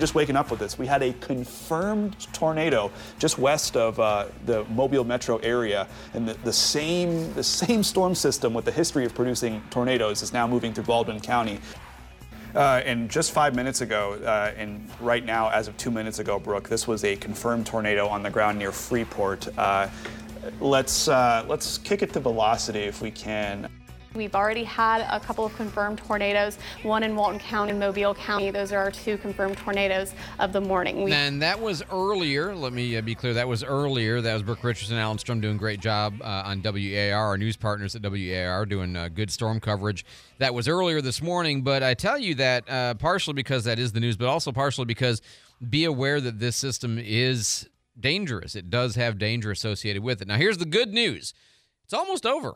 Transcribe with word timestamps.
Just 0.00 0.14
waking 0.14 0.36
up 0.36 0.50
with 0.50 0.58
this, 0.58 0.78
we 0.78 0.86
had 0.86 1.02
a 1.02 1.12
confirmed 1.14 2.16
tornado 2.32 2.90
just 3.18 3.38
west 3.38 3.76
of 3.76 4.00
uh, 4.00 4.26
the 4.46 4.64
Mobile 4.64 5.04
metro 5.04 5.36
area, 5.38 5.86
and 6.14 6.28
the, 6.28 6.34
the 6.44 6.52
same 6.52 7.32
the 7.34 7.44
same 7.44 7.82
storm 7.82 8.14
system 8.14 8.54
with 8.54 8.64
the 8.64 8.72
history 8.72 9.04
of 9.04 9.14
producing 9.14 9.62
tornadoes 9.70 10.22
is 10.22 10.32
now 10.32 10.46
moving 10.46 10.72
through 10.74 10.84
Baldwin 10.84 11.20
County. 11.20 11.60
Uh, 12.54 12.82
and 12.84 13.08
just 13.08 13.30
five 13.30 13.54
minutes 13.54 13.80
ago, 13.80 14.14
uh, 14.24 14.52
and 14.56 14.88
right 15.00 15.24
now, 15.24 15.48
as 15.50 15.68
of 15.68 15.76
two 15.76 15.90
minutes 15.90 16.18
ago, 16.18 16.36
Brooke, 16.38 16.68
this 16.68 16.88
was 16.88 17.04
a 17.04 17.14
confirmed 17.14 17.64
tornado 17.64 18.08
on 18.08 18.24
the 18.24 18.30
ground 18.30 18.58
near 18.58 18.72
Freeport. 18.72 19.46
Uh, 19.56 19.88
let's 20.58 21.06
uh, 21.06 21.44
let's 21.48 21.78
kick 21.78 22.02
it 22.02 22.12
to 22.12 22.20
velocity 22.20 22.80
if 22.80 23.00
we 23.00 23.10
can. 23.10 23.68
We've 24.12 24.34
already 24.34 24.64
had 24.64 25.02
a 25.08 25.20
couple 25.20 25.46
of 25.46 25.54
confirmed 25.54 25.98
tornadoes, 25.98 26.58
one 26.82 27.04
in 27.04 27.14
Walton 27.14 27.38
County 27.38 27.70
and 27.70 27.78
Mobile 27.78 28.12
County. 28.12 28.50
Those 28.50 28.72
are 28.72 28.78
our 28.78 28.90
two 28.90 29.16
confirmed 29.18 29.56
tornadoes 29.58 30.14
of 30.40 30.52
the 30.52 30.60
morning. 30.60 31.04
We- 31.04 31.12
And 31.12 31.40
that 31.42 31.60
was 31.60 31.84
earlier. 31.92 32.52
Let 32.54 32.72
me 32.72 32.96
uh, 32.96 33.02
be 33.02 33.14
clear. 33.14 33.34
That 33.34 33.46
was 33.46 33.62
earlier. 33.62 34.20
That 34.20 34.34
was 34.34 34.42
Brooke 34.42 34.64
Richardson, 34.64 34.96
Alan 34.96 35.18
Strom 35.18 35.40
doing 35.40 35.54
a 35.54 35.58
great 35.58 35.78
job 35.78 36.20
uh, 36.22 36.42
on 36.44 36.60
WEAR. 36.60 37.14
Our 37.14 37.38
news 37.38 37.56
partners 37.56 37.94
at 37.94 38.02
WEAR 38.02 38.66
doing 38.66 38.96
uh, 38.96 39.08
good 39.10 39.30
storm 39.30 39.60
coverage. 39.60 40.04
That 40.38 40.54
was 40.54 40.66
earlier 40.66 41.00
this 41.00 41.22
morning. 41.22 41.62
But 41.62 41.84
I 41.84 41.94
tell 41.94 42.18
you 42.18 42.34
that 42.34 42.68
uh, 42.68 42.94
partially 42.94 43.34
because 43.34 43.62
that 43.64 43.78
is 43.78 43.92
the 43.92 44.00
news, 44.00 44.16
but 44.16 44.26
also 44.26 44.50
partially 44.50 44.86
because 44.86 45.22
be 45.68 45.84
aware 45.84 46.20
that 46.20 46.40
this 46.40 46.56
system 46.56 46.98
is 46.98 47.68
dangerous. 47.98 48.56
It 48.56 48.70
does 48.70 48.96
have 48.96 49.18
danger 49.18 49.52
associated 49.52 50.02
with 50.02 50.20
it. 50.20 50.26
Now, 50.26 50.36
here's 50.36 50.58
the 50.58 50.64
good 50.66 50.88
news. 50.92 51.32
It's 51.84 51.94
almost 51.94 52.26
over. 52.26 52.54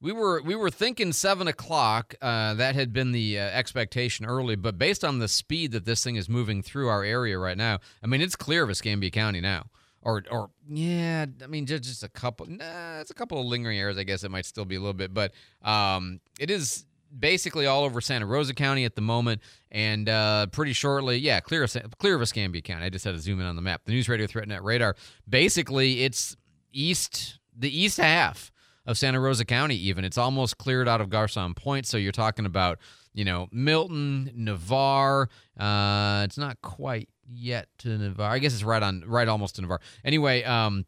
We 0.00 0.12
were 0.12 0.40
we 0.42 0.54
were 0.54 0.70
thinking 0.70 1.12
seven 1.12 1.48
o'clock. 1.48 2.14
Uh, 2.22 2.54
that 2.54 2.74
had 2.74 2.92
been 2.92 3.12
the 3.12 3.38
uh, 3.38 3.42
expectation 3.42 4.26
early, 4.26 4.54
but 4.54 4.78
based 4.78 5.04
on 5.04 5.18
the 5.18 5.28
speed 5.28 5.72
that 5.72 5.84
this 5.84 6.04
thing 6.04 6.16
is 6.16 6.28
moving 6.28 6.62
through 6.62 6.88
our 6.88 7.02
area 7.02 7.38
right 7.38 7.56
now, 7.56 7.78
I 8.02 8.06
mean 8.06 8.20
it's 8.20 8.36
clear 8.36 8.62
of 8.62 8.70
Escambia 8.70 9.10
County 9.10 9.40
now. 9.40 9.66
Or 10.02 10.22
or 10.30 10.50
yeah, 10.68 11.26
I 11.42 11.46
mean 11.48 11.66
just 11.66 11.82
just 11.82 12.04
a 12.04 12.08
couple. 12.08 12.46
Nah, 12.46 13.00
it's 13.00 13.10
a 13.10 13.14
couple 13.14 13.40
of 13.40 13.46
lingering 13.46 13.78
areas. 13.78 13.98
I 13.98 14.04
guess 14.04 14.22
it 14.22 14.30
might 14.30 14.46
still 14.46 14.64
be 14.64 14.76
a 14.76 14.80
little 14.80 14.94
bit, 14.94 15.12
but 15.12 15.32
um, 15.62 16.20
it 16.38 16.50
is 16.50 16.86
basically 17.16 17.66
all 17.66 17.84
over 17.84 18.00
Santa 18.00 18.26
Rosa 18.26 18.54
County 18.54 18.84
at 18.84 18.94
the 18.94 19.00
moment, 19.00 19.42
and 19.72 20.08
uh, 20.08 20.46
pretty 20.46 20.72
shortly, 20.72 21.16
yeah, 21.16 21.40
clear 21.40 21.64
of, 21.64 21.76
clear 21.98 22.14
of 22.14 22.22
Escambia 22.22 22.62
County. 22.62 22.84
I 22.84 22.90
just 22.90 23.04
had 23.04 23.14
to 23.14 23.20
zoom 23.20 23.40
in 23.40 23.46
on 23.46 23.56
the 23.56 23.62
map. 23.62 23.82
The 23.84 23.92
News 23.92 24.08
Radio 24.08 24.26
ThreatNet 24.26 24.62
radar. 24.62 24.94
Basically, 25.28 26.04
it's 26.04 26.36
east 26.72 27.38
the 27.56 27.76
east 27.76 27.98
half 27.98 28.52
of 28.88 28.96
Santa 28.96 29.20
Rosa 29.20 29.44
County, 29.44 29.76
even. 29.76 30.02
It's 30.02 30.16
almost 30.16 30.56
cleared 30.56 30.88
out 30.88 31.02
of 31.02 31.10
Garcon 31.10 31.52
Point. 31.52 31.86
So 31.86 31.98
you're 31.98 32.10
talking 32.10 32.46
about, 32.46 32.78
you 33.12 33.22
know, 33.22 33.46
Milton, 33.52 34.32
Navarre. 34.34 35.28
Uh, 35.60 36.22
it's 36.24 36.38
not 36.38 36.60
quite 36.62 37.10
yet 37.30 37.68
to 37.80 37.98
Navarre. 37.98 38.30
I 38.30 38.38
guess 38.38 38.54
it's 38.54 38.64
right 38.64 38.82
on, 38.82 39.04
right 39.06 39.28
almost 39.28 39.56
to 39.56 39.60
Navarre. 39.60 39.82
Anyway, 40.06 40.42
um, 40.42 40.86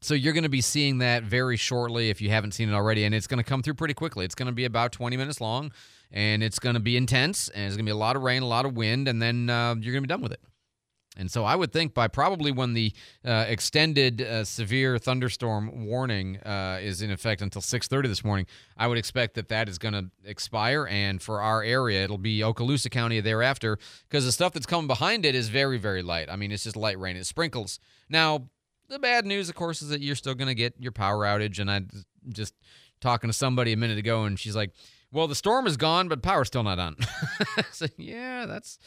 so 0.00 0.14
you're 0.14 0.34
going 0.34 0.44
to 0.44 0.48
be 0.48 0.60
seeing 0.60 0.98
that 0.98 1.24
very 1.24 1.56
shortly 1.56 2.10
if 2.10 2.20
you 2.20 2.30
haven't 2.30 2.52
seen 2.52 2.68
it 2.68 2.74
already, 2.74 3.02
and 3.02 3.12
it's 3.12 3.26
going 3.26 3.42
to 3.42 3.44
come 3.44 3.60
through 3.60 3.74
pretty 3.74 3.94
quickly. 3.94 4.24
It's 4.24 4.36
going 4.36 4.46
to 4.46 4.52
be 4.52 4.64
about 4.64 4.92
20 4.92 5.16
minutes 5.16 5.40
long, 5.40 5.72
and 6.12 6.44
it's 6.44 6.60
going 6.60 6.74
to 6.74 6.80
be 6.80 6.96
intense, 6.96 7.48
and 7.48 7.66
it's 7.66 7.74
going 7.74 7.86
to 7.86 7.90
be 7.90 7.94
a 7.94 7.96
lot 7.96 8.14
of 8.14 8.22
rain, 8.22 8.42
a 8.42 8.46
lot 8.46 8.66
of 8.66 8.76
wind, 8.76 9.08
and 9.08 9.20
then 9.20 9.50
uh, 9.50 9.74
you're 9.80 9.92
going 9.92 10.04
to 10.04 10.06
be 10.06 10.12
done 10.12 10.22
with 10.22 10.32
it. 10.32 10.40
And 11.16 11.30
so 11.30 11.44
I 11.44 11.56
would 11.56 11.72
think 11.72 11.94
by 11.94 12.08
probably 12.08 12.52
when 12.52 12.74
the 12.74 12.92
uh, 13.24 13.46
extended 13.48 14.20
uh, 14.20 14.44
severe 14.44 14.98
thunderstorm 14.98 15.86
warning 15.86 16.36
uh, 16.38 16.78
is 16.80 17.02
in 17.02 17.10
effect 17.10 17.42
until 17.42 17.62
6:30 17.62 18.08
this 18.08 18.24
morning, 18.24 18.46
I 18.76 18.86
would 18.86 18.98
expect 18.98 19.34
that 19.34 19.48
that 19.48 19.68
is 19.68 19.78
going 19.78 19.94
to 19.94 20.10
expire. 20.24 20.86
And 20.86 21.22
for 21.22 21.40
our 21.40 21.62
area, 21.62 22.04
it'll 22.04 22.18
be 22.18 22.40
Okaloosa 22.40 22.90
County 22.90 23.20
thereafter 23.20 23.78
because 24.08 24.24
the 24.24 24.32
stuff 24.32 24.52
that's 24.52 24.66
coming 24.66 24.86
behind 24.86 25.24
it 25.24 25.34
is 25.34 25.48
very, 25.48 25.78
very 25.78 26.02
light. 26.02 26.28
I 26.30 26.36
mean, 26.36 26.52
it's 26.52 26.64
just 26.64 26.76
light 26.76 26.98
rain. 26.98 27.16
It 27.16 27.24
sprinkles. 27.24 27.78
Now, 28.08 28.48
the 28.88 28.98
bad 28.98 29.26
news, 29.26 29.48
of 29.48 29.54
course, 29.54 29.82
is 29.82 29.88
that 29.88 30.00
you're 30.00 30.14
still 30.14 30.34
going 30.34 30.48
to 30.48 30.54
get 30.54 30.74
your 30.78 30.92
power 30.92 31.24
outage. 31.24 31.58
And 31.58 31.70
I 31.70 31.82
just 32.28 32.54
talking 33.00 33.28
to 33.28 33.34
somebody 33.34 33.72
a 33.72 33.76
minute 33.76 33.98
ago, 33.98 34.24
and 34.24 34.38
she's 34.38 34.56
like, 34.56 34.72
"Well, 35.12 35.28
the 35.28 35.34
storm 35.34 35.66
is 35.66 35.76
gone, 35.76 36.08
but 36.08 36.22
power's 36.22 36.48
still 36.48 36.62
not 36.62 36.78
on." 36.78 36.96
so 37.72 37.86
yeah, 37.96 38.46
that's 38.46 38.78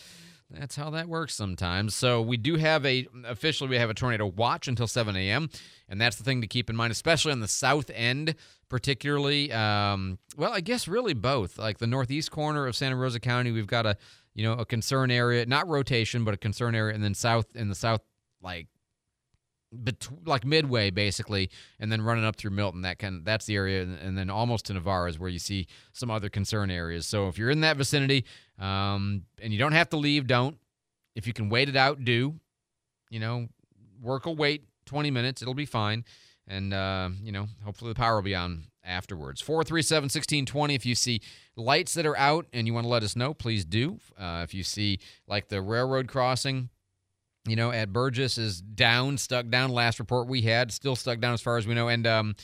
that's 0.51 0.75
how 0.75 0.89
that 0.91 1.07
works 1.07 1.35
sometimes. 1.35 1.93
So 1.93 2.21
we 2.21 2.37
do 2.37 2.55
have 2.55 2.85
a 2.85 3.07
officially 3.25 3.69
we 3.69 3.77
have 3.77 3.89
a 3.89 3.93
tornado 3.93 4.25
watch 4.25 4.67
until 4.67 4.87
7 4.87 5.15
a.m. 5.15 5.49
and 5.87 6.01
that's 6.01 6.15
the 6.15 6.23
thing 6.23 6.41
to 6.41 6.47
keep 6.47 6.69
in 6.69 6.75
mind, 6.75 6.91
especially 6.91 7.31
on 7.31 7.39
the 7.39 7.47
south 7.47 7.91
end, 7.93 8.35
particularly. 8.67 9.51
Um, 9.51 10.17
well, 10.37 10.51
I 10.51 10.61
guess 10.61 10.87
really 10.87 11.13
both. 11.13 11.57
Like 11.59 11.77
the 11.77 11.87
northeast 11.87 12.31
corner 12.31 12.65
of 12.65 12.75
Santa 12.75 12.95
Rosa 12.95 13.19
County, 13.19 13.51
we've 13.51 13.67
got 13.67 13.85
a 13.85 13.95
you 14.33 14.43
know 14.43 14.53
a 14.53 14.65
concern 14.65 15.11
area, 15.11 15.45
not 15.45 15.67
rotation, 15.67 16.23
but 16.23 16.33
a 16.33 16.37
concern 16.37 16.73
area, 16.73 16.95
and 16.95 17.03
then 17.03 17.13
south 17.13 17.55
in 17.55 17.69
the 17.69 17.75
south 17.75 18.01
like 18.41 18.67
bet- 19.71 20.07
like 20.25 20.45
midway 20.45 20.89
basically, 20.89 21.49
and 21.79 21.91
then 21.91 22.01
running 22.01 22.25
up 22.25 22.35
through 22.35 22.51
Milton. 22.51 22.81
That 22.81 22.99
kind 22.99 23.25
that's 23.25 23.45
the 23.45 23.55
area, 23.55 23.83
and, 23.83 23.97
and 23.99 24.17
then 24.17 24.29
almost 24.29 24.65
to 24.65 24.73
Navarre 24.73 25.07
is 25.07 25.19
where 25.19 25.29
you 25.29 25.39
see 25.39 25.67
some 25.93 26.09
other 26.09 26.29
concern 26.29 26.71
areas. 26.71 27.05
So 27.05 27.27
if 27.27 27.37
you're 27.37 27.49
in 27.49 27.61
that 27.61 27.77
vicinity, 27.77 28.25
um, 28.59 29.23
and 29.41 29.53
you 29.53 29.59
don't 29.59 29.73
have 29.73 29.89
to 29.89 29.97
leave, 29.97 30.27
don't. 30.27 30.57
If 31.15 31.27
you 31.27 31.33
can 31.33 31.49
wait 31.49 31.69
it 31.69 31.75
out, 31.75 32.03
do. 32.03 32.35
You 33.09 33.19
know, 33.19 33.47
work 34.01 34.25
will 34.25 34.35
wait 34.35 34.63
20 34.85 35.11
minutes. 35.11 35.41
It'll 35.41 35.53
be 35.53 35.65
fine. 35.65 36.05
And, 36.47 36.73
uh, 36.73 37.09
you 37.21 37.31
know, 37.31 37.47
hopefully 37.63 37.91
the 37.91 37.95
power 37.95 38.15
will 38.15 38.23
be 38.23 38.35
on 38.35 38.65
afterwards. 38.83 39.39
437 39.39 40.05
1620. 40.05 40.73
If 40.73 40.85
you 40.85 40.95
see 40.95 41.21
lights 41.55 41.93
that 41.93 42.05
are 42.05 42.17
out 42.17 42.47
and 42.53 42.65
you 42.65 42.73
want 42.73 42.85
to 42.85 42.89
let 42.89 43.03
us 43.03 43.15
know, 43.15 43.33
please 43.33 43.65
do. 43.65 43.99
Uh, 44.17 44.41
if 44.43 44.53
you 44.53 44.63
see, 44.63 44.99
like, 45.27 45.49
the 45.49 45.61
railroad 45.61 46.07
crossing, 46.07 46.69
you 47.47 47.55
know, 47.55 47.71
at 47.71 47.91
Burgess 47.93 48.37
is 48.37 48.61
down, 48.61 49.17
stuck 49.17 49.49
down. 49.49 49.71
Last 49.71 49.99
report 49.99 50.27
we 50.27 50.41
had, 50.41 50.71
still 50.71 50.95
stuck 50.95 51.19
down 51.19 51.33
as 51.33 51.41
far 51.41 51.57
as 51.57 51.65
we 51.65 51.73
know. 51.73 51.87
And, 51.87 52.05
um, 52.05 52.35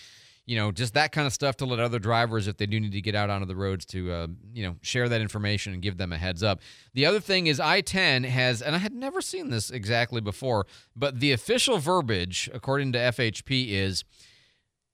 you 0.45 0.56
know, 0.56 0.72
just 0.72 0.94
that 0.94 1.11
kind 1.11 1.25
of 1.25 1.33
stuff 1.33 1.57
to 1.57 1.66
let 1.66 1.79
other 1.79 1.97
drivers, 1.97 2.47
if 2.47 2.57
they 2.57 2.67
do 2.67 2.79
need 2.79 2.91
to 2.91 3.01
get 3.01 3.16
out 3.16 3.29
onto 3.29 3.47
the 3.47 3.55
roads, 3.55 3.85
to 3.88 4.11
uh, 4.11 4.28
you 4.53 4.63
know 4.63 4.75
share 4.81 5.09
that 5.09 5.22
information 5.22 5.73
and 5.73 5.81
give 5.81 5.97
them 5.97 6.13
a 6.13 6.17
heads 6.17 6.44
up. 6.44 6.61
The 6.94 7.05
other 7.05 7.19
thing 7.19 7.47
is 7.47 7.59
I-10 7.59 8.25
has, 8.25 8.61
and 8.61 8.75
I 8.75 8.79
had 8.79 8.94
never 8.94 9.22
seen 9.22 9.50
this 9.50 9.72
exactly 9.72 10.22
before, 10.22 10.67
but 10.95 11.19
the 11.19 11.31
official 11.31 11.79
verbiage, 11.79 12.50
according 12.53 12.91
to 12.91 13.00
FHP, 13.00 13.72
is 13.72 14.03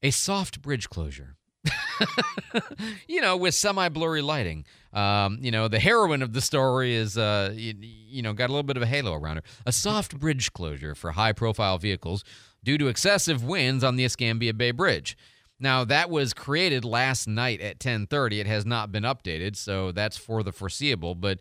a 0.02 0.12
soft 0.12 0.62
bridge 0.62 0.90
closure. 0.90 1.36
you 3.08 3.22
know, 3.22 3.38
with 3.38 3.54
semi-blurry 3.54 4.22
lighting. 4.22 4.66
Um, 4.94 5.40
you 5.42 5.52
know, 5.52 5.68
the 5.68 5.80
heroine 5.80 6.22
of 6.22 6.34
the 6.34 6.42
story 6.42 6.96
is, 6.96 7.18
uh, 7.18 7.54
you, 7.56 7.74
you 7.80 8.22
know, 8.22 8.34
got 8.34 8.50
a 8.50 8.54
little 8.54 8.64
bit 8.64 8.78
of 8.78 8.84
a 8.84 8.88
halo 8.88 9.14
around 9.14 9.38
her. 9.38 9.44
A 9.66 9.72
soft 9.72 10.20
bridge 10.20 10.52
closure 10.52 10.96
for 10.96 11.12
high-profile 11.12 11.78
vehicles 11.78 12.24
due 12.64 12.78
to 12.78 12.88
excessive 12.88 13.44
winds 13.44 13.84
on 13.84 13.96
the 13.96 14.04
Escambia 14.04 14.54
Bay 14.54 14.72
Bridge. 14.72 15.18
Now 15.62 15.86
that 15.86 16.10
was 16.10 16.34
created 16.34 16.84
last 16.84 17.28
night 17.28 17.62
at 17.62 17.80
10:30. 17.80 18.40
It 18.40 18.48
has 18.48 18.66
not 18.66 18.92
been 18.92 19.04
updated, 19.04 19.56
so 19.56 19.92
that's 19.92 20.18
for 20.18 20.42
the 20.42 20.52
foreseeable. 20.52 21.14
But 21.14 21.38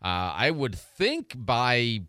uh, 0.00 0.32
I 0.36 0.52
would 0.52 0.76
think 0.76 1.34
by, 1.36 2.02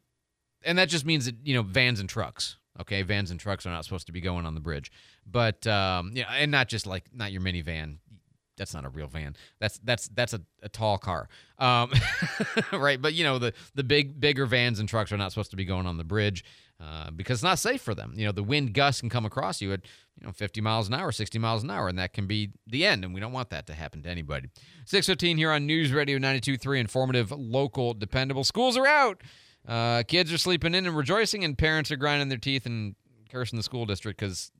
and 0.63 0.77
that 0.77 0.89
just 0.89 1.05
means 1.05 1.25
that 1.25 1.35
you 1.43 1.55
know 1.55 1.63
vans 1.63 1.99
and 1.99 2.07
trucks. 2.07 2.57
Okay, 2.79 3.01
vans 3.01 3.31
and 3.31 3.39
trucks 3.39 3.65
are 3.65 3.71
not 3.71 3.83
supposed 3.83 4.05
to 4.05 4.11
be 4.11 4.21
going 4.21 4.45
on 4.45 4.53
the 4.53 4.61
bridge, 4.61 4.91
but 5.25 5.65
um, 5.65 6.11
yeah, 6.13 6.31
and 6.33 6.51
not 6.51 6.67
just 6.67 6.85
like 6.85 7.05
not 7.11 7.31
your 7.31 7.41
minivan. 7.41 7.97
That's 8.57 8.73
not 8.73 8.85
a 8.85 8.89
real 8.89 9.07
van. 9.07 9.35
That's 9.59 9.79
that's 9.83 10.07
that's 10.09 10.33
a, 10.33 10.41
a 10.63 10.69
tall 10.69 10.97
car, 10.97 11.27
um, 11.59 11.91
right? 12.73 13.01
But 13.01 13.13
you 13.13 13.23
know 13.23 13.37
the 13.37 13.53
the 13.73 13.83
big 13.83 14.19
bigger 14.19 14.45
vans 14.45 14.79
and 14.79 14.87
trucks 14.87 15.11
are 15.11 15.17
not 15.17 15.31
supposed 15.31 15.51
to 15.51 15.57
be 15.57 15.65
going 15.65 15.85
on 15.85 15.97
the 15.97 16.03
bridge 16.03 16.43
uh, 16.79 17.11
because 17.11 17.37
it's 17.37 17.43
not 17.43 17.59
safe 17.59 17.81
for 17.81 17.93
them. 17.93 18.13
You 18.15 18.25
know 18.25 18.31
the 18.31 18.43
wind 18.43 18.73
gusts 18.73 19.01
can 19.01 19.09
come 19.09 19.25
across 19.25 19.61
you 19.61 19.73
at 19.73 19.81
you 20.19 20.25
know 20.25 20.31
50 20.31 20.61
miles 20.61 20.87
an 20.87 20.93
hour, 20.93 21.11
60 21.11 21.37
miles 21.39 21.63
an 21.63 21.69
hour, 21.69 21.87
and 21.87 21.99
that 21.99 22.13
can 22.13 22.27
be 22.27 22.51
the 22.67 22.85
end. 22.85 23.03
And 23.03 23.13
we 23.13 23.19
don't 23.19 23.33
want 23.33 23.49
that 23.49 23.67
to 23.67 23.73
happen 23.73 24.01
to 24.03 24.09
anybody. 24.09 24.49
615 24.85 25.37
here 25.37 25.51
on 25.51 25.65
News 25.65 25.91
Radio 25.91 26.17
92.3, 26.17 26.79
informative, 26.79 27.31
local, 27.31 27.93
dependable. 27.93 28.43
Schools 28.43 28.77
are 28.77 28.87
out. 28.87 29.21
Uh, 29.67 30.03
kids 30.07 30.31
are 30.31 30.37
sleeping 30.37 30.75
in 30.75 30.85
and 30.85 30.95
rejoicing, 30.95 31.43
and 31.43 31.57
parents 31.57 31.91
are 31.91 31.95
grinding 31.97 32.29
their 32.29 32.37
teeth 32.37 32.65
and 32.65 32.95
cursing 33.29 33.57
the 33.57 33.63
school 33.63 33.85
district 33.85 34.19
because, 34.19 34.51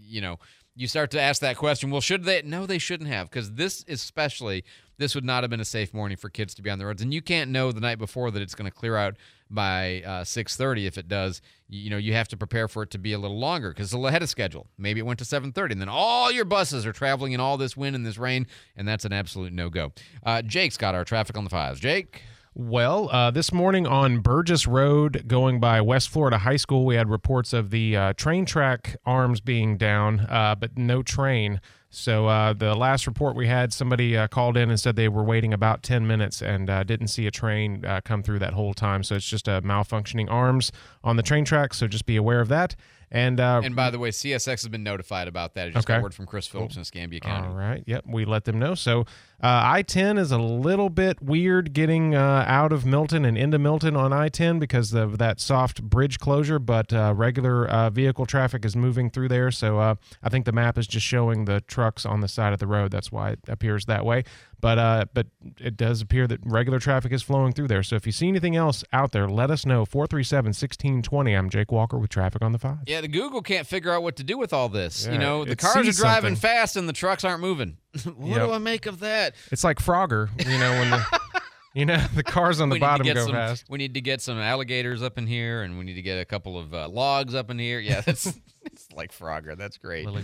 you 0.00 0.20
know, 0.20 0.38
you 0.74 0.86
start 0.86 1.10
to 1.12 1.20
ask 1.20 1.40
that 1.42 1.56
question. 1.56 1.90
Well, 1.90 2.00
should 2.00 2.24
they? 2.24 2.42
No, 2.42 2.66
they 2.66 2.78
shouldn't 2.78 3.10
have, 3.10 3.28
because 3.30 3.52
this 3.52 3.84
especially 3.88 4.64
this 4.98 5.14
would 5.14 5.24
not 5.24 5.42
have 5.42 5.50
been 5.50 5.60
a 5.60 5.64
safe 5.64 5.92
morning 5.92 6.16
for 6.16 6.30
kids 6.30 6.54
to 6.54 6.62
be 6.62 6.70
on 6.70 6.78
the 6.78 6.86
roads. 6.86 7.02
And 7.02 7.12
you 7.12 7.20
can't 7.20 7.50
know 7.50 7.72
the 7.72 7.80
night 7.80 7.98
before 7.98 8.30
that 8.30 8.40
it's 8.40 8.54
going 8.54 8.70
to 8.70 8.76
clear 8.76 8.96
out 8.96 9.16
by 9.50 10.02
uh, 10.04 10.22
6:30. 10.22 10.86
If 10.86 10.96
it 10.96 11.08
does, 11.08 11.42
you, 11.68 11.80
you, 11.82 11.90
know 11.90 11.96
you 11.96 12.14
have 12.14 12.28
to 12.28 12.36
prepare 12.36 12.68
for 12.68 12.82
it 12.82 12.90
to 12.90 12.98
be 12.98 13.12
a 13.12 13.18
little 13.18 13.38
longer 13.38 13.70
because 13.70 13.92
it's 13.92 14.04
ahead 14.04 14.22
of 14.22 14.28
schedule. 14.28 14.66
Maybe 14.78 15.00
it 15.00 15.06
went 15.06 15.18
to 15.18 15.24
7:30, 15.24 15.72
and 15.72 15.80
then 15.80 15.88
all 15.88 16.30
your 16.32 16.44
buses 16.44 16.86
are 16.86 16.92
traveling 16.92 17.32
in 17.32 17.40
all 17.40 17.56
this 17.56 17.76
wind 17.76 17.94
and 17.94 18.06
this 18.06 18.18
rain, 18.18 18.46
and 18.76 18.86
that's 18.88 19.04
an 19.04 19.12
absolute 19.12 19.52
no 19.52 19.68
go. 19.68 19.92
Uh, 20.24 20.42
Jake's 20.42 20.76
got 20.76 20.94
our 20.94 21.04
traffic 21.04 21.36
on 21.36 21.44
the 21.44 21.50
fives. 21.50 21.80
Jake. 21.80 22.22
Well, 22.54 23.08
uh, 23.10 23.30
this 23.30 23.50
morning 23.50 23.86
on 23.86 24.18
Burgess 24.18 24.66
Road, 24.66 25.24
going 25.26 25.58
by 25.58 25.80
West 25.80 26.10
Florida 26.10 26.36
High 26.36 26.56
School, 26.56 26.84
we 26.84 26.96
had 26.96 27.08
reports 27.08 27.54
of 27.54 27.70
the 27.70 27.96
uh, 27.96 28.12
train 28.12 28.44
track 28.44 28.96
arms 29.06 29.40
being 29.40 29.78
down, 29.78 30.20
uh, 30.28 30.54
but 30.54 30.76
no 30.76 31.02
train. 31.02 31.62
So 31.88 32.26
uh, 32.26 32.52
the 32.52 32.74
last 32.74 33.06
report 33.06 33.36
we 33.36 33.46
had, 33.46 33.72
somebody 33.72 34.18
uh, 34.18 34.28
called 34.28 34.58
in 34.58 34.68
and 34.68 34.78
said 34.78 34.96
they 34.96 35.08
were 35.08 35.24
waiting 35.24 35.54
about 35.54 35.82
10 35.82 36.06
minutes 36.06 36.42
and 36.42 36.68
uh, 36.68 36.84
didn't 36.84 37.08
see 37.08 37.26
a 37.26 37.30
train 37.30 37.86
come 38.04 38.22
through 38.22 38.40
that 38.40 38.52
whole 38.52 38.74
time. 38.74 39.02
So 39.02 39.14
it's 39.14 39.28
just 39.28 39.48
a 39.48 39.62
malfunctioning 39.62 40.30
arms 40.30 40.72
on 41.02 41.16
the 41.16 41.22
train 41.22 41.46
track. 41.46 41.72
So 41.72 41.86
just 41.86 42.04
be 42.04 42.16
aware 42.16 42.40
of 42.40 42.48
that. 42.48 42.76
And 43.14 43.40
uh, 43.40 43.60
and 43.62 43.76
by 43.76 43.90
the 43.90 43.98
way, 43.98 44.08
CSX 44.08 44.46
has 44.46 44.68
been 44.68 44.82
notified 44.82 45.28
about 45.28 45.52
that. 45.54 45.66
I 45.66 45.70
just 45.70 45.86
okay. 45.86 45.96
got 45.96 46.02
word 46.02 46.14
from 46.14 46.24
Chris 46.24 46.46
Phillips 46.46 46.74
cool. 46.74 46.78
in 46.78 46.82
Escambia 46.82 47.20
County. 47.20 47.46
All 47.46 47.54
right. 47.54 47.84
Yep. 47.86 48.06
We 48.06 48.24
let 48.24 48.44
them 48.44 48.58
know. 48.58 48.74
So 48.74 49.04
uh, 49.42 49.60
I 49.64 49.82
10 49.82 50.18
is 50.18 50.30
a 50.30 50.38
little 50.38 50.88
bit 50.88 51.20
weird 51.20 51.72
getting 51.72 52.14
uh, 52.14 52.44
out 52.46 52.72
of 52.72 52.86
Milton 52.86 53.24
and 53.24 53.36
into 53.36 53.58
Milton 53.58 53.96
on 53.96 54.12
I 54.12 54.28
10 54.28 54.60
because 54.60 54.94
of 54.94 55.18
that 55.18 55.40
soft 55.40 55.82
bridge 55.82 56.20
closure, 56.20 56.60
but 56.60 56.92
uh, 56.92 57.12
regular 57.16 57.66
uh, 57.66 57.90
vehicle 57.90 58.24
traffic 58.24 58.64
is 58.64 58.76
moving 58.76 59.10
through 59.10 59.28
there. 59.28 59.50
So 59.50 59.80
uh, 59.80 59.96
I 60.22 60.28
think 60.28 60.44
the 60.44 60.52
map 60.52 60.78
is 60.78 60.86
just 60.86 61.04
showing 61.04 61.46
the 61.46 61.60
trucks 61.62 62.06
on 62.06 62.20
the 62.20 62.28
side 62.28 62.52
of 62.52 62.60
the 62.60 62.68
road. 62.68 62.92
That's 62.92 63.10
why 63.10 63.30
it 63.30 63.40
appears 63.48 63.86
that 63.86 64.04
way. 64.04 64.22
But 64.60 64.78
uh, 64.78 65.06
but 65.12 65.26
it 65.58 65.76
does 65.76 66.00
appear 66.00 66.28
that 66.28 66.38
regular 66.44 66.78
traffic 66.78 67.10
is 67.10 67.20
flowing 67.20 67.52
through 67.52 67.66
there. 67.66 67.82
So 67.82 67.96
if 67.96 68.06
you 68.06 68.12
see 68.12 68.28
anything 68.28 68.54
else 68.54 68.84
out 68.92 69.10
there, 69.10 69.28
let 69.28 69.50
us 69.50 69.66
know. 69.66 69.84
437 69.84 70.50
1620. 70.50 71.34
I'm 71.34 71.50
Jake 71.50 71.72
Walker 71.72 71.98
with 71.98 72.10
Traffic 72.10 72.42
on 72.42 72.52
the 72.52 72.60
Five. 72.60 72.78
Yeah, 72.86 73.00
the 73.00 73.08
Google 73.08 73.42
can't 73.42 73.66
figure 73.66 73.90
out 73.90 74.04
what 74.04 74.14
to 74.16 74.22
do 74.22 74.38
with 74.38 74.52
all 74.52 74.68
this. 74.68 75.04
Yeah, 75.04 75.14
you 75.14 75.18
know, 75.18 75.44
the 75.44 75.56
cars 75.56 75.88
are 75.88 76.00
driving 76.00 76.36
something. 76.36 76.36
fast 76.36 76.76
and 76.76 76.88
the 76.88 76.92
trucks 76.92 77.24
aren't 77.24 77.40
moving. 77.40 77.78
what 78.16 78.36
yep. 78.36 78.46
do 78.46 78.52
I 78.52 78.58
make 78.58 78.86
of 78.86 79.00
that? 79.00 79.34
It's 79.50 79.64
like 79.64 79.78
Frogger, 79.78 80.28
you 80.48 80.58
know, 80.58 80.70
when 80.72 80.90
the. 80.90 81.20
You 81.74 81.86
know, 81.86 81.96
the 82.14 82.22
cars 82.22 82.60
on 82.60 82.68
the 82.68 82.78
bottom 82.78 83.06
go 83.06 83.14
some, 83.14 83.32
fast. 83.32 83.64
We 83.66 83.78
need 83.78 83.94
to 83.94 84.02
get 84.02 84.20
some 84.20 84.38
alligators 84.38 85.02
up 85.02 85.16
in 85.16 85.26
here, 85.26 85.62
and 85.62 85.78
we 85.78 85.86
need 85.86 85.94
to 85.94 86.02
get 86.02 86.20
a 86.20 86.24
couple 86.26 86.58
of 86.58 86.74
uh, 86.74 86.86
logs 86.86 87.34
up 87.34 87.50
in 87.50 87.58
here. 87.58 87.80
Yeah, 87.80 88.00
that's 88.06 88.38
it's 88.62 88.92
like 88.92 89.10
Frogger. 89.10 89.56
That's 89.56 89.78
great. 89.78 90.04
Lily. 90.04 90.22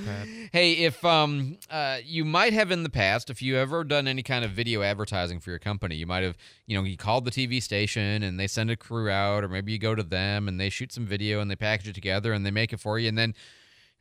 Hey, 0.53 0.73
if 0.73 1.03
um 1.07 1.57
uh 1.71 1.99
you 2.05 2.27
might 2.27 2.53
have 2.53 2.71
in 2.71 2.83
the 2.83 2.91
past, 2.91 3.31
if 3.31 3.41
you 3.41 3.57
ever 3.57 3.83
done 3.83 4.07
any 4.07 4.23
kind 4.23 4.45
of 4.45 4.51
video 4.51 4.83
advertising 4.83 5.41
for 5.41 5.49
your 5.49 5.59
company, 5.59 5.95
you 5.95 6.07
might 6.07 6.23
have 6.23 6.37
you 6.67 6.77
know 6.77 6.85
you 6.85 6.99
called 6.99 7.25
the 7.25 7.31
TV 7.31 7.63
station 7.63 8.23
and 8.23 8.39
they 8.39 8.47
send 8.47 8.71
a 8.71 8.77
crew 8.77 9.09
out, 9.09 9.43
or 9.43 9.49
maybe 9.49 9.73
you 9.73 9.79
go 9.79 9.95
to 9.95 10.03
them 10.03 10.49
and 10.49 10.61
they 10.61 10.69
shoot 10.69 10.93
some 10.93 11.07
video 11.07 11.41
and 11.41 11.51
they 11.51 11.57
package 11.57 11.89
it 11.89 11.95
together 11.95 12.35
and 12.35 12.45
they 12.45 12.51
make 12.51 12.75
it 12.75 12.81
for 12.81 12.99
you, 12.99 13.09
and 13.09 13.17
then 13.17 13.35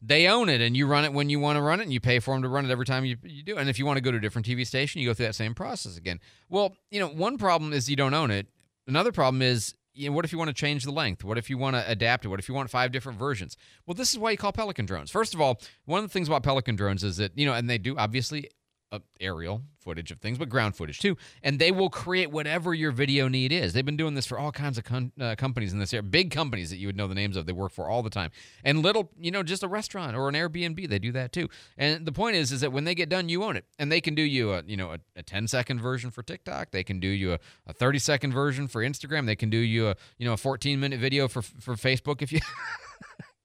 they 0.02 0.28
own 0.28 0.50
it 0.50 0.62
and 0.62 0.78
you 0.78 0.86
run 0.86 1.06
it 1.06 1.14
when 1.14 1.30
you 1.30 1.40
want 1.40 1.58
to 1.58 1.62
run 1.62 1.80
it 1.80 1.84
and 1.84 1.94
you 1.94 2.00
pay 2.00 2.20
for 2.20 2.34
them 2.34 2.44
to 2.44 2.50
run 2.50 2.66
it 2.66 2.72
every 2.72 2.86
time 2.86 3.04
you, 3.04 3.18
you 3.24 3.44
do 3.44 3.58
and 3.58 3.70
if 3.70 3.80
you 3.80 3.86
want 3.86 3.98
to 3.98 4.02
go 4.02 4.12
to 4.12 4.18
a 4.18 4.22
different 4.22 4.46
tv 4.46 4.66
station 4.66 5.02
you 5.02 5.08
go 5.08 5.14
through 5.14 5.26
that 5.26 5.36
same 5.36 5.56
process 5.56 5.98
again. 5.98 6.20
Well 6.50 6.76
you 6.92 7.00
know 7.00 7.08
one 7.08 7.38
problem 7.38 7.74
is 7.74 7.90
you 7.90 7.96
don't 7.96 8.14
own 8.14 8.32
it. 8.32 8.48
Another 8.88 9.12
problem 9.12 9.42
is 9.42 9.76
you 9.94 10.10
know, 10.10 10.16
what 10.16 10.26
if 10.26 10.32
you 10.32 10.38
want 10.38 10.50
to 10.50 10.54
change 10.54 10.84
the 10.84 10.92
length? 10.92 11.24
What 11.24 11.40
if 11.40 11.50
you 11.50 11.58
want 11.58 11.76
to 11.76 11.90
adapt 11.90 12.24
it? 12.24 12.28
What 12.28 12.40
if 12.40 12.48
you 12.48 12.54
want 12.54 12.70
five 12.70 12.92
different 12.92 13.18
versions? 13.18 13.58
Well 13.86 13.96
this 13.96 14.14
is 14.14 14.20
why 14.20 14.32
you 14.32 14.38
call 14.38 14.52
pelican 14.52 14.86
drones. 14.86 15.10
First 15.10 15.34
of 15.34 15.42
all 15.42 15.60
one 15.86 16.04
of 16.04 16.10
the 16.10 16.14
things 16.14 16.28
about 16.28 16.44
pelican 16.44 16.76
drones 16.76 17.04
is 17.04 17.18
that 17.18 17.38
you 17.38 17.46
know 17.46 17.54
and 17.54 17.70
they 17.70 17.78
do 17.78 17.98
obviously 17.98 18.50
uh, 18.92 19.00
aerial 19.20 19.62
footage 19.80 20.12
of 20.12 20.20
things, 20.20 20.38
but 20.38 20.50
ground 20.50 20.76
footage 20.76 21.00
too. 21.00 21.18
And 21.44 21.60
they 21.60 21.72
will 21.72 21.90
create 21.90 22.32
whatever 22.32 22.74
your 22.74 22.92
video 22.92 23.28
need 23.28 23.52
is. 23.52 23.74
They've 23.74 23.86
been 23.86 23.98
doing 23.98 24.16
this 24.16 24.26
for 24.26 24.38
all 24.38 24.52
kinds 24.52 24.78
of 24.78 24.84
con- 24.84 25.12
uh, 25.20 25.36
companies 25.36 25.74
in 25.74 25.80
this 25.80 25.94
area, 25.94 26.04
big 26.04 26.32
companies 26.32 26.70
that 26.70 26.78
you 26.78 26.88
would 26.88 26.96
know 26.96 27.08
the 27.08 27.16
names 27.16 27.38
of. 27.38 27.46
They 27.46 27.54
work 27.54 27.72
for 27.72 27.90
all 27.90 28.04
the 28.04 28.10
time, 28.10 28.32
and 28.64 28.82
little, 28.82 29.12
you 29.20 29.32
know, 29.32 29.44
just 29.44 29.64
a 29.64 29.68
restaurant 29.68 30.16
or 30.16 30.30
an 30.30 30.36
Airbnb, 30.36 30.88
they 30.88 31.00
do 31.00 31.12
that 31.14 31.32
too. 31.32 31.50
And 31.78 32.06
the 32.06 32.12
point 32.12 32.36
is, 32.36 32.52
is 32.52 32.62
that 32.62 32.72
when 32.72 32.84
they 32.84 32.96
get 32.96 33.10
done, 33.10 33.30
you 33.30 33.44
own 33.44 33.56
it, 33.56 33.66
and 33.78 33.92
they 33.92 34.02
can 34.02 34.16
do 34.16 34.22
you 34.22 34.54
a, 34.54 34.64
you 34.66 34.78
know, 34.78 34.92
a, 34.92 35.00
a 35.16 35.24
10 35.24 35.48
second 35.48 35.82
version 35.82 36.12
for 36.12 36.24
TikTok. 36.24 36.72
They 36.72 36.84
can 36.84 37.00
do 37.00 37.08
you 37.08 37.34
a, 37.34 37.40
a 37.68 37.74
30 37.74 38.00
second 38.00 38.34
version 38.34 38.68
for 38.68 38.82
Instagram. 38.82 39.26
They 39.26 39.36
can 39.36 39.50
do 39.50 39.58
you 39.58 39.90
a, 39.90 39.96
you 40.18 40.26
know, 40.26 40.34
a 40.34 40.38
14 40.38 40.80
minute 40.80 41.00
video 41.00 41.28
for 41.28 41.42
for 41.42 41.76
Facebook 41.76 42.22
if 42.22 42.32
you. 42.32 42.40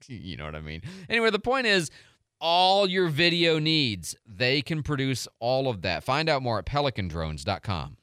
you 0.09 0.37
know 0.37 0.45
what 0.45 0.55
I 0.55 0.61
mean. 0.61 0.83
Anyway, 1.09 1.31
the 1.31 1.39
point 1.39 1.67
is 1.67 1.91
all 2.43 2.91
your 2.91 3.09
video 3.09 3.59
needs. 3.59 4.17
They 4.27 4.61
can 4.61 4.83
produce 4.83 5.29
all 5.39 5.69
of 5.69 5.81
that. 5.83 6.05
Find 6.05 6.29
out 6.29 6.43
more 6.43 6.59
at 6.59 6.67
pelicandrones.com. 6.67 7.97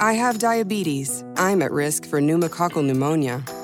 I 0.00 0.14
have 0.14 0.40
diabetes. 0.40 1.22
I'm 1.36 1.62
at 1.62 1.70
risk 1.70 2.06
for 2.06 2.20
pneumococcal 2.20 2.84
pneumonia. 2.84 3.44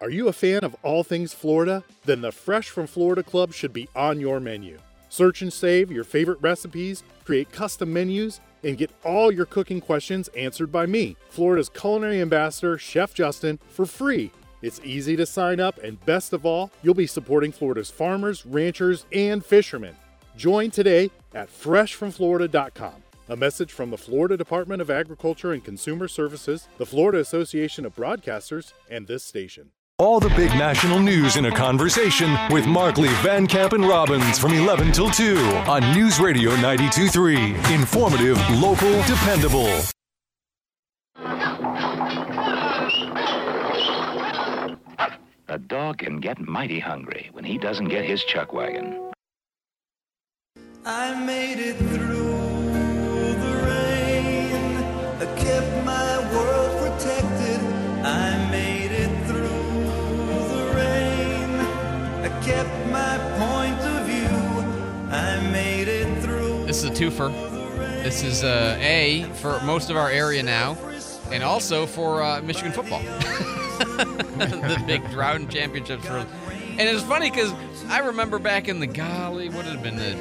Are 0.00 0.10
you 0.10 0.28
a 0.28 0.32
fan 0.32 0.62
of 0.62 0.76
all 0.82 1.02
things 1.02 1.32
Florida? 1.32 1.82
Then 2.04 2.20
the 2.20 2.30
Fresh 2.30 2.68
from 2.68 2.86
Florida 2.86 3.22
Club 3.22 3.54
should 3.54 3.72
be 3.72 3.88
on 3.96 4.20
your 4.20 4.40
menu. 4.40 4.78
Search 5.08 5.40
and 5.40 5.50
save 5.50 5.90
your 5.90 6.04
favorite 6.04 6.38
recipes, 6.42 7.02
create 7.24 7.50
custom 7.50 7.92
menus, 7.92 8.40
and 8.62 8.76
get 8.76 8.90
all 9.04 9.32
your 9.32 9.46
cooking 9.46 9.80
questions 9.80 10.28
answered 10.36 10.70
by 10.70 10.84
me, 10.84 11.16
Florida's 11.30 11.70
culinary 11.70 12.20
ambassador, 12.20 12.76
Chef 12.76 13.14
Justin, 13.14 13.58
for 13.70 13.86
free. 13.86 14.30
It's 14.60 14.80
easy 14.84 15.16
to 15.16 15.24
sign 15.24 15.60
up, 15.60 15.78
and 15.82 16.04
best 16.04 16.34
of 16.34 16.44
all, 16.44 16.70
you'll 16.82 16.94
be 16.94 17.06
supporting 17.06 17.52
Florida's 17.52 17.90
farmers, 17.90 18.44
ranchers, 18.44 19.06
and 19.12 19.44
fishermen. 19.44 19.96
Join 20.36 20.70
today 20.70 21.10
at 21.34 21.48
freshfromflorida.com. 21.48 23.02
A 23.28 23.36
message 23.36 23.72
from 23.72 23.90
the 23.90 23.98
Florida 23.98 24.36
Department 24.36 24.82
of 24.82 24.90
Agriculture 24.90 25.52
and 25.52 25.64
Consumer 25.64 26.06
Services, 26.06 26.68
the 26.76 26.86
Florida 26.86 27.18
Association 27.18 27.86
of 27.86 27.96
Broadcasters, 27.96 28.72
and 28.90 29.06
this 29.06 29.24
station. 29.24 29.70
All 29.98 30.20
the 30.20 30.28
big 30.36 30.50
national 30.50 30.98
news 30.98 31.36
in 31.36 31.46
a 31.46 31.50
conversation 31.50 32.36
with 32.50 32.66
Markley, 32.66 33.08
Van 33.22 33.46
Camp, 33.46 33.72
and 33.72 33.88
Robbins 33.88 34.38
from 34.38 34.52
11 34.52 34.92
till 34.92 35.08
2 35.08 35.38
on 35.66 35.80
News 35.94 36.20
Radio 36.20 36.50
92.3. 36.56 37.72
Informative, 37.74 38.36
local, 38.60 38.92
dependable. 39.04 39.72
A 45.48 45.58
dog 45.58 45.96
can 45.96 46.20
get 46.20 46.38
mighty 46.40 46.78
hungry 46.78 47.30
when 47.32 47.44
he 47.44 47.56
doesn't 47.56 47.88
get 47.88 48.04
his 48.04 48.22
chuck 48.22 48.52
wagon. 48.52 49.12
I 50.84 51.18
made 51.24 51.58
it 51.58 51.78
through 51.78 52.66
the 53.32 53.64
rain. 53.64 54.76
I 55.22 55.40
kept 55.40 55.86
my 55.86 56.15
kept 62.46 62.90
my 62.92 63.18
point 63.40 63.80
of 63.80 64.06
view. 64.06 64.28
I 65.10 65.40
made 65.50 65.88
it 65.88 66.22
through. 66.22 66.64
This 66.64 66.84
is 66.84 66.90
a 66.90 66.92
twofer. 66.92 67.32
This 68.04 68.22
is 68.22 68.44
uh, 68.44 68.78
A 68.80 69.24
for 69.34 69.60
most 69.64 69.90
of 69.90 69.96
our 69.96 70.08
area 70.08 70.44
now, 70.44 70.78
and 71.32 71.42
also 71.42 71.86
for 71.86 72.22
uh, 72.22 72.40
Michigan 72.42 72.70
football. 72.70 73.00
the 73.80 74.80
big 74.86 75.02
Drought 75.10 75.36
and 75.36 75.50
Championships. 75.50 76.06
For, 76.06 76.18
and 76.18 76.80
it's 76.80 77.02
funny 77.02 77.30
because 77.30 77.52
I 77.88 77.98
remember 77.98 78.38
back 78.38 78.68
in 78.68 78.78
the 78.78 78.86
golly, 78.86 79.48
what 79.48 79.64
had 79.64 79.74
it 79.74 79.82
been, 79.82 79.96
the 79.96 80.14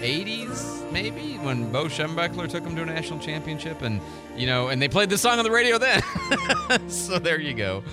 80s 0.00 0.90
maybe, 0.90 1.36
when 1.36 1.70
Bo 1.70 1.84
Schembechler 1.84 2.48
took 2.48 2.64
them 2.64 2.74
to 2.74 2.82
a 2.82 2.86
national 2.86 3.20
championship, 3.20 3.82
and 3.82 4.00
you 4.36 4.48
know, 4.48 4.66
and 4.66 4.82
they 4.82 4.88
played 4.88 5.10
this 5.10 5.20
song 5.20 5.38
on 5.38 5.44
the 5.44 5.50
radio 5.52 5.78
then. 5.78 6.02
so 6.88 7.20
there 7.20 7.40
you 7.40 7.54
go. 7.54 7.84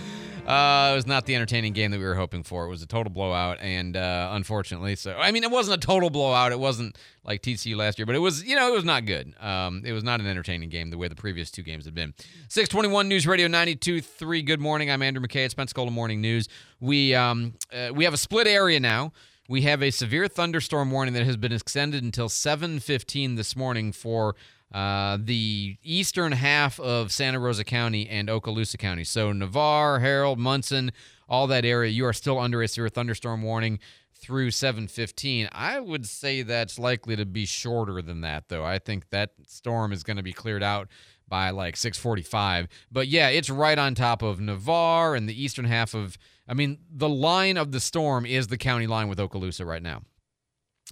Uh, 0.48 0.92
it 0.92 0.96
was 0.96 1.06
not 1.06 1.26
the 1.26 1.36
entertaining 1.36 1.74
game 1.74 1.92
that 1.92 2.00
we 2.00 2.06
were 2.06 2.16
hoping 2.16 2.42
for. 2.42 2.66
It 2.66 2.70
was 2.70 2.82
a 2.82 2.88
total 2.88 3.12
blowout, 3.12 3.60
and 3.62 3.96
uh, 3.96 4.30
unfortunately, 4.32 4.96
so 4.96 5.16
I 5.16 5.32
mean, 5.32 5.44
it 5.44 5.52
wasn't 5.52 5.84
a 5.84 5.86
total 5.86 6.10
blowout. 6.10 6.52
It 6.52 6.60
wasn't 6.60 6.98
like 7.24 7.42
TCU 7.44 7.76
last 7.76 8.00
year, 8.00 8.06
but 8.08 8.16
it 8.16 8.20
was, 8.20 8.44
you 8.44 8.56
know, 8.56 8.68
it 8.68 8.74
was 8.74 8.84
not 8.86 9.06
good. 9.06 9.36
Um, 9.40 9.84
it 9.86 9.92
was 9.92 10.04
not 10.04 10.20
an 10.20 10.28
entertaining 10.28 10.70
game 10.70 10.90
the 10.90 10.98
way 10.98 11.08
the 11.08 11.16
previous 11.16 11.52
two 11.52 11.62
games 11.62 11.86
had 11.86 11.94
been. 11.94 12.14
621 12.48 13.08
News 13.08 13.28
Radio 13.28 13.48
92.3. 13.48 14.46
Good 14.46 14.60
morning. 14.60 14.90
I'm 14.90 15.04
Andrew 15.04 15.24
McKay. 15.24 15.46
It's 15.46 15.54
Pensacola 15.54 15.92
Morning 15.92 16.20
News. 16.20 16.48
We 16.80 17.14
um, 17.14 17.54
uh, 17.72 17.92
we 17.94 18.04
have 18.06 18.14
a 18.14 18.18
split 18.18 18.48
area 18.48 18.80
now. 18.80 19.12
We 19.48 19.64
have 19.64 19.82
a 19.82 19.92
severe 19.92 20.28
thunderstorm 20.28 20.92
warning 20.92 21.16
that 21.16 21.26
has 21.26 21.36
been 21.38 21.52
extended 21.52 22.04
until 22.04 22.30
7:15 22.30 23.36
this 23.36 23.56
morning 23.56 23.92
for 23.92 24.36
uh, 24.74 25.18
the 25.20 25.78
eastern 25.84 26.32
half 26.32 26.80
of 26.80 27.12
Santa 27.12 27.40
Rosa 27.40 27.64
County 27.64 28.08
and 28.08 28.30
Okaloosa 28.30 28.78
County. 28.78 29.04
So 29.04 29.32
Navarre, 29.32 30.00
Harold, 30.00 30.38
Munson, 30.40 30.92
all 31.28 31.48
that 31.48 31.66
area, 31.66 31.90
you 31.90 32.06
are 32.06 32.14
still 32.14 32.40
under 32.40 32.62
a 32.62 32.68
severe 32.68 32.90
thunderstorm 32.90 33.42
warning 33.42 33.80
through 34.20 34.52
7:15. 34.52 35.48
I 35.52 35.80
would 35.80 36.06
say 36.06 36.42
that's 36.42 36.78
likely 36.78 37.16
to 37.16 37.26
be 37.26 37.46
shorter 37.46 38.02
than 38.02 38.22
that, 38.22 38.50
though. 38.50 38.66
I 38.66 38.80
think 38.80 39.10
that 39.10 39.32
storm 39.48 39.92
is 39.92 40.04
going 40.04 40.18
to 40.18 40.24
be 40.24 40.34
cleared 40.34 40.64
out 40.64 40.90
by 41.28 41.52
like 41.52 41.76
6:45. 41.76 42.68
But 42.92 43.08
yeah, 43.08 43.30
it's 43.30 43.50
right 43.50 43.78
on 43.78 43.96
top 43.96 44.22
of 44.22 44.40
Navarre 44.40 45.16
and 45.16 45.30
the 45.30 45.42
eastern 45.42 45.66
half 45.66 45.94
of. 45.94 46.18
I 46.48 46.54
mean, 46.56 46.80
the 46.92 47.10
line 47.10 47.58
of 47.58 47.72
the 47.72 47.80
storm 47.80 48.26
is 48.26 48.48
the 48.48 48.58
county 48.58 48.88
line 48.88 49.08
with 49.08 49.20
Okaloosa 49.20 49.66
right 49.66 49.84
now. 49.84 50.02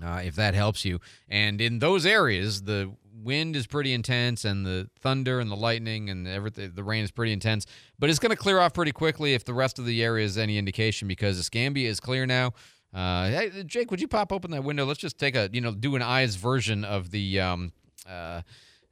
Uh, 0.04 0.22
if 0.24 0.36
that 0.36 0.54
helps 0.54 0.86
you, 0.86 1.00
and 1.28 1.60
in 1.60 1.80
those 1.80 2.06
areas, 2.06 2.64
the 2.64 2.96
wind 3.24 3.56
is 3.56 3.68
pretty 3.68 3.94
intense, 3.94 4.46
and 4.46 4.66
the 4.66 4.90
thunder 5.00 5.40
and 5.40 5.50
the 5.50 5.56
lightning 5.56 6.10
and 6.10 6.28
everything, 6.28 6.72
the 6.74 6.84
rain 6.84 7.04
is 7.04 7.12
pretty 7.12 7.34
intense. 7.34 7.66
But 8.00 8.10
it's 8.10 8.20
going 8.20 8.32
to 8.32 8.36
clear 8.36 8.60
off 8.60 8.74
pretty 8.74 8.92
quickly 8.92 9.34
if 9.34 9.46
the 9.46 9.54
rest 9.54 9.80
of 9.80 9.86
the 9.86 10.04
area 10.04 10.26
is 10.26 10.38
any 10.38 10.58
indication, 10.58 11.08
because 11.08 11.40
Escambia 11.40 11.90
is 11.90 12.00
clear 12.00 12.26
now. 12.26 12.54
Uh, 12.94 13.30
hey, 13.30 13.64
Jake, 13.66 13.92
would 13.92 14.02
you 14.02 14.08
pop 14.08 14.32
open 14.32 14.52
that 14.52 14.64
window? 14.64 14.86
Let's 14.86 15.00
just 15.00 15.20
take 15.20 15.36
a, 15.36 15.50
you 15.52 15.62
know, 15.62 15.72
do 15.72 15.96
an 15.96 16.02
eyes 16.02 16.36
version 16.36 16.86
of 16.86 17.12
the 17.12 17.40
um, 17.40 17.72
uh, 18.10 18.42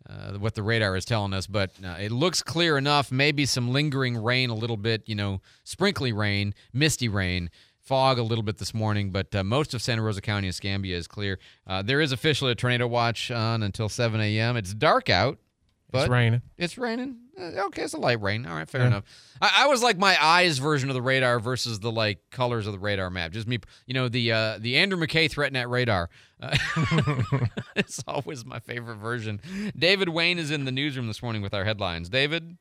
uh, 0.08 0.34
what 0.34 0.54
the 0.54 0.62
radar 0.62 0.96
is 0.96 1.06
telling 1.06 1.34
us, 1.34 1.48
but 1.48 1.72
uh, 1.84 1.96
it 2.00 2.12
looks 2.12 2.44
clear 2.44 2.78
enough. 2.78 3.12
Maybe 3.12 3.46
some 3.46 3.72
lingering 3.72 4.22
rain, 4.22 4.50
a 4.50 4.54
little 4.54 4.78
bit, 4.78 5.02
you 5.08 5.16
know, 5.16 5.42
sprinkly 5.64 6.14
rain, 6.14 6.54
misty 6.74 7.08
rain, 7.08 7.50
fog 7.86 8.18
a 8.18 8.24
little 8.24 8.44
bit 8.44 8.58
this 8.58 8.74
morning, 8.74 9.12
but 9.12 9.34
uh, 9.36 9.44
most 9.44 9.74
of 9.74 9.82
Santa 9.82 10.02
Rosa 10.02 10.22
County 10.22 10.48
and 10.48 10.54
Escambia 10.54 10.98
is 10.98 11.08
clear. 11.08 11.40
Uh, 11.68 11.82
there 11.82 12.02
is 12.02 12.12
officially 12.12 12.52
a 12.52 12.56
tornado 12.56 12.88
watch 12.88 13.32
on 13.32 13.64
until 13.64 13.90
7 13.90 14.20
a.m. 14.20 14.58
It's 14.58 14.74
dark 14.74 15.10
out. 15.10 15.38
But 15.92 16.02
It's 16.04 16.10
raining. 16.10 16.42
It's 16.58 16.78
raining. 16.78 17.18
Uh, 17.40 17.66
okay, 17.68 17.84
it's 17.84 17.94
a 17.94 17.98
light 18.00 18.22
rain. 18.22 18.46
All 18.46 18.56
right, 18.56 18.68
fair 18.68 18.82
Yeah. 18.82 18.88
enough. 18.88 19.04
I, 19.42 19.64
I 19.64 19.68
was 19.68 19.84
like 19.84 19.98
my 19.98 20.18
eyes 20.22 20.58
version 20.58 20.90
of 20.90 20.94
the 20.96 21.02
radar 21.02 21.40
versus 21.40 21.80
the 21.80 21.92
like 21.92 22.20
colors 22.32 22.66
of 22.66 22.74
the 22.74 22.80
radar 22.80 23.10
map. 23.10 23.32
Just 23.32 23.48
me, 23.48 23.60
you 23.86 23.94
know, 23.94 24.10
the 24.10 24.32
uh, 24.32 24.58
the 24.60 24.78
Andrew 24.78 25.00
McKay 25.00 25.30
ThreatNet 25.30 25.70
radar. 25.70 26.10
Uh, 26.42 26.58
it's 27.76 28.04
always 28.08 28.46
my 28.46 28.60
favorite 28.60 28.96
version. 28.98 29.40
David 29.78 30.10
Wayne 30.10 30.40
is 30.40 30.50
in 30.52 30.66
the 30.66 30.72
newsroom 30.72 31.08
this 31.08 31.22
morning 31.22 31.42
with 31.42 31.54
our 31.54 31.64
headlines. 31.66 32.10
David. 32.10 32.58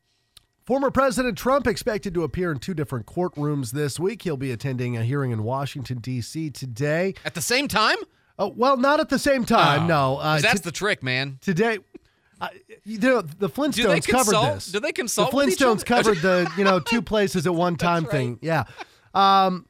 Former 0.66 0.90
President 0.90 1.37
Trump 1.37 1.66
expected 1.66 2.14
to 2.14 2.23
appear 2.23 2.50
in 2.50 2.59
two 2.59 2.73
different 2.73 3.04
courtrooms 3.06 3.73
this 3.73 4.00
week. 4.00 4.23
He'll 4.23 4.38
be 4.38 4.50
attending 4.50 4.97
a 4.97 5.04
hearing 5.04 5.30
in 5.30 5.42
Washington, 5.44 5.99
D.C. 5.99 6.50
today. 6.50 7.14
At 7.25 7.35
the 7.35 7.42
same 7.42 7.68
time? 7.68 7.99
Oh, 8.38 8.49
well, 8.56 8.76
not 8.78 8.99
at 8.99 9.11
the 9.11 9.18
same 9.18 9.44
time, 9.44 9.83
Oh, 9.83 9.87
no. 10.16 10.18
'cause 10.23 10.42
that's 10.42 10.61
to- 10.61 10.64
the 10.66 10.73
trick, 10.73 11.02
man. 11.02 11.38
Today, 11.42 11.78
uh, 12.40 12.49
you 12.85 12.99
know, 12.99 13.21
the 13.21 13.49
Flintstones 13.50 14.09
covered 14.09 14.54
this. 14.54 14.73
Do 14.73 14.80
they 14.80 14.92
consult 14.92 15.30
The 15.30 15.37
Flintstones 15.37 15.85
covered 15.87 16.18
the, 16.23 16.50
you 16.56 16.64
know, 16.64 16.80
two 16.80 17.02
places 17.02 17.47
at 17.47 17.54
one 17.54 17.76
time 17.76 18.06
thing. 18.06 18.38
Yeah. 18.40 18.64
Um, 19.12 19.66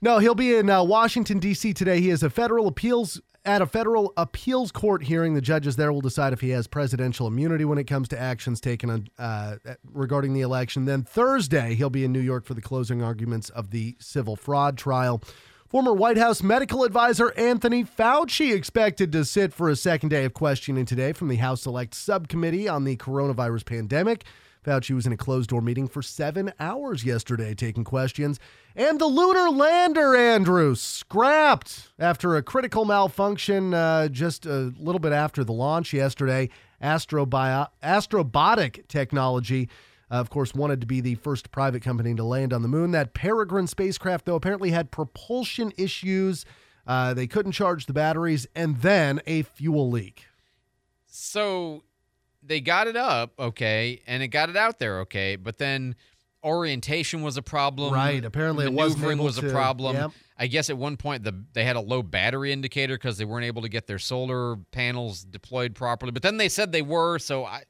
no, 0.00 0.18
he'll 0.18 0.34
be 0.36 0.54
in 0.54 0.70
uh, 0.70 0.84
Washington 0.84 1.40
D.C. 1.40 1.72
today. 1.74 2.00
He 2.00 2.10
is 2.10 2.22
a 2.22 2.30
federal 2.30 2.68
appeals 2.68 3.20
at 3.46 3.62
a 3.62 3.66
federal 3.66 4.12
appeals 4.16 4.72
court 4.72 5.04
hearing. 5.04 5.34
The 5.34 5.40
judges 5.40 5.76
there 5.76 5.92
will 5.92 6.00
decide 6.00 6.32
if 6.32 6.40
he 6.40 6.50
has 6.50 6.66
presidential 6.66 7.26
immunity 7.26 7.64
when 7.64 7.78
it 7.78 7.84
comes 7.84 8.08
to 8.08 8.18
actions 8.18 8.60
taken 8.60 8.90
on, 8.90 9.08
uh, 9.18 9.56
regarding 9.92 10.34
the 10.34 10.40
election. 10.40 10.84
Then 10.84 11.02
Thursday, 11.02 11.74
he'll 11.74 11.88
be 11.88 12.04
in 12.04 12.12
New 12.12 12.20
York 12.20 12.44
for 12.44 12.54
the 12.54 12.60
closing 12.60 13.02
arguments 13.02 13.48
of 13.50 13.70
the 13.70 13.96
civil 13.98 14.36
fraud 14.36 14.76
trial. 14.76 15.22
Former 15.68 15.92
White 15.92 16.18
House 16.18 16.42
medical 16.42 16.84
advisor 16.84 17.32
Anthony 17.36 17.84
Fauci 17.84 18.54
expected 18.54 19.10
to 19.12 19.24
sit 19.24 19.52
for 19.52 19.68
a 19.68 19.76
second 19.76 20.10
day 20.10 20.24
of 20.24 20.32
questioning 20.32 20.84
today 20.84 21.12
from 21.12 21.28
the 21.28 21.36
House 21.36 21.62
Select 21.62 21.94
Subcommittee 21.94 22.68
on 22.68 22.84
the 22.84 22.96
coronavirus 22.96 23.64
pandemic. 23.64 24.24
Fauci 24.66 24.94
was 24.94 25.06
in 25.06 25.12
a 25.12 25.16
closed 25.16 25.50
door 25.50 25.60
meeting 25.60 25.86
for 25.86 26.02
seven 26.02 26.52
hours 26.58 27.04
yesterday 27.04 27.54
taking 27.54 27.84
questions. 27.84 28.40
And 28.74 29.00
the 29.00 29.06
lunar 29.06 29.48
lander, 29.48 30.16
Andrew, 30.16 30.74
scrapped 30.74 31.90
after 32.00 32.34
a 32.34 32.42
critical 32.42 32.84
malfunction 32.84 33.72
uh, 33.72 34.08
just 34.08 34.44
a 34.44 34.74
little 34.76 34.98
bit 34.98 35.12
after 35.12 35.44
the 35.44 35.52
launch 35.52 35.92
yesterday. 35.92 36.50
Astrobio- 36.82 37.68
Astrobotic 37.82 38.88
technology, 38.88 39.68
uh, 40.10 40.14
of 40.16 40.30
course, 40.30 40.52
wanted 40.52 40.80
to 40.80 40.86
be 40.86 41.00
the 41.00 41.14
first 41.14 41.52
private 41.52 41.82
company 41.82 42.14
to 42.16 42.24
land 42.24 42.52
on 42.52 42.62
the 42.62 42.68
moon. 42.68 42.90
That 42.90 43.14
Peregrine 43.14 43.68
spacecraft, 43.68 44.26
though, 44.26 44.34
apparently 44.34 44.72
had 44.72 44.90
propulsion 44.90 45.72
issues. 45.78 46.44
Uh, 46.86 47.14
they 47.14 47.28
couldn't 47.28 47.52
charge 47.52 47.86
the 47.86 47.92
batteries, 47.92 48.48
and 48.54 48.78
then 48.78 49.20
a 49.26 49.42
fuel 49.42 49.88
leak. 49.90 50.26
So 51.06 51.82
they 52.46 52.60
got 52.60 52.86
it 52.86 52.96
up, 52.96 53.32
okay, 53.38 54.02
and 54.06 54.22
it 54.22 54.28
got 54.28 54.48
it 54.50 54.56
out 54.56 54.78
there, 54.78 55.00
okay, 55.00 55.36
but 55.36 55.58
then 55.58 55.96
orientation 56.44 57.22
was 57.22 57.36
a 57.36 57.42
problem. 57.42 57.92
Right, 57.92 58.24
apparently 58.24 58.64
it 58.66 58.72
wasn't 58.72 59.02
maneuvering 59.02 59.18
was 59.24 59.38
a 59.38 59.50
problem. 59.50 59.96
yep. 59.96 60.10
I 60.38 60.46
guess 60.46 60.70
at 60.70 60.76
one 60.76 60.96
point 60.96 61.24
the 61.24 61.44
they 61.54 61.64
had 61.64 61.76
a 61.76 61.80
low 61.80 62.02
battery 62.02 62.52
indicator 62.52 62.94
because 62.94 63.18
they 63.18 63.24
weren't 63.24 63.46
able 63.46 63.62
to 63.62 63.68
get 63.68 63.86
their 63.86 63.98
solar 63.98 64.56
panels 64.70 65.24
deployed 65.24 65.74
properly. 65.74 66.12
But 66.12 66.22
then 66.22 66.36
they 66.36 66.48
said 66.48 66.72
they 66.72 66.82
were, 66.82 67.18
so 67.18 67.44
I 67.44 67.64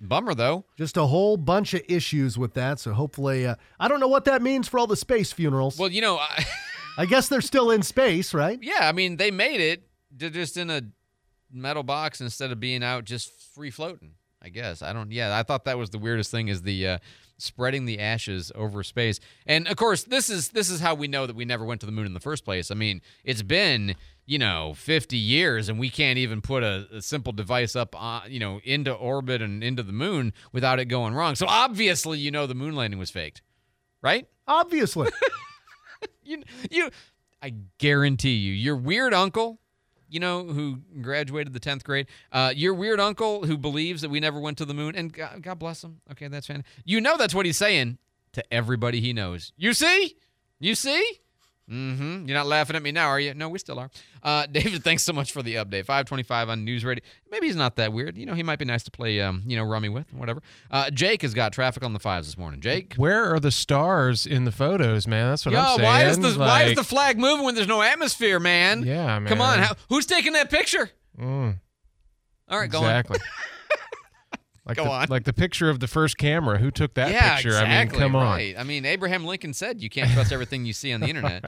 bummer 0.00 0.34
though. 0.34 0.64
Just 0.76 0.96
a 0.96 1.06
whole 1.06 1.36
bunch 1.36 1.74
of 1.74 1.82
issues 1.88 2.36
with 2.36 2.54
that. 2.54 2.80
So 2.80 2.92
hopefully, 2.92 3.46
uh, 3.46 3.54
I 3.78 3.88
don't 3.88 4.00
know 4.00 4.08
what 4.08 4.24
that 4.26 4.42
means 4.42 4.68
for 4.68 4.78
all 4.78 4.86
the 4.86 4.96
space 4.96 5.32
funerals. 5.32 5.78
Well, 5.78 5.90
you 5.90 6.00
know, 6.00 6.18
I, 6.18 6.46
I 6.98 7.06
guess 7.06 7.28
they're 7.28 7.40
still 7.40 7.70
in 7.70 7.82
space, 7.82 8.34
right? 8.34 8.58
yeah, 8.62 8.88
I 8.88 8.92
mean 8.92 9.16
they 9.16 9.30
made 9.30 9.60
it. 9.60 9.84
They're 10.10 10.30
just 10.30 10.56
in 10.56 10.70
a 10.70 10.82
metal 11.52 11.82
box 11.82 12.20
instead 12.20 12.50
of 12.50 12.60
being 12.60 12.82
out 12.82 13.04
just 13.04 13.32
free 13.54 13.70
floating. 13.70 14.12
I 14.40 14.50
guess 14.50 14.82
I 14.82 14.92
don't. 14.92 15.10
Yeah, 15.10 15.36
I 15.36 15.42
thought 15.42 15.64
that 15.64 15.78
was 15.78 15.90
the 15.90 15.98
weirdest 15.98 16.30
thing 16.30 16.48
is 16.48 16.62
the 16.62 16.86
uh, 16.86 16.98
spreading 17.38 17.86
the 17.86 17.98
ashes 17.98 18.52
over 18.54 18.82
space. 18.82 19.18
And 19.46 19.66
of 19.66 19.76
course, 19.76 20.04
this 20.04 20.30
is 20.30 20.50
this 20.50 20.70
is 20.70 20.80
how 20.80 20.94
we 20.94 21.08
know 21.08 21.26
that 21.26 21.34
we 21.34 21.44
never 21.44 21.64
went 21.64 21.80
to 21.80 21.86
the 21.86 21.92
moon 21.92 22.06
in 22.06 22.14
the 22.14 22.20
first 22.20 22.44
place. 22.44 22.70
I 22.70 22.74
mean, 22.74 23.00
it's 23.24 23.42
been 23.42 23.96
you 24.26 24.38
know 24.38 24.74
50 24.76 25.16
years, 25.16 25.68
and 25.68 25.78
we 25.78 25.90
can't 25.90 26.18
even 26.18 26.40
put 26.40 26.62
a, 26.62 26.86
a 26.92 27.02
simple 27.02 27.32
device 27.32 27.74
up, 27.74 27.96
on, 28.00 28.30
you 28.30 28.38
know, 28.38 28.60
into 28.62 28.92
orbit 28.92 29.42
and 29.42 29.64
into 29.64 29.82
the 29.82 29.92
moon 29.92 30.32
without 30.52 30.78
it 30.78 30.84
going 30.84 31.14
wrong. 31.14 31.34
So 31.34 31.46
obviously, 31.48 32.18
you 32.18 32.30
know, 32.30 32.46
the 32.46 32.54
moon 32.54 32.76
landing 32.76 32.98
was 32.98 33.10
faked, 33.10 33.42
right? 34.02 34.28
Obviously. 34.46 35.10
you 36.22 36.42
you 36.70 36.90
I 37.42 37.54
guarantee 37.78 38.34
you, 38.34 38.52
your 38.52 38.76
weird 38.76 39.14
uncle 39.14 39.60
you 40.08 40.20
know, 40.20 40.44
who 40.44 40.78
graduated 41.00 41.52
the 41.52 41.60
10th 41.60 41.84
grade, 41.84 42.06
uh, 42.32 42.52
your 42.54 42.74
weird 42.74 43.00
uncle 43.00 43.44
who 43.44 43.56
believes 43.56 44.02
that 44.02 44.10
we 44.10 44.20
never 44.20 44.40
went 44.40 44.58
to 44.58 44.64
the 44.64 44.74
moon, 44.74 44.94
and 44.94 45.12
God, 45.12 45.42
God 45.42 45.58
bless 45.58 45.84
him. 45.84 46.00
Okay, 46.10 46.28
that's 46.28 46.46
fine. 46.46 46.64
You 46.84 47.00
know 47.00 47.16
that's 47.16 47.34
what 47.34 47.46
he's 47.46 47.56
saying 47.56 47.98
to 48.32 48.44
everybody 48.52 49.00
he 49.00 49.12
knows. 49.12 49.52
You 49.56 49.72
see? 49.72 50.16
You 50.60 50.74
see? 50.74 51.20
Mm-hmm. 51.70 52.26
You're 52.26 52.36
not 52.36 52.46
laughing 52.46 52.76
at 52.76 52.82
me 52.82 52.92
now, 52.92 53.08
are 53.08 53.20
you? 53.20 53.34
No, 53.34 53.48
we 53.48 53.58
still 53.58 53.78
are. 53.78 53.90
Uh, 54.22 54.46
David, 54.50 54.82
thanks 54.82 55.02
so 55.02 55.12
much 55.12 55.32
for 55.32 55.42
the 55.42 55.56
update. 55.56 55.84
525 55.84 56.48
on 56.48 56.64
News 56.64 56.84
Radio. 56.84 57.04
Maybe 57.30 57.46
he's 57.46 57.56
not 57.56 57.76
that 57.76 57.92
weird. 57.92 58.16
You 58.16 58.24
know, 58.26 58.34
he 58.34 58.42
might 58.42 58.58
be 58.58 58.64
nice 58.64 58.82
to 58.84 58.90
play, 58.90 59.20
um, 59.20 59.42
you 59.46 59.56
know, 59.56 59.64
rummy 59.64 59.88
with, 59.90 60.12
whatever. 60.14 60.40
Uh, 60.70 60.90
Jake 60.90 61.22
has 61.22 61.34
got 61.34 61.52
traffic 61.52 61.84
on 61.84 61.92
the 61.92 61.98
fives 61.98 62.26
this 62.26 62.38
morning. 62.38 62.60
Jake? 62.60 62.94
Where 62.96 63.24
are 63.34 63.38
the 63.38 63.50
stars 63.50 64.26
in 64.26 64.44
the 64.44 64.52
photos, 64.52 65.06
man? 65.06 65.30
That's 65.30 65.44
what 65.44 65.52
Yo, 65.52 65.60
I'm 65.60 65.76
saying. 65.76 65.82
why 65.82 66.04
is 66.04 66.18
the 66.18 66.32
why 66.38 66.62
is 66.64 66.76
the 66.76 66.84
flag 66.84 67.18
moving 67.18 67.44
when 67.44 67.54
there's 67.54 67.68
no 67.68 67.82
atmosphere, 67.82 68.40
man? 68.40 68.84
Yeah, 68.84 69.18
man. 69.18 69.26
Come 69.28 69.40
on, 69.42 69.58
how, 69.58 69.74
who's 69.90 70.06
taking 70.06 70.32
that 70.32 70.50
picture? 70.50 70.90
Mm, 71.20 71.58
All 72.48 72.58
right, 72.58 72.70
go 72.70 72.78
on. 72.78 72.84
exactly. 72.84 73.18
Like 74.68 74.76
Go 74.76 74.84
the, 74.84 74.90
on. 74.90 75.06
Like 75.08 75.24
the 75.24 75.32
picture 75.32 75.70
of 75.70 75.80
the 75.80 75.88
first 75.88 76.18
camera. 76.18 76.58
Who 76.58 76.70
took 76.70 76.92
that 76.94 77.10
yeah, 77.10 77.36
picture? 77.36 77.48
exactly. 77.48 77.74
I 77.74 77.84
mean, 78.02 78.12
come 78.12 78.16
on. 78.16 78.38
I 78.58 78.62
mean, 78.64 78.84
Abraham 78.84 79.24
Lincoln 79.24 79.54
said 79.54 79.82
you 79.82 79.88
can't 79.88 80.10
trust 80.12 80.30
everything 80.30 80.66
you 80.66 80.74
see 80.74 80.92
on 80.92 81.00
the 81.00 81.06
internet. 81.08 81.42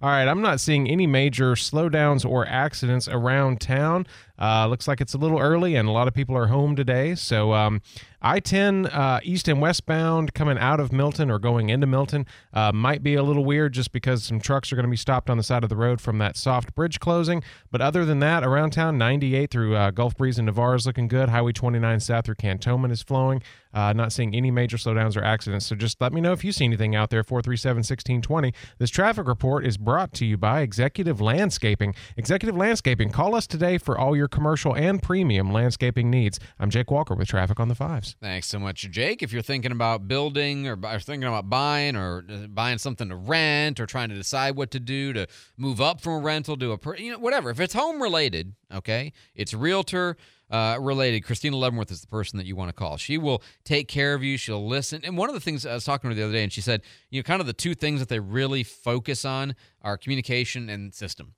All 0.00 0.08
right, 0.08 0.28
I'm 0.28 0.40
not 0.40 0.60
seeing 0.60 0.88
any 0.88 1.08
major 1.08 1.52
slowdowns 1.54 2.24
or 2.24 2.46
accidents 2.46 3.08
around 3.08 3.60
town. 3.60 4.06
Uh, 4.42 4.66
looks 4.66 4.88
like 4.88 5.00
it's 5.00 5.14
a 5.14 5.18
little 5.18 5.38
early, 5.38 5.76
and 5.76 5.88
a 5.88 5.92
lot 5.92 6.08
of 6.08 6.14
people 6.14 6.36
are 6.36 6.48
home 6.48 6.74
today. 6.74 7.14
So, 7.14 7.52
um, 7.52 7.80
I-10 8.20 8.92
uh, 8.92 9.20
east 9.22 9.46
and 9.46 9.60
westbound 9.60 10.34
coming 10.34 10.58
out 10.58 10.80
of 10.80 10.92
Milton 10.92 11.30
or 11.30 11.38
going 11.38 11.70
into 11.70 11.86
Milton 11.86 12.26
uh, 12.52 12.72
might 12.72 13.04
be 13.04 13.14
a 13.14 13.22
little 13.22 13.44
weird, 13.44 13.72
just 13.72 13.92
because 13.92 14.24
some 14.24 14.40
trucks 14.40 14.72
are 14.72 14.76
going 14.76 14.86
to 14.86 14.90
be 14.90 14.96
stopped 14.96 15.30
on 15.30 15.36
the 15.36 15.42
side 15.44 15.62
of 15.62 15.68
the 15.68 15.76
road 15.76 16.00
from 16.00 16.18
that 16.18 16.36
soft 16.36 16.74
bridge 16.74 16.98
closing. 16.98 17.42
But 17.70 17.80
other 17.80 18.04
than 18.04 18.18
that, 18.18 18.42
around 18.42 18.70
town, 18.70 18.98
98 18.98 19.50
through 19.50 19.76
uh, 19.76 19.90
Gulf 19.92 20.16
Breeze 20.16 20.38
and 20.38 20.46
Navarre 20.46 20.74
is 20.74 20.86
looking 20.86 21.06
good. 21.06 21.28
Highway 21.28 21.52
29 21.52 22.00
south 22.00 22.24
through 22.24 22.34
Cantonment 22.34 22.92
is 22.92 23.02
flowing. 23.02 23.42
Uh, 23.74 23.92
not 23.92 24.12
seeing 24.12 24.34
any 24.34 24.50
major 24.50 24.76
slowdowns 24.76 25.16
or 25.16 25.24
accidents. 25.24 25.66
So 25.66 25.74
just 25.74 26.00
let 26.00 26.12
me 26.12 26.20
know 26.20 26.32
if 26.32 26.44
you 26.44 26.52
see 26.52 26.64
anything 26.64 26.94
out 26.94 27.10
there. 27.10 27.22
437 27.22 27.78
1620. 27.78 28.52
This 28.78 28.90
traffic 28.90 29.26
report 29.26 29.66
is 29.66 29.76
brought 29.76 30.12
to 30.14 30.26
you 30.26 30.36
by 30.36 30.60
Executive 30.60 31.20
Landscaping. 31.20 31.94
Executive 32.16 32.56
Landscaping, 32.56 33.10
call 33.10 33.34
us 33.34 33.46
today 33.46 33.78
for 33.78 33.98
all 33.98 34.16
your 34.16 34.28
commercial 34.28 34.74
and 34.74 35.02
premium 35.02 35.52
landscaping 35.52 36.10
needs. 36.10 36.38
I'm 36.58 36.70
Jake 36.70 36.90
Walker 36.90 37.14
with 37.14 37.28
Traffic 37.28 37.58
on 37.60 37.68
the 37.68 37.74
Fives. 37.74 38.16
Thanks 38.20 38.46
so 38.46 38.58
much, 38.58 38.90
Jake. 38.90 39.22
If 39.22 39.32
you're 39.32 39.42
thinking 39.42 39.72
about 39.72 40.08
building 40.08 40.68
or, 40.68 40.78
or 40.82 41.00
thinking 41.00 41.28
about 41.28 41.48
buying 41.48 41.96
or 41.96 42.24
uh, 42.28 42.46
buying 42.48 42.78
something 42.78 43.08
to 43.08 43.16
rent 43.16 43.80
or 43.80 43.86
trying 43.86 44.10
to 44.10 44.14
decide 44.14 44.56
what 44.56 44.70
to 44.72 44.80
do 44.80 45.12
to 45.12 45.26
move 45.56 45.80
up 45.80 46.00
from 46.00 46.14
a 46.14 46.18
rental 46.18 46.56
to 46.56 46.72
a, 46.72 46.78
you 46.98 47.12
know, 47.12 47.18
whatever. 47.18 47.50
If 47.50 47.60
it's 47.60 47.74
home 47.74 48.02
related, 48.02 48.54
okay, 48.72 49.12
it's 49.34 49.54
realtor 49.54 50.16
uh, 50.52 50.76
related. 50.78 51.22
Christina 51.22 51.56
Leavenworth 51.56 51.90
is 51.90 52.02
the 52.02 52.06
person 52.06 52.36
that 52.36 52.46
you 52.46 52.54
want 52.54 52.68
to 52.68 52.74
call. 52.74 52.98
She 52.98 53.18
will 53.18 53.42
take 53.64 53.88
care 53.88 54.14
of 54.14 54.22
you. 54.22 54.36
She'll 54.36 54.66
listen. 54.68 55.00
And 55.02 55.16
one 55.16 55.28
of 55.28 55.34
the 55.34 55.40
things 55.40 55.66
I 55.66 55.74
was 55.74 55.84
talking 55.84 56.10
to 56.10 56.14
her 56.14 56.20
the 56.20 56.24
other 56.24 56.32
day, 56.32 56.42
and 56.42 56.52
she 56.52 56.60
said, 56.60 56.82
you 57.10 57.18
know, 57.18 57.24
kind 57.24 57.40
of 57.40 57.46
the 57.46 57.54
two 57.54 57.74
things 57.74 58.00
that 58.00 58.08
they 58.08 58.20
really 58.20 58.62
focus 58.62 59.24
on 59.24 59.56
are 59.80 59.96
communication 59.96 60.68
and 60.68 60.94
system. 60.94 61.34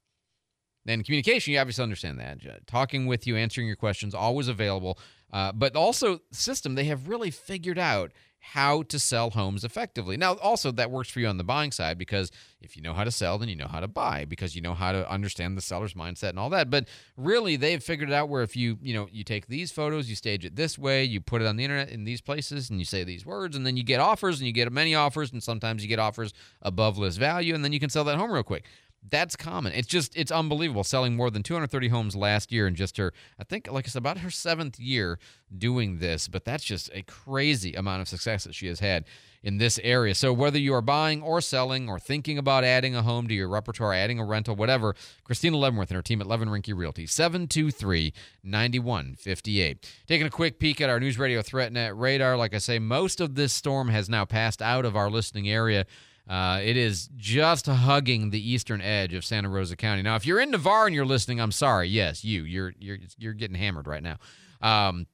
And 0.87 1.02
communication, 1.04 1.54
you 1.54 1.61
obviously 1.61 1.83
understand 1.83 2.21
that. 2.21 2.66
Talking 2.66 3.06
with 3.06 3.26
you, 3.26 3.37
answering 3.37 3.66
your 3.66 3.76
questions, 3.76 4.14
always 4.14 4.49
available. 4.49 4.99
Uh, 5.33 5.50
but 5.52 5.76
also, 5.76 6.21
system, 6.30 6.75
they 6.75 6.85
have 6.85 7.09
really 7.09 7.30
figured 7.30 7.78
out 7.78 8.12
how 8.53 8.83
to 8.83 8.99
sell 8.99 9.31
homes 9.31 9.65
effectively. 9.65 10.19
Now, 10.19 10.35
also, 10.35 10.71
that 10.73 10.91
works 10.91 11.09
for 11.09 11.19
you 11.19 11.27
on 11.29 11.39
the 11.39 11.45
buying 11.45 11.73
side 11.73 11.97
because 11.97 12.31
if 12.61 12.77
you 12.77 12.83
know 12.83 12.93
how 12.93 13.03
to 13.03 13.11
sell, 13.11 13.39
then 13.39 13.49
you 13.49 13.57
know 13.57 13.67
how 13.67 13.81
to 13.81 13.89
buy 13.89 14.27
because 14.27 14.55
you 14.55 14.61
know 14.61 14.75
how 14.75 14.93
to 14.93 15.11
understand 15.11 15.57
the 15.57 15.63
seller's 15.63 15.95
mindset 15.95 16.29
and 16.31 16.39
all 16.39 16.51
that. 16.51 16.69
But 16.69 16.87
really, 17.17 17.57
they've 17.57 17.83
figured 17.83 18.11
it 18.11 18.15
out 18.15 18.29
where 18.29 18.43
if 18.43 18.55
you, 18.55 18.79
you 18.83 18.93
know, 18.93 19.09
you 19.11 19.25
take 19.25 19.47
these 19.47 19.73
photos, 19.73 20.11
you 20.11 20.15
stage 20.15 20.45
it 20.45 20.57
this 20.57 20.79
way, 20.79 21.05
you 21.05 21.23
put 21.23 21.41
it 21.41 21.47
on 21.47 21.57
the 21.57 21.65
internet 21.65 21.89
in 21.89 22.05
these 22.05 22.21
places, 22.21 22.69
and 22.69 22.79
you 22.79 22.85
say 22.85 23.03
these 23.03 23.25
words, 23.25 23.57
and 23.57 23.67
then 23.67 23.79
you 23.79 23.83
get 23.83 23.99
offers, 23.99 24.41
and 24.41 24.47
you 24.47 24.53
get 24.53 24.71
many 24.71 24.95
offers, 24.95 25.33
and 25.33 25.43
sometimes 25.43 25.83
you 25.83 25.89
get 25.89 25.99
offers 25.99 26.35
above 26.61 26.99
list 26.99 27.19
value, 27.19 27.55
and 27.55 27.65
then 27.65 27.73
you 27.73 27.81
can 27.81 27.89
sell 27.89 28.05
that 28.05 28.19
home 28.19 28.31
real 28.31 28.43
quick. 28.43 28.65
That's 29.09 29.37
common. 29.37 29.73
It's 29.75 29.87
just 29.87 30.17
it's 30.17 30.33
unbelievable. 30.33 30.83
Selling 30.83 31.15
more 31.15 31.31
than 31.31 31.43
230 31.43 31.89
homes 31.89 32.17
last 32.17 32.51
year 32.51 32.67
in 32.67 32.75
just 32.75 32.97
her, 32.97 33.13
I 33.39 33.45
think, 33.45 33.71
like 33.71 33.87
I 33.87 33.89
said, 33.89 33.99
about 33.99 34.17
her 34.19 34.31
seventh 34.31 34.81
year 34.81 35.19
doing 35.57 35.99
this. 35.99 36.27
But 36.27 36.47
that's 36.47 36.64
just 36.64 36.90
a 36.95 37.03
crazy 37.03 37.75
amount 37.75 38.01
of 38.01 38.09
success 38.09 38.45
that 38.45 38.55
she 38.55 38.67
has 38.69 38.81
had 38.81 39.05
in 39.43 39.59
this 39.59 39.79
area. 39.85 40.14
So 40.14 40.33
whether 40.33 40.59
you 40.59 40.73
are 40.73 40.81
buying 40.81 41.23
or 41.23 41.43
selling 41.43 41.87
or 41.87 41.99
thinking 41.99 42.38
about 42.38 42.64
adding 42.64 42.97
a 42.97 43.03
home 43.03 43.29
to 43.29 43.35
your 43.35 43.49
repertoire, 43.49 43.93
adding 43.93 44.19
a 44.19 44.25
rental, 44.25 44.57
whatever, 44.57 44.95
Christina 45.23 45.59
Leavenworth 45.59 45.90
and 45.90 45.97
her 45.97 46.03
team 46.03 46.23
at 46.23 46.27
Levin 46.27 46.49
Rinke 46.49 46.75
Realty, 46.75 47.07
723-9158. 47.07 49.77
Taking 50.07 50.27
a 50.27 50.31
quick 50.31 50.59
peek 50.59 50.81
at 50.81 50.88
our 50.88 50.99
News 50.99 51.19
Radio 51.19 51.43
ThreatNet 51.43 51.93
radar. 51.95 52.38
Like 52.38 52.55
I 52.55 52.59
say, 52.59 52.79
most 52.79 53.21
of 53.21 53.35
this 53.35 53.53
storm 53.53 53.88
has 53.88 54.09
now 54.09 54.25
passed 54.25 54.62
out 54.62 54.87
of 54.87 54.97
our 54.97 55.11
listening 55.11 55.51
area. 55.51 55.85
Uh, 56.29 56.61
it 56.63 56.77
is 56.77 57.09
just 57.17 57.67
hugging 57.67 58.31
the 58.31 58.51
eastern 58.51 58.81
edge 58.81 59.13
of 59.13 59.25
Santa 59.25 59.49
Rosa 59.49 59.77
County. 59.77 60.03
Now, 60.03 60.17
if 60.17 60.27
you're 60.27 60.41
in 60.41 60.51
Navarre 60.51 60.87
and 60.87 60.95
you're 60.95 61.05
listening, 61.05 61.41
I'm 61.41 61.53
sorry. 61.53 61.89
Yes, 61.89 62.25
you. 62.25 62.45
You're 62.45 62.73
you're 62.79 62.99
you're 63.19 63.35
getting 63.35 63.57
hammered 63.57 63.87
right 63.87 64.03
now. 64.03 64.17
Um, 64.63 65.07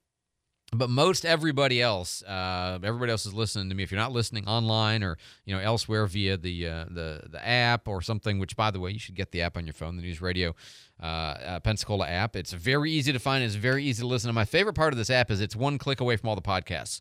but 0.72 0.88
most 0.88 1.24
everybody 1.24 1.82
else, 1.82 2.22
uh, 2.22 2.78
everybody 2.84 3.10
else 3.10 3.26
is 3.26 3.34
listening 3.34 3.68
to 3.70 3.74
me. 3.74 3.82
If 3.82 3.90
you're 3.90 4.00
not 4.00 4.12
listening 4.12 4.46
online 4.46 5.02
or 5.02 5.18
you 5.44 5.54
know 5.54 5.60
elsewhere 5.60 6.06
via 6.06 6.36
the 6.36 6.68
uh, 6.68 6.84
the 6.88 7.22
the 7.28 7.44
app 7.44 7.88
or 7.88 8.00
something, 8.02 8.38
which 8.38 8.56
by 8.56 8.70
the 8.70 8.78
way, 8.78 8.92
you 8.92 9.00
should 9.00 9.16
get 9.16 9.32
the 9.32 9.42
app 9.42 9.56
on 9.56 9.66
your 9.66 9.72
phone, 9.72 9.96
the 9.96 10.02
News 10.02 10.22
Radio 10.22 10.54
uh, 11.02 11.06
uh, 11.06 11.60
Pensacola 11.60 12.06
app. 12.06 12.36
It's 12.36 12.52
very 12.52 12.92
easy 12.92 13.12
to 13.12 13.18
find. 13.18 13.42
It's 13.42 13.56
very 13.56 13.82
easy 13.84 14.02
to 14.02 14.06
listen. 14.06 14.28
And 14.30 14.34
my 14.34 14.44
favorite 14.44 14.74
part 14.74 14.92
of 14.92 14.98
this 14.98 15.10
app 15.10 15.30
is 15.32 15.40
it's 15.40 15.56
one 15.56 15.76
click 15.76 16.00
away 16.00 16.16
from 16.16 16.28
all 16.28 16.36
the 16.36 16.42
podcasts. 16.42 17.00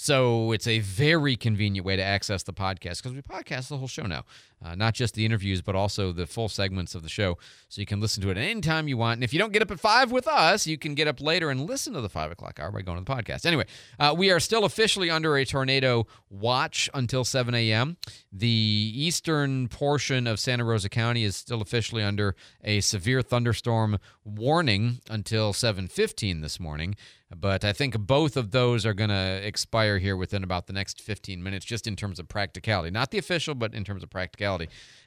So 0.00 0.52
it's 0.52 0.68
a 0.68 0.78
very 0.78 1.34
convenient 1.34 1.84
way 1.84 1.96
to 1.96 2.02
access 2.02 2.44
the 2.44 2.52
podcast 2.52 3.02
because 3.02 3.14
we 3.14 3.20
podcast 3.20 3.66
the 3.66 3.78
whole 3.78 3.88
show 3.88 4.04
now, 4.06 4.24
uh, 4.62 4.74
not 4.74 4.94
just 4.94 5.14
the 5.14 5.24
interviews, 5.24 5.62
but 5.62 5.74
also 5.74 6.12
the 6.12 6.26
full 6.26 6.48
segments 6.48 6.94
of 6.94 7.02
the 7.02 7.08
show. 7.08 7.38
So 7.68 7.80
you 7.80 7.86
can 7.86 8.00
listen 8.00 8.22
to 8.22 8.30
it 8.30 8.36
anytime 8.36 8.88
you 8.88 8.96
want. 8.96 9.18
And 9.18 9.24
if 9.24 9.32
you 9.32 9.38
don't 9.38 9.52
get 9.52 9.62
up 9.62 9.70
at 9.70 9.80
five 9.80 10.10
with 10.10 10.26
us, 10.26 10.66
you 10.66 10.78
can 10.78 10.94
get 10.94 11.06
up 11.06 11.20
later 11.20 11.50
and 11.50 11.68
listen 11.68 11.92
to 11.94 12.00
the 12.00 12.08
five 12.08 12.30
o'clock 12.30 12.58
hour 12.58 12.70
by 12.70 12.82
going 12.82 12.98
to 12.98 13.04
the 13.04 13.10
podcast. 13.14 13.46
Anyway, 13.46 13.66
uh, 13.98 14.14
we 14.16 14.30
are 14.30 14.40
still 14.40 14.64
officially 14.64 15.10
under 15.10 15.36
a 15.36 15.44
tornado 15.44 16.06
watch 16.30 16.90
until 16.94 17.24
7 17.24 17.54
a.m. 17.54 17.96
The 18.32 18.48
eastern 18.48 19.68
portion 19.68 20.26
of 20.26 20.40
Santa 20.40 20.64
Rosa 20.64 20.88
County 20.88 21.24
is 21.24 21.36
still 21.36 21.62
officially 21.62 22.02
under 22.02 22.34
a 22.64 22.80
severe 22.80 23.22
thunderstorm 23.22 23.98
warning 24.24 25.00
until 25.08 25.52
7:15 25.52 26.42
this 26.42 26.60
morning. 26.60 26.96
But 27.34 27.62
I 27.62 27.74
think 27.74 27.98
both 27.98 28.38
of 28.38 28.52
those 28.52 28.86
are 28.86 28.94
going 28.94 29.10
to 29.10 29.40
expire 29.46 29.98
here 29.98 30.16
within 30.16 30.42
about 30.42 30.66
the 30.66 30.72
next 30.72 31.02
15 31.02 31.42
minutes, 31.42 31.66
just 31.66 31.86
in 31.86 31.94
terms 31.94 32.18
of 32.18 32.26
practicality. 32.26 32.90
Not 32.90 33.10
the 33.10 33.18
official, 33.18 33.54
but 33.54 33.74
in 33.74 33.84
terms 33.84 34.02
of 34.02 34.08
practicality. 34.08 34.47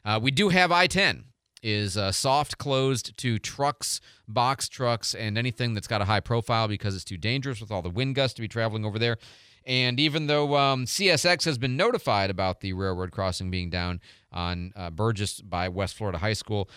Uh, 0.06 0.20
we 0.22 0.32
do 0.32 0.50
have 0.50 0.72
I 0.72 0.88
10 0.88 1.26
is 1.64 1.96
uh, 1.96 2.12
soft 2.12 2.58
closed 2.58 3.16
to 3.18 3.38
trucks, 3.38 4.02
box 4.28 4.68
trucks, 4.68 5.14
and 5.14 5.38
anything 5.38 5.74
that's 5.74 5.88
got 5.88 6.02
a 6.02 6.06
high 6.06 6.20
profile 6.20 6.68
because 6.68 6.96
it's 6.96 7.04
too 7.04 7.18
dangerous 7.18 7.62
with 7.62 7.72
all 7.72 7.82
the 7.82 7.90
wind 7.90 8.16
gusts 8.16 8.34
to 8.36 8.42
be 8.42 8.48
traveling 8.48 8.86
over 8.86 8.98
there. 8.98 9.18
And 9.66 10.00
even 10.00 10.26
though 10.26 10.56
um, 10.58 10.86
CSX 10.86 11.46
has 11.46 11.60
been 11.60 11.78
notified 11.78 12.32
about 12.32 12.62
the 12.62 12.74
railroad 12.74 13.12
crossing 13.12 13.52
being 13.52 13.70
down 13.70 14.02
on 14.32 14.74
uh, 14.76 14.90
Burgess 14.90 15.40
by 15.40 15.70
West 15.70 15.96
Florida 15.96 16.18
High 16.18 16.34
School, 16.34 16.68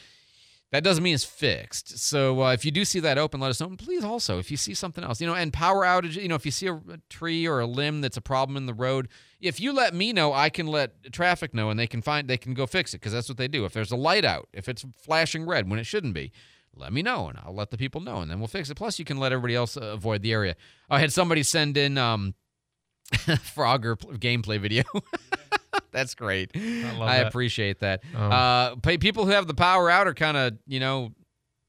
that 0.74 0.82
doesn't 0.82 1.04
mean 1.04 1.14
it's 1.14 1.22
fixed. 1.22 2.00
So 2.00 2.42
uh, 2.42 2.52
if 2.52 2.64
you 2.64 2.72
do 2.72 2.84
see 2.84 2.98
that 2.98 3.16
open, 3.16 3.38
let 3.38 3.50
us 3.50 3.60
know. 3.60 3.68
And 3.68 3.78
please 3.78 4.02
also, 4.02 4.40
if 4.40 4.50
you 4.50 4.56
see 4.56 4.74
something 4.74 5.04
else, 5.04 5.20
you 5.20 5.26
know, 5.28 5.34
and 5.34 5.52
power 5.52 5.84
outage, 5.84 6.20
you 6.20 6.26
know, 6.26 6.34
if 6.34 6.44
you 6.44 6.50
see 6.50 6.66
a, 6.66 6.74
a 6.74 6.98
tree 7.08 7.46
or 7.46 7.60
a 7.60 7.66
limb 7.66 8.00
that's 8.00 8.16
a 8.16 8.20
problem 8.20 8.56
in 8.56 8.66
the 8.66 8.74
road, 8.74 9.06
if 9.40 9.60
you 9.60 9.72
let 9.72 9.94
me 9.94 10.12
know, 10.12 10.32
I 10.32 10.50
can 10.50 10.66
let 10.66 11.12
traffic 11.12 11.54
know, 11.54 11.70
and 11.70 11.78
they 11.78 11.86
can 11.86 12.02
find 12.02 12.26
they 12.26 12.36
can 12.36 12.54
go 12.54 12.66
fix 12.66 12.92
it 12.92 12.96
because 12.98 13.12
that's 13.12 13.28
what 13.28 13.38
they 13.38 13.46
do. 13.46 13.64
If 13.64 13.72
there's 13.72 13.92
a 13.92 13.96
light 13.96 14.24
out, 14.24 14.48
if 14.52 14.68
it's 14.68 14.84
flashing 15.00 15.46
red 15.46 15.70
when 15.70 15.78
it 15.78 15.84
shouldn't 15.84 16.12
be, 16.12 16.32
let 16.74 16.92
me 16.92 17.02
know, 17.02 17.28
and 17.28 17.38
I'll 17.44 17.54
let 17.54 17.70
the 17.70 17.78
people 17.78 18.00
know, 18.00 18.16
and 18.16 18.28
then 18.28 18.40
we'll 18.40 18.48
fix 18.48 18.68
it. 18.68 18.74
Plus, 18.74 18.98
you 18.98 19.04
can 19.04 19.18
let 19.18 19.30
everybody 19.30 19.54
else 19.54 19.76
uh, 19.76 19.92
avoid 19.92 20.22
the 20.22 20.32
area. 20.32 20.56
I 20.90 20.98
had 20.98 21.12
somebody 21.12 21.44
send 21.44 21.76
in 21.76 21.98
um, 21.98 22.34
Frogger 23.12 23.96
pl- 23.96 24.14
gameplay 24.14 24.58
video. 24.58 24.82
That's 25.90 26.14
great. 26.14 26.50
I, 26.54 26.96
love 26.96 27.08
that. 27.08 27.26
appreciate 27.26 27.80
that. 27.80 28.02
Um, 28.16 28.32
uh, 28.32 28.76
people 28.76 29.24
who 29.24 29.30
have 29.32 29.46
the 29.46 29.54
power 29.54 29.90
out 29.90 30.06
are 30.06 30.14
kind 30.14 30.36
of, 30.36 30.54
you 30.66 30.80
know, 30.80 31.12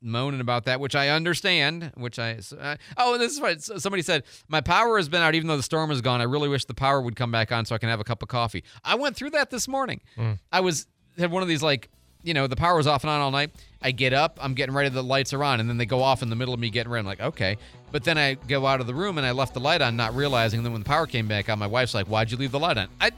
moaning 0.01 0.41
about 0.41 0.65
that, 0.65 0.79
which 0.79 0.95
I 0.95 1.09
understand. 1.09 1.91
Which 1.95 2.19
I 2.19 2.39
uh, 2.59 2.75
oh, 2.97 3.17
this 3.17 3.33
is. 3.39 3.41
S- 3.41 3.81
Somebody 3.83 4.01
said 4.03 4.23
my 4.47 4.61
power 4.61 4.97
has 4.97 5.09
been 5.09 5.21
out 5.21 5.35
even 5.35 5.47
though 5.47 5.57
the 5.57 5.63
storm 5.63 5.91
is 5.91 6.01
gone. 6.01 6.21
I 6.21 6.25
really 6.25 6.49
wish 6.49 6.65
the 6.65 6.73
power 6.73 7.01
would 7.01 7.15
come 7.15 7.31
back 7.31 7.51
on 7.51 7.65
so 7.65 7.75
I 7.75 7.77
can 7.77 7.89
have 7.89 7.99
a 7.99 8.03
cup 8.03 8.21
of 8.23 8.29
coffee. 8.29 8.63
I 8.83 8.95
went 8.95 9.15
through 9.15 9.31
that 9.31 9.49
this 9.49 9.67
morning. 9.67 10.01
Mm. 10.17 10.39
I 10.51 10.59
was 10.61 10.87
had 11.17 11.31
one 11.31 11.41
of 11.43 11.49
these 11.49 11.63
like. 11.63 11.89
You 12.23 12.33
know, 12.33 12.47
the 12.47 12.55
power 12.55 12.75
was 12.75 12.87
off 12.87 13.03
and 13.03 13.11
on 13.11 13.21
all 13.21 13.29
night. 13.29 13.51
I 13.83 13.91
get 13.91 14.11
up, 14.11 14.39
I'm 14.41 14.55
getting 14.55 14.73
ready, 14.73 14.89
the 14.89 15.03
lights 15.03 15.31
are 15.31 15.43
on, 15.43 15.59
and 15.59 15.69
then 15.69 15.77
they 15.77 15.85
go 15.85 16.01
off 16.01 16.23
in 16.23 16.31
the 16.31 16.35
middle 16.35 16.55
of 16.55 16.59
me 16.59 16.71
getting 16.71 16.91
ready. 16.91 17.01
I'm 17.01 17.05
like, 17.05 17.19
okay. 17.21 17.55
But 17.91 18.03
then 18.03 18.17
I 18.17 18.33
go 18.33 18.65
out 18.65 18.81
of 18.81 18.87
the 18.87 18.95
room 18.95 19.19
and 19.19 19.27
I 19.27 19.29
left 19.29 19.53
the 19.53 19.59
light 19.59 19.79
on, 19.83 19.95
not 19.95 20.15
realizing. 20.15 20.57
And 20.57 20.65
then 20.65 20.73
when 20.73 20.81
the 20.81 20.87
power 20.89 21.05
came 21.05 21.27
back 21.27 21.51
on, 21.51 21.59
my 21.59 21.67
wife's 21.67 21.93
like, 21.93 22.07
why'd 22.07 22.31
you 22.31 22.37
leave 22.37 22.51
the 22.51 22.57
light 22.57 22.79
on? 22.79 22.87
I, 22.99 23.11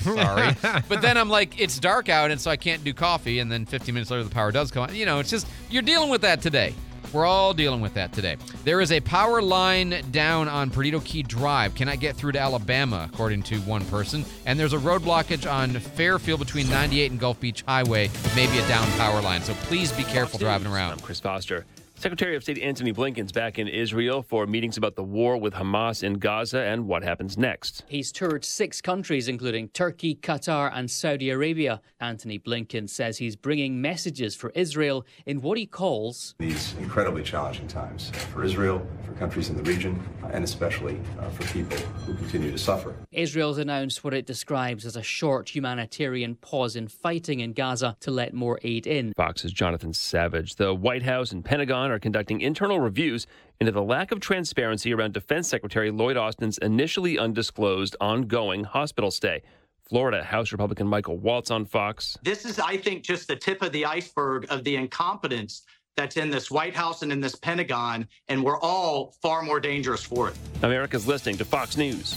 Sorry. 0.00 0.56
but 0.88 1.02
then 1.02 1.16
I'm 1.16 1.28
like, 1.28 1.60
it's 1.60 1.78
dark 1.78 2.08
out, 2.08 2.30
and 2.30 2.40
so 2.40 2.50
I 2.50 2.56
can't 2.56 2.82
do 2.84 2.92
coffee. 2.92 3.38
And 3.38 3.50
then 3.50 3.66
15 3.66 3.94
minutes 3.94 4.10
later, 4.10 4.24
the 4.24 4.30
power 4.30 4.52
does 4.52 4.70
come 4.70 4.84
on. 4.84 4.94
You 4.94 5.06
know, 5.06 5.18
it's 5.18 5.30
just, 5.30 5.46
you're 5.70 5.82
dealing 5.82 6.10
with 6.10 6.22
that 6.22 6.40
today. 6.42 6.74
We're 7.12 7.24
all 7.24 7.54
dealing 7.54 7.80
with 7.80 7.94
that 7.94 8.12
today. 8.12 8.36
There 8.64 8.80
is 8.80 8.92
a 8.92 9.00
power 9.00 9.40
line 9.40 10.02
down 10.10 10.46
on 10.46 10.68
Perdido 10.68 11.00
Key 11.00 11.22
Drive. 11.22 11.74
Cannot 11.74 12.00
get 12.00 12.16
through 12.16 12.32
to 12.32 12.38
Alabama, 12.38 13.08
according 13.10 13.44
to 13.44 13.56
one 13.60 13.84
person. 13.86 14.24
And 14.44 14.60
there's 14.60 14.74
a 14.74 14.78
road 14.78 15.02
blockage 15.02 15.50
on 15.50 15.70
Fairfield 15.70 16.40
between 16.40 16.68
98 16.68 17.10
and 17.10 17.20
Gulf 17.20 17.40
Beach 17.40 17.62
Highway. 17.66 18.10
Maybe 18.36 18.58
a 18.58 18.68
down 18.68 18.86
power 18.98 19.22
line. 19.22 19.42
So 19.42 19.54
please 19.54 19.90
be 19.92 20.04
careful 20.04 20.38
driving 20.38 20.70
around. 20.70 20.92
I'm 20.92 21.00
Chris 21.00 21.20
Foster. 21.20 21.64
Secretary 21.98 22.36
of 22.36 22.44
State 22.44 22.58
Antony 22.58 22.92
Blinken's 22.92 23.32
back 23.32 23.58
in 23.58 23.66
Israel 23.66 24.22
for 24.22 24.46
meetings 24.46 24.76
about 24.76 24.94
the 24.94 25.02
war 25.02 25.36
with 25.36 25.52
Hamas 25.52 26.04
in 26.04 26.14
Gaza 26.14 26.60
and 26.60 26.86
what 26.86 27.02
happens 27.02 27.36
next. 27.36 27.82
He's 27.88 28.12
toured 28.12 28.44
six 28.44 28.80
countries, 28.80 29.26
including 29.26 29.66
Turkey, 29.70 30.14
Qatar, 30.14 30.70
and 30.72 30.88
Saudi 30.88 31.30
Arabia. 31.30 31.80
Antony 31.98 32.38
Blinken 32.38 32.88
says 32.88 33.18
he's 33.18 33.34
bringing 33.34 33.80
messages 33.80 34.36
for 34.36 34.50
Israel 34.50 35.04
in 35.26 35.40
what 35.40 35.58
he 35.58 35.66
calls 35.66 36.36
these 36.38 36.76
incredibly 36.78 37.24
challenging 37.24 37.66
times 37.66 38.10
for 38.32 38.44
Israel, 38.44 38.86
for 39.04 39.12
countries 39.14 39.50
in 39.50 39.56
the 39.56 39.64
region, 39.64 40.00
and 40.30 40.44
especially 40.44 41.00
uh, 41.18 41.28
for 41.30 41.52
people 41.52 41.76
who 42.06 42.14
continue 42.14 42.52
to 42.52 42.58
suffer. 42.58 42.94
Israel's 43.10 43.58
announced 43.58 44.04
what 44.04 44.14
it 44.14 44.24
describes 44.24 44.86
as 44.86 44.94
a 44.94 45.02
short 45.02 45.52
humanitarian 45.52 46.36
pause 46.36 46.76
in 46.76 46.86
fighting 46.86 47.40
in 47.40 47.54
Gaza 47.54 47.96
to 47.98 48.12
let 48.12 48.34
more 48.34 48.60
aid 48.62 48.86
in. 48.86 49.12
Fox's 49.14 49.50
Jonathan 49.50 49.92
Savage. 49.92 50.54
The 50.54 50.72
White 50.72 51.02
House 51.02 51.32
and 51.32 51.44
Pentagon 51.44 51.87
are 51.90 51.98
conducting 51.98 52.40
internal 52.40 52.80
reviews 52.80 53.26
into 53.60 53.72
the 53.72 53.82
lack 53.82 54.12
of 54.12 54.20
transparency 54.20 54.92
around 54.94 55.14
Defense 55.14 55.48
Secretary 55.48 55.90
Lloyd 55.90 56.16
Austin's 56.16 56.58
initially 56.58 57.18
undisclosed 57.18 57.96
ongoing 58.00 58.64
hospital 58.64 59.10
stay. 59.10 59.42
Florida 59.88 60.22
House 60.22 60.52
Republican 60.52 60.86
Michael 60.86 61.16
Waltz 61.16 61.50
on 61.50 61.64
Fox. 61.64 62.18
This 62.22 62.44
is, 62.44 62.58
I 62.58 62.76
think, 62.76 63.02
just 63.02 63.26
the 63.26 63.36
tip 63.36 63.62
of 63.62 63.72
the 63.72 63.84
iceberg 63.84 64.46
of 64.50 64.62
the 64.64 64.76
incompetence 64.76 65.62
that's 65.96 66.16
in 66.16 66.30
this 66.30 66.50
White 66.50 66.76
House 66.76 67.02
and 67.02 67.10
in 67.10 67.20
this 67.20 67.34
Pentagon, 67.34 68.06
and 68.28 68.44
we're 68.44 68.60
all 68.60 69.14
far 69.20 69.42
more 69.42 69.58
dangerous 69.58 70.02
for 70.04 70.28
it. 70.28 70.36
America's 70.62 71.06
listening 71.06 71.36
to 71.38 71.44
Fox 71.44 71.76
News. 71.76 72.16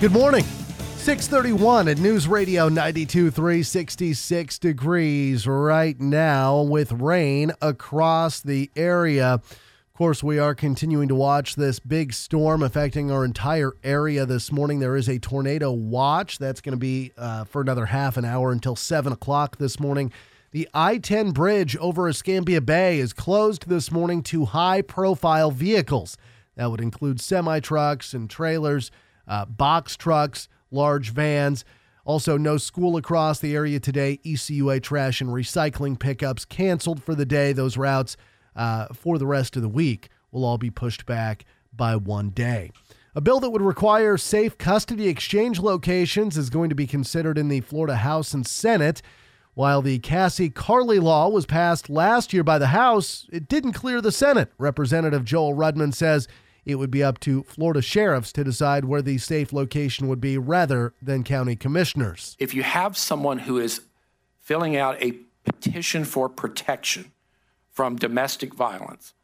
Good 0.00 0.12
morning. 0.12 0.46
631 1.00 1.88
at 1.88 1.98
News 1.98 2.28
Radio 2.28 2.68
92 2.68 3.30
366 3.30 4.58
degrees 4.58 5.46
right 5.46 5.98
now 5.98 6.60
with 6.60 6.92
rain 6.92 7.52
across 7.62 8.42
the 8.42 8.70
area. 8.76 9.32
Of 9.32 9.94
course, 9.94 10.22
we 10.22 10.38
are 10.38 10.54
continuing 10.54 11.08
to 11.08 11.14
watch 11.14 11.56
this 11.56 11.80
big 11.80 12.12
storm 12.12 12.62
affecting 12.62 13.10
our 13.10 13.24
entire 13.24 13.72
area 13.82 14.26
this 14.26 14.52
morning. 14.52 14.78
There 14.78 14.94
is 14.94 15.08
a 15.08 15.18
tornado 15.18 15.72
watch 15.72 16.36
that's 16.36 16.60
going 16.60 16.74
to 16.74 16.78
be 16.78 17.12
uh, 17.16 17.44
for 17.44 17.62
another 17.62 17.86
half 17.86 18.18
an 18.18 18.26
hour 18.26 18.52
until 18.52 18.76
7 18.76 19.10
o'clock 19.10 19.56
this 19.56 19.80
morning. 19.80 20.12
The 20.50 20.68
I 20.74 20.98
10 20.98 21.30
bridge 21.30 21.78
over 21.78 22.10
Escambia 22.10 22.60
Bay 22.60 22.98
is 22.98 23.14
closed 23.14 23.70
this 23.70 23.90
morning 23.90 24.22
to 24.24 24.44
high 24.44 24.82
profile 24.82 25.50
vehicles. 25.50 26.18
That 26.56 26.70
would 26.70 26.82
include 26.82 27.22
semi 27.22 27.58
trucks 27.60 28.12
and 28.12 28.28
trailers, 28.28 28.90
uh, 29.26 29.46
box 29.46 29.96
trucks, 29.96 30.46
large 30.70 31.10
vans. 31.10 31.64
Also, 32.04 32.36
no 32.36 32.56
school 32.56 32.96
across 32.96 33.38
the 33.38 33.54
area 33.54 33.78
today. 33.78 34.18
ECUA 34.24 34.82
trash 34.82 35.20
and 35.20 35.30
recycling 35.30 35.98
pickups 35.98 36.44
canceled 36.44 37.02
for 37.02 37.14
the 37.14 37.26
day. 37.26 37.52
Those 37.52 37.76
routes 37.76 38.16
uh, 38.56 38.86
for 38.88 39.18
the 39.18 39.26
rest 39.26 39.56
of 39.56 39.62
the 39.62 39.68
week 39.68 40.08
will 40.32 40.44
all 40.44 40.58
be 40.58 40.70
pushed 40.70 41.06
back 41.06 41.44
by 41.72 41.96
one 41.96 42.30
day. 42.30 42.70
A 43.14 43.20
bill 43.20 43.40
that 43.40 43.50
would 43.50 43.62
require 43.62 44.16
safe 44.16 44.56
custody 44.56 45.08
exchange 45.08 45.58
locations 45.58 46.36
is 46.36 46.48
going 46.48 46.68
to 46.68 46.76
be 46.76 46.86
considered 46.86 47.38
in 47.38 47.48
the 47.48 47.60
Florida 47.60 47.96
House 47.96 48.32
and 48.32 48.46
Senate. 48.46 49.02
While 49.54 49.82
the 49.82 49.98
Cassie 49.98 50.48
Carli 50.48 51.02
law 51.02 51.28
was 51.28 51.44
passed 51.44 51.90
last 51.90 52.32
year 52.32 52.44
by 52.44 52.58
the 52.58 52.68
House, 52.68 53.26
it 53.32 53.48
didn't 53.48 53.72
clear 53.72 54.00
the 54.00 54.12
Senate. 54.12 54.52
Representative 54.58 55.24
Joel 55.24 55.54
Rudman 55.54 55.92
says 55.92 56.28
it 56.64 56.76
would 56.76 56.90
be 56.90 57.02
up 57.02 57.20
to 57.20 57.42
Florida 57.44 57.82
sheriffs 57.82 58.32
to 58.32 58.44
decide 58.44 58.84
where 58.84 59.02
the 59.02 59.18
safe 59.18 59.52
location 59.52 60.08
would 60.08 60.20
be 60.20 60.38
rather 60.38 60.94
than 61.02 61.24
county 61.24 61.56
commissioners. 61.56 62.36
If 62.38 62.54
you 62.54 62.62
have 62.62 62.96
someone 62.96 63.38
who 63.38 63.58
is 63.58 63.82
filling 64.38 64.76
out 64.76 65.02
a 65.02 65.12
petition 65.44 66.04
for 66.04 66.28
protection 66.28 67.12
from 67.70 67.96
domestic 67.96 68.54
violence, 68.54 69.14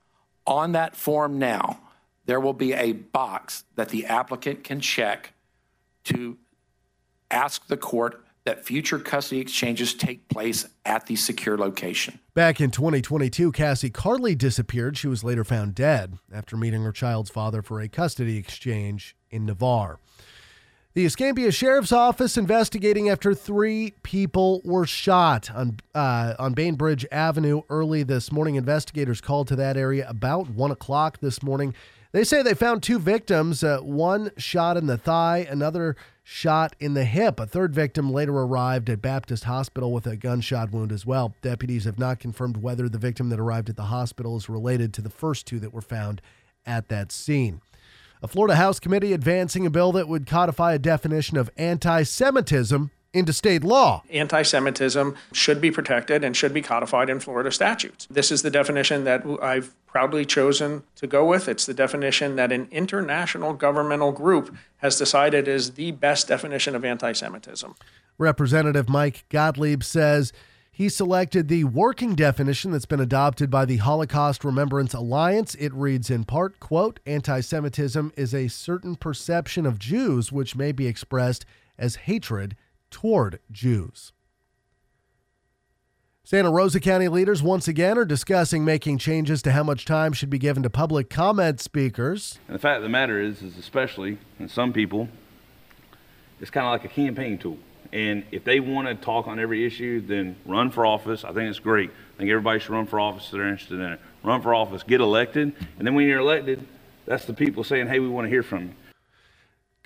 on 0.46 0.72
that 0.72 0.96
form 0.96 1.38
now, 1.38 1.80
there 2.26 2.40
will 2.40 2.52
be 2.52 2.72
a 2.72 2.92
box 2.92 3.64
that 3.76 3.88
the 3.88 4.06
applicant 4.06 4.64
can 4.64 4.80
check 4.80 5.32
to 6.04 6.36
ask 7.30 7.66
the 7.66 7.76
court 7.76 8.25
that 8.46 8.64
future 8.64 8.98
custody 8.98 9.40
exchanges 9.40 9.92
take 9.92 10.26
place 10.28 10.66
at 10.84 11.06
the 11.06 11.16
secure 11.16 11.58
location. 11.58 12.18
Back 12.32 12.60
in 12.60 12.70
2022, 12.70 13.52
Cassie 13.52 13.90
Carli 13.90 14.34
disappeared. 14.34 14.96
She 14.96 15.08
was 15.08 15.22
later 15.22 15.44
found 15.44 15.74
dead 15.74 16.18
after 16.32 16.56
meeting 16.56 16.82
her 16.82 16.92
child's 16.92 17.28
father 17.28 17.60
for 17.60 17.80
a 17.80 17.88
custody 17.88 18.38
exchange 18.38 19.16
in 19.30 19.44
Navarre. 19.44 19.98
The 20.94 21.04
Escambia 21.04 21.52
Sheriff's 21.52 21.92
Office 21.92 22.38
investigating 22.38 23.10
after 23.10 23.34
three 23.34 23.92
people 24.02 24.62
were 24.64 24.86
shot 24.86 25.50
on 25.50 25.76
uh, 25.94 26.32
on 26.38 26.54
Bainbridge 26.54 27.04
Avenue 27.12 27.60
early 27.68 28.02
this 28.02 28.32
morning. 28.32 28.54
Investigators 28.54 29.20
called 29.20 29.46
to 29.48 29.56
that 29.56 29.76
area 29.76 30.08
about 30.08 30.48
one 30.48 30.70
o'clock 30.70 31.18
this 31.20 31.42
morning. 31.42 31.74
They 32.12 32.24
say 32.24 32.42
they 32.42 32.54
found 32.54 32.82
two 32.82 32.98
victims, 32.98 33.62
uh, 33.62 33.78
one 33.80 34.30
shot 34.36 34.76
in 34.76 34.86
the 34.86 34.96
thigh, 34.96 35.46
another 35.48 35.96
shot 36.22 36.74
in 36.80 36.94
the 36.94 37.04
hip. 37.04 37.38
A 37.38 37.46
third 37.46 37.74
victim 37.74 38.10
later 38.10 38.32
arrived 38.32 38.90
at 38.90 39.02
Baptist 39.02 39.44
Hospital 39.44 39.92
with 39.92 40.06
a 40.06 40.16
gunshot 40.16 40.72
wound 40.72 40.92
as 40.92 41.06
well. 41.06 41.34
Deputies 41.42 41.84
have 41.84 41.98
not 41.98 42.18
confirmed 42.18 42.56
whether 42.56 42.88
the 42.88 42.98
victim 42.98 43.28
that 43.28 43.40
arrived 43.40 43.68
at 43.68 43.76
the 43.76 43.84
hospital 43.84 44.36
is 44.36 44.48
related 44.48 44.92
to 44.94 45.02
the 45.02 45.10
first 45.10 45.46
two 45.46 45.60
that 45.60 45.72
were 45.72 45.80
found 45.80 46.20
at 46.64 46.88
that 46.88 47.12
scene. 47.12 47.60
A 48.22 48.28
Florida 48.28 48.56
House 48.56 48.80
committee 48.80 49.12
advancing 49.12 49.66
a 49.66 49.70
bill 49.70 49.92
that 49.92 50.08
would 50.08 50.26
codify 50.26 50.74
a 50.74 50.78
definition 50.78 51.36
of 51.36 51.50
anti 51.56 52.02
Semitism 52.02 52.90
into 53.16 53.32
state 53.32 53.64
law. 53.64 54.02
Anti 54.10 54.42
Semitism 54.42 55.16
should 55.32 55.60
be 55.60 55.70
protected 55.70 56.22
and 56.22 56.36
should 56.36 56.52
be 56.52 56.62
codified 56.62 57.10
in 57.10 57.20
Florida 57.20 57.50
statutes. 57.50 58.06
This 58.10 58.30
is 58.30 58.42
the 58.42 58.50
definition 58.50 59.04
that 59.04 59.24
I've 59.42 59.74
proudly 59.86 60.24
chosen 60.24 60.82
to 60.96 61.06
go 61.06 61.24
with. 61.24 61.48
It's 61.48 61.66
the 61.66 61.74
definition 61.74 62.36
that 62.36 62.52
an 62.52 62.68
international 62.70 63.54
governmental 63.54 64.12
group 64.12 64.54
has 64.78 64.98
decided 64.98 65.48
is 65.48 65.72
the 65.72 65.92
best 65.92 66.28
definition 66.28 66.74
of 66.74 66.84
anti 66.84 67.12
Semitism. 67.12 67.74
Representative 68.18 68.88
Mike 68.88 69.24
Gottlieb 69.28 69.82
says 69.82 70.32
he 70.76 70.90
selected 70.90 71.48
the 71.48 71.64
working 71.64 72.14
definition 72.14 72.70
that's 72.70 72.84
been 72.84 73.00
adopted 73.00 73.50
by 73.50 73.64
the 73.64 73.78
Holocaust 73.78 74.44
Remembrance 74.44 74.92
Alliance. 74.92 75.54
It 75.54 75.72
reads 75.72 76.10
in 76.10 76.24
part, 76.24 76.60
quote, 76.60 77.00
anti-Semitism 77.06 78.12
is 78.14 78.34
a 78.34 78.48
certain 78.48 78.94
perception 78.94 79.64
of 79.64 79.78
Jews 79.78 80.30
which 80.30 80.54
may 80.54 80.72
be 80.72 80.86
expressed 80.86 81.46
as 81.78 81.96
hatred 81.96 82.56
toward 82.90 83.40
Jews. 83.50 84.12
Santa 86.24 86.50
Rosa 86.50 86.80
County 86.80 87.06
leaders 87.06 87.40
once 87.40 87.68
again 87.68 87.96
are 87.96 88.04
discussing 88.04 88.64
making 88.64 88.98
changes 88.98 89.42
to 89.42 89.52
how 89.52 89.62
much 89.62 89.84
time 89.84 90.12
should 90.12 90.28
be 90.28 90.38
given 90.38 90.64
to 90.64 90.70
public 90.70 91.08
comment 91.08 91.60
speakers. 91.60 92.40
And 92.48 92.56
the 92.56 92.58
fact 92.58 92.78
of 92.78 92.82
the 92.82 92.88
matter 92.88 93.20
is, 93.20 93.42
is 93.42 93.56
especially 93.56 94.18
in 94.40 94.48
some 94.48 94.72
people, 94.72 95.08
it's 96.40 96.50
kind 96.50 96.66
of 96.66 96.72
like 96.72 96.84
a 96.84 96.92
campaign 96.92 97.38
tool. 97.38 97.58
And 97.92 98.24
if 98.32 98.42
they 98.42 98.58
want 98.58 98.88
to 98.88 98.96
talk 98.96 99.28
on 99.28 99.38
every 99.38 99.64
issue, 99.64 100.00
then 100.00 100.34
run 100.44 100.72
for 100.72 100.84
office. 100.84 101.22
I 101.22 101.28
think 101.28 101.48
it's 101.48 101.60
great. 101.60 101.90
I 101.90 102.18
think 102.18 102.28
everybody 102.28 102.58
should 102.58 102.70
run 102.70 102.86
for 102.86 102.98
office 102.98 103.26
if 103.26 103.30
they're 103.30 103.46
interested 103.46 103.78
in 103.78 103.92
it. 103.92 104.00
Run 104.24 104.42
for 104.42 104.52
office, 104.52 104.82
get 104.82 105.00
elected, 105.00 105.52
and 105.78 105.86
then 105.86 105.94
when 105.94 106.08
you're 106.08 106.18
elected, 106.18 106.66
that's 107.06 107.24
the 107.24 107.34
people 107.34 107.62
saying, 107.62 107.86
"Hey, 107.86 108.00
we 108.00 108.08
want 108.08 108.24
to 108.24 108.28
hear 108.28 108.42
from 108.42 108.64
you." 108.64 108.70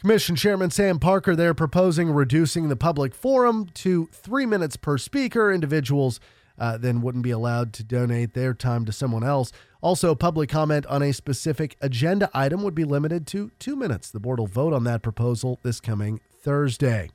Commission 0.00 0.34
Chairman 0.34 0.70
Sam 0.70 0.98
Parker 0.98 1.36
there 1.36 1.52
proposing 1.52 2.10
reducing 2.10 2.70
the 2.70 2.74
public 2.74 3.14
forum 3.14 3.66
to 3.74 4.06
three 4.06 4.46
minutes 4.46 4.74
per 4.74 4.96
speaker. 4.96 5.52
Individuals 5.52 6.20
uh, 6.58 6.78
then 6.78 7.02
wouldn't 7.02 7.22
be 7.22 7.30
allowed 7.30 7.74
to 7.74 7.84
donate 7.84 8.32
their 8.32 8.54
time 8.54 8.86
to 8.86 8.92
someone 8.92 9.22
else. 9.22 9.52
Also, 9.82 10.14
public 10.14 10.48
comment 10.48 10.86
on 10.86 11.02
a 11.02 11.12
specific 11.12 11.76
agenda 11.82 12.30
item 12.32 12.62
would 12.62 12.74
be 12.74 12.84
limited 12.84 13.26
to 13.26 13.50
two 13.58 13.76
minutes. 13.76 14.10
The 14.10 14.20
board 14.20 14.38
will 14.38 14.46
vote 14.46 14.72
on 14.72 14.84
that 14.84 15.02
proposal 15.02 15.60
this 15.62 15.80
coming 15.80 16.22
Thursday. 16.32 17.10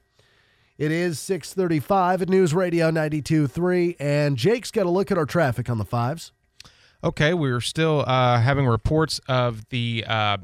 It 0.78 0.92
is 0.92 1.20
635 1.20 2.22
at 2.22 2.30
News 2.30 2.54
Radio 2.54 2.92
92.3, 2.92 3.96
and 4.00 4.38
Jake's 4.38 4.70
got 4.70 4.86
a 4.86 4.92
look 4.92 5.10
at 5.10 5.18
our 5.18 5.26
traffic 5.26 5.72
on 5.72 5.80
the 5.80 5.86
fives. 5.86 6.34
Okay, 7.04 7.34
we're 7.34 7.62
still 7.62 8.04
uh, 8.06 8.40
having 8.40 8.68
reports 8.68 9.20
of 9.28 9.68
the 9.70 10.06
uh, 10.08 10.38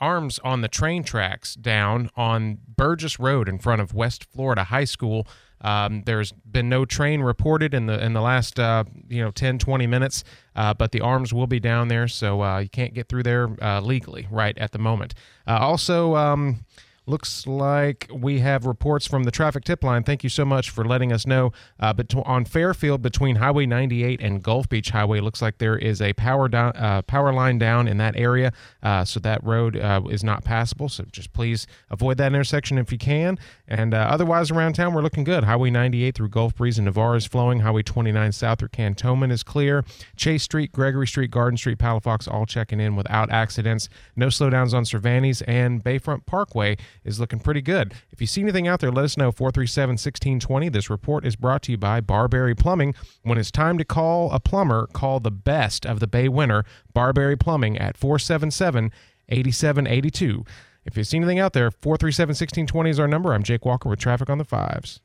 arms 0.00 0.38
on 0.40 0.60
the 0.60 0.68
train 0.68 1.02
tracks 1.02 1.54
down 1.54 2.10
on 2.16 2.58
Burgess 2.76 3.18
Road 3.18 3.48
in 3.48 3.58
front 3.58 3.80
of 3.80 3.94
West 3.94 4.24
Florida 4.24 4.64
High 4.64 4.84
School. 4.84 5.26
Um, 5.62 6.02
there's 6.06 6.32
been 6.32 6.68
no 6.68 6.84
train 6.84 7.20
reported 7.20 7.74
in 7.74 7.86
the 7.86 8.02
in 8.02 8.14
the 8.14 8.22
last 8.22 8.58
uh, 8.58 8.84
you 9.08 9.22
know 9.22 9.30
10 9.30 9.58
20 9.58 9.86
minutes, 9.86 10.24
uh, 10.56 10.72
but 10.72 10.92
the 10.92 11.00
arms 11.00 11.34
will 11.34 11.46
be 11.46 11.60
down 11.60 11.88
there, 11.88 12.08
so 12.08 12.42
uh, 12.42 12.58
you 12.58 12.68
can't 12.68 12.94
get 12.94 13.08
through 13.08 13.24
there 13.24 13.50
uh, 13.62 13.80
legally 13.80 14.26
right 14.30 14.56
at 14.58 14.72
the 14.72 14.78
moment. 14.78 15.14
Uh, 15.46 15.58
also. 15.60 16.16
Um, 16.16 16.64
Looks 17.10 17.44
like 17.44 18.08
we 18.14 18.38
have 18.38 18.66
reports 18.66 19.04
from 19.04 19.24
the 19.24 19.32
traffic 19.32 19.64
tip 19.64 19.82
line. 19.82 20.04
Thank 20.04 20.22
you 20.22 20.30
so 20.30 20.44
much 20.44 20.70
for 20.70 20.84
letting 20.84 21.12
us 21.12 21.26
know. 21.26 21.50
Uh, 21.80 21.92
but 21.92 22.14
on 22.14 22.44
Fairfield, 22.44 23.02
between 23.02 23.34
Highway 23.34 23.66
98 23.66 24.20
and 24.20 24.40
Gulf 24.40 24.68
Beach 24.68 24.90
Highway, 24.90 25.18
looks 25.18 25.42
like 25.42 25.58
there 25.58 25.76
is 25.76 26.00
a 26.00 26.12
power 26.12 26.46
down, 26.48 26.70
uh, 26.76 27.02
power 27.02 27.32
line 27.32 27.58
down 27.58 27.88
in 27.88 27.96
that 27.96 28.14
area, 28.14 28.52
uh, 28.84 29.04
so 29.04 29.18
that 29.18 29.42
road 29.42 29.76
uh, 29.76 30.02
is 30.08 30.22
not 30.22 30.44
passable. 30.44 30.88
So 30.88 31.04
just 31.10 31.32
please 31.32 31.66
avoid 31.90 32.16
that 32.18 32.28
intersection 32.28 32.78
if 32.78 32.92
you 32.92 32.98
can. 32.98 33.40
And 33.66 33.92
uh, 33.92 34.06
otherwise, 34.08 34.52
around 34.52 34.74
town, 34.74 34.94
we're 34.94 35.02
looking 35.02 35.24
good. 35.24 35.42
Highway 35.42 35.70
98 35.70 36.14
through 36.14 36.28
Gulf 36.28 36.54
Breeze 36.54 36.78
and 36.78 36.84
Navarre 36.84 37.16
is 37.16 37.26
flowing. 37.26 37.58
Highway 37.58 37.82
29 37.82 38.30
south 38.30 38.60
through 38.60 38.68
Cantonment 38.68 39.32
is 39.32 39.42
clear. 39.42 39.84
Chase 40.14 40.44
Street, 40.44 40.70
Gregory 40.70 41.08
Street, 41.08 41.32
Garden 41.32 41.56
Street, 41.56 41.78
Palafox 41.78 42.32
all 42.32 42.46
checking 42.46 42.78
in 42.78 42.94
without 42.94 43.32
accidents. 43.32 43.88
No 44.14 44.28
slowdowns 44.28 44.74
on 44.74 44.84
Cervantes 44.84 45.42
and 45.42 45.82
Bayfront 45.82 46.24
Parkway 46.24 46.76
is 47.04 47.20
looking 47.20 47.40
pretty 47.40 47.62
good. 47.62 47.94
If 48.10 48.20
you 48.20 48.26
see 48.26 48.42
anything 48.42 48.68
out 48.68 48.80
there, 48.80 48.90
let 48.90 49.04
us 49.04 49.16
know. 49.16 49.32
437 49.32 49.92
1620. 49.92 50.68
This 50.68 50.90
report 50.90 51.24
is 51.24 51.36
brought 51.36 51.62
to 51.62 51.72
you 51.72 51.78
by 51.78 52.00
Barberry 52.00 52.54
Plumbing. 52.54 52.94
When 53.22 53.38
it's 53.38 53.50
time 53.50 53.78
to 53.78 53.84
call 53.84 54.30
a 54.32 54.40
plumber, 54.40 54.86
call 54.88 55.20
the 55.20 55.30
best 55.30 55.86
of 55.86 56.00
the 56.00 56.06
Bay 56.06 56.28
winner, 56.28 56.64
Barberry 56.92 57.36
Plumbing, 57.36 57.78
at 57.78 57.96
477 57.96 58.90
8782. 59.28 60.44
If 60.84 60.96
you 60.96 61.04
see 61.04 61.18
anything 61.18 61.38
out 61.38 61.52
there, 61.52 61.70
437 61.70 62.30
1620 62.30 62.90
is 62.90 62.98
our 62.98 63.08
number. 63.08 63.32
I'm 63.32 63.42
Jake 63.42 63.64
Walker 63.64 63.88
with 63.88 63.98
traffic 63.98 64.30
on 64.30 64.38
the 64.38 64.44
fives. 64.44 65.00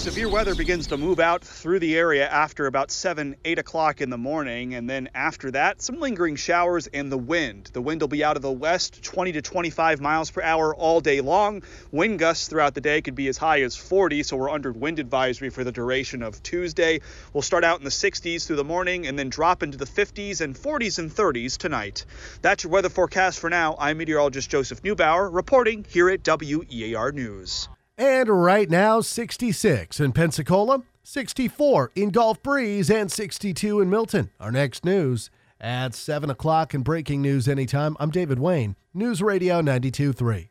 Severe 0.00 0.30
weather 0.30 0.54
begins 0.54 0.86
to 0.86 0.96
move 0.96 1.20
out 1.20 1.44
through 1.44 1.78
the 1.78 1.96
area 1.96 2.26
after 2.26 2.66
about 2.66 2.90
7, 2.90 3.36
8 3.44 3.58
o'clock 3.58 4.00
in 4.00 4.08
the 4.08 4.16
morning. 4.16 4.74
And 4.74 4.88
then 4.88 5.10
after 5.14 5.50
that, 5.50 5.82
some 5.82 6.00
lingering 6.00 6.36
showers 6.36 6.86
and 6.86 7.12
the 7.12 7.18
wind. 7.18 7.70
The 7.72 7.82
wind 7.82 8.00
will 8.00 8.08
be 8.08 8.24
out 8.24 8.36
of 8.36 8.42
the 8.42 8.50
west, 8.50 9.02
20 9.02 9.32
to 9.32 9.42
25 9.42 10.00
miles 10.00 10.30
per 10.30 10.42
hour 10.42 10.74
all 10.74 11.00
day 11.00 11.20
long. 11.20 11.64
Wind 11.90 12.18
gusts 12.18 12.48
throughout 12.48 12.74
the 12.74 12.80
day 12.80 13.02
could 13.02 13.14
be 13.14 13.28
as 13.28 13.36
high 13.36 13.62
as 13.62 13.76
40, 13.76 14.22
so 14.22 14.36
we're 14.36 14.48
under 14.48 14.72
wind 14.72 15.00
advisory 15.00 15.50
for 15.50 15.64
the 15.64 15.72
duration 15.72 16.22
of 16.22 16.42
Tuesday. 16.42 17.00
We'll 17.32 17.42
start 17.42 17.64
out 17.64 17.78
in 17.78 17.84
the 17.84 17.90
60s 17.90 18.46
through 18.46 18.56
the 18.56 18.64
morning 18.64 19.06
and 19.06 19.18
then 19.18 19.28
drop 19.28 19.62
into 19.62 19.76
the 19.76 19.84
50s 19.84 20.40
and 20.40 20.54
40s 20.54 20.98
and 20.98 21.10
30s 21.10 21.58
tonight. 21.58 22.06
That's 22.42 22.64
your 22.64 22.72
weather 22.72 22.88
forecast 22.88 23.38
for 23.38 23.50
now. 23.50 23.76
I'm 23.78 23.98
meteorologist 23.98 24.48
Joseph 24.48 24.82
Neubauer 24.82 25.28
reporting 25.30 25.84
here 25.88 26.08
at 26.08 26.26
WEAR 26.26 27.12
News. 27.12 27.68
And 28.00 28.30
right 28.30 28.70
now, 28.70 29.02
66 29.02 30.00
in 30.00 30.12
Pensacola, 30.12 30.84
64 31.02 31.92
in 31.94 32.08
Gulf 32.08 32.42
Breeze, 32.42 32.88
and 32.88 33.12
62 33.12 33.78
in 33.78 33.90
Milton. 33.90 34.30
Our 34.40 34.50
next 34.50 34.86
news 34.86 35.28
at 35.60 35.94
7 35.94 36.30
o'clock 36.30 36.72
and 36.72 36.82
breaking 36.82 37.20
news 37.20 37.46
anytime. 37.46 37.98
I'm 38.00 38.08
David 38.08 38.38
Wayne, 38.38 38.74
News 38.94 39.20
Radio 39.20 39.60
92.3. 39.60 40.48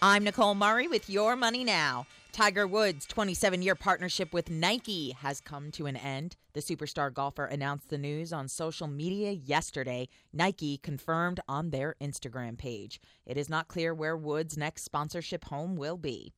I'm 0.00 0.22
Nicole 0.22 0.54
Murray 0.54 0.86
with 0.86 1.10
Your 1.10 1.34
Money 1.34 1.64
Now. 1.64 2.06
Tiger 2.32 2.66
Woods' 2.66 3.06
27 3.06 3.60
year 3.60 3.74
partnership 3.74 4.32
with 4.32 4.50
Nike 4.50 5.10
has 5.18 5.40
come 5.40 5.72
to 5.72 5.86
an 5.86 5.96
end. 5.96 6.36
The 6.52 6.60
superstar 6.60 7.12
golfer 7.12 7.44
announced 7.44 7.90
the 7.90 7.98
news 7.98 8.32
on 8.32 8.46
social 8.46 8.86
media 8.86 9.32
yesterday. 9.32 10.08
Nike 10.32 10.78
confirmed 10.78 11.40
on 11.48 11.70
their 11.70 11.96
Instagram 12.00 12.56
page. 12.56 13.00
It 13.26 13.36
is 13.36 13.48
not 13.48 13.66
clear 13.66 13.92
where 13.92 14.16
Woods' 14.16 14.56
next 14.56 14.84
sponsorship 14.84 15.46
home 15.46 15.76
will 15.76 15.96
be. 15.96 16.32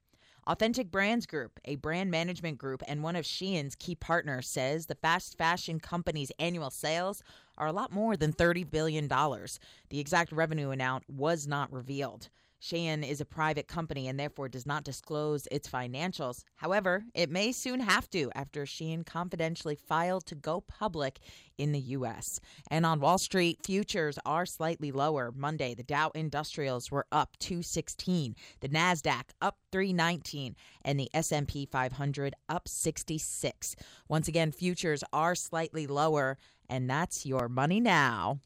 Authentic 0.46 0.90
Brands 0.90 1.26
Group, 1.26 1.60
a 1.66 1.76
brand 1.76 2.10
management 2.10 2.58
group 2.58 2.82
and 2.88 3.02
one 3.02 3.14
of 3.14 3.26
Shein's 3.26 3.76
key 3.76 3.94
partners, 3.94 4.48
says 4.48 4.86
the 4.86 4.96
fast 4.96 5.36
fashion 5.36 5.78
company's 5.78 6.32
annual 6.38 6.70
sales 6.70 7.22
are 7.58 7.68
a 7.68 7.72
lot 7.72 7.92
more 7.92 8.16
than 8.16 8.32
$30 8.32 8.68
billion. 8.68 9.06
The 9.08 10.00
exact 10.00 10.32
revenue 10.32 10.70
amount 10.72 11.04
was 11.08 11.46
not 11.46 11.72
revealed. 11.72 12.28
Shein 12.62 13.06
is 13.06 13.20
a 13.20 13.24
private 13.24 13.66
company 13.66 14.06
and 14.06 14.18
therefore 14.20 14.48
does 14.48 14.66
not 14.66 14.84
disclose 14.84 15.48
its 15.50 15.68
financials. 15.68 16.44
However, 16.54 17.04
it 17.12 17.28
may 17.28 17.50
soon 17.50 17.80
have 17.80 18.08
to 18.10 18.30
after 18.36 18.64
Shein 18.64 19.04
confidentially 19.04 19.74
filed 19.74 20.26
to 20.26 20.36
go 20.36 20.60
public 20.60 21.18
in 21.58 21.72
the 21.72 21.80
U.S. 21.80 22.38
And 22.70 22.86
on 22.86 23.00
Wall 23.00 23.18
Street, 23.18 23.58
futures 23.64 24.16
are 24.24 24.46
slightly 24.46 24.92
lower. 24.92 25.32
Monday, 25.34 25.74
the 25.74 25.82
Dow 25.82 26.12
Industrials 26.14 26.88
were 26.88 27.06
up 27.10 27.36
216, 27.40 28.36
the 28.60 28.68
Nasdaq 28.68 29.30
up 29.40 29.58
319, 29.72 30.54
and 30.82 31.00
the 31.00 31.10
S&P 31.12 31.66
500 31.66 32.34
up 32.48 32.68
66. 32.68 33.76
Once 34.08 34.28
again, 34.28 34.52
futures 34.52 35.02
are 35.12 35.34
slightly 35.34 35.88
lower, 35.88 36.38
and 36.68 36.88
that's 36.88 37.26
your 37.26 37.48
money 37.48 37.80
now. 37.80 38.38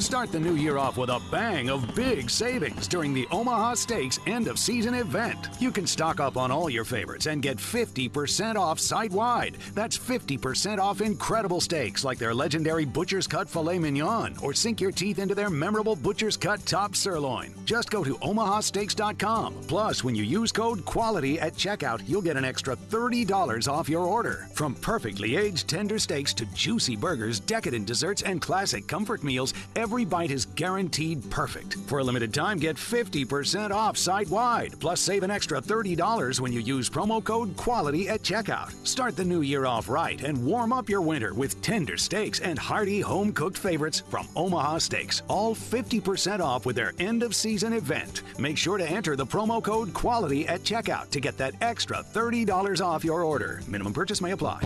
Start 0.00 0.32
the 0.32 0.40
new 0.40 0.54
year 0.54 0.78
off 0.78 0.96
with 0.96 1.10
a 1.10 1.20
bang 1.30 1.68
of 1.68 1.94
big 1.94 2.30
savings 2.30 2.88
during 2.88 3.12
the 3.12 3.28
Omaha 3.30 3.74
Steaks 3.74 4.18
end 4.26 4.48
of 4.48 4.58
season 4.58 4.94
event. 4.94 5.50
You 5.60 5.70
can 5.70 5.86
stock 5.86 6.20
up 6.20 6.38
on 6.38 6.50
all 6.50 6.70
your 6.70 6.86
favorites 6.86 7.26
and 7.26 7.42
get 7.42 7.58
50% 7.58 8.56
off 8.56 8.80
site 8.80 9.12
wide. 9.12 9.58
That's 9.74 9.98
50% 9.98 10.78
off 10.78 11.02
incredible 11.02 11.60
steaks 11.60 12.02
like 12.02 12.16
their 12.16 12.34
legendary 12.34 12.86
Butcher's 12.86 13.26
Cut 13.26 13.48
Filet 13.48 13.78
Mignon 13.78 14.36
or 14.42 14.54
sink 14.54 14.80
your 14.80 14.90
teeth 14.90 15.18
into 15.18 15.34
their 15.34 15.50
memorable 15.50 15.94
Butcher's 15.94 16.36
Cut 16.36 16.64
Top 16.64 16.96
Sirloin. 16.96 17.54
Just 17.66 17.90
go 17.90 18.02
to 18.02 18.14
omahasteaks.com. 18.16 19.54
Plus, 19.68 20.02
when 20.02 20.14
you 20.14 20.24
use 20.24 20.50
code 20.50 20.84
QUALITY 20.86 21.38
at 21.38 21.54
checkout, 21.54 22.02
you'll 22.08 22.22
get 22.22 22.38
an 22.38 22.44
extra 22.44 22.74
$30 22.74 23.70
off 23.70 23.88
your 23.88 24.06
order. 24.06 24.48
From 24.54 24.74
perfectly 24.76 25.36
aged 25.36 25.68
tender 25.68 25.98
steaks 25.98 26.32
to 26.34 26.46
juicy 26.46 26.96
burgers, 26.96 27.38
decadent 27.38 27.86
desserts, 27.86 28.22
and 28.22 28.40
classic 28.40 28.88
comfort 28.88 29.22
meals, 29.22 29.52
every 29.76 29.89
bite 29.90 30.30
is 30.30 30.46
guaranteed 30.46 31.28
perfect. 31.30 31.74
For 31.86 31.98
a 31.98 32.04
limited 32.04 32.32
time, 32.32 32.58
get 32.58 32.76
50% 32.76 33.72
off 33.72 33.98
site 33.98 34.28
wide. 34.28 34.74
Plus, 34.78 35.00
save 35.00 35.22
an 35.22 35.30
extra 35.30 35.60
$30 35.60 36.40
when 36.40 36.52
you 36.52 36.60
use 36.60 36.88
promo 36.88 37.22
code 37.22 37.56
QUALITY 37.56 38.08
at 38.08 38.22
checkout. 38.22 38.72
Start 38.86 39.16
the 39.16 39.24
new 39.24 39.42
year 39.42 39.66
off 39.66 39.88
right 39.88 40.22
and 40.22 40.44
warm 40.44 40.72
up 40.72 40.88
your 40.88 41.00
winter 41.00 41.34
with 41.34 41.60
tender 41.60 41.96
steaks 41.96 42.38
and 42.40 42.58
hearty 42.58 43.00
home 43.00 43.32
cooked 43.32 43.58
favorites 43.58 44.04
from 44.08 44.28
Omaha 44.36 44.78
Steaks. 44.78 45.22
All 45.28 45.54
50% 45.54 46.40
off 46.40 46.64
with 46.64 46.76
their 46.76 46.92
end 47.00 47.22
of 47.22 47.34
season 47.34 47.72
event. 47.72 48.22
Make 48.38 48.56
sure 48.56 48.78
to 48.78 48.88
enter 48.88 49.16
the 49.16 49.26
promo 49.26 49.62
code 49.62 49.92
QUALITY 49.92 50.48
at 50.48 50.62
checkout 50.62 51.10
to 51.10 51.20
get 51.20 51.36
that 51.38 51.54
extra 51.60 51.98
$30 51.98 52.80
off 52.80 53.04
your 53.04 53.24
order. 53.24 53.60
Minimum 53.66 53.92
purchase 53.92 54.20
may 54.20 54.30
apply. 54.30 54.62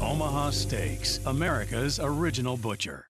Omaha 0.00 0.50
Steaks, 0.50 1.18
America's 1.26 1.98
original 1.98 2.56
butcher. 2.56 3.07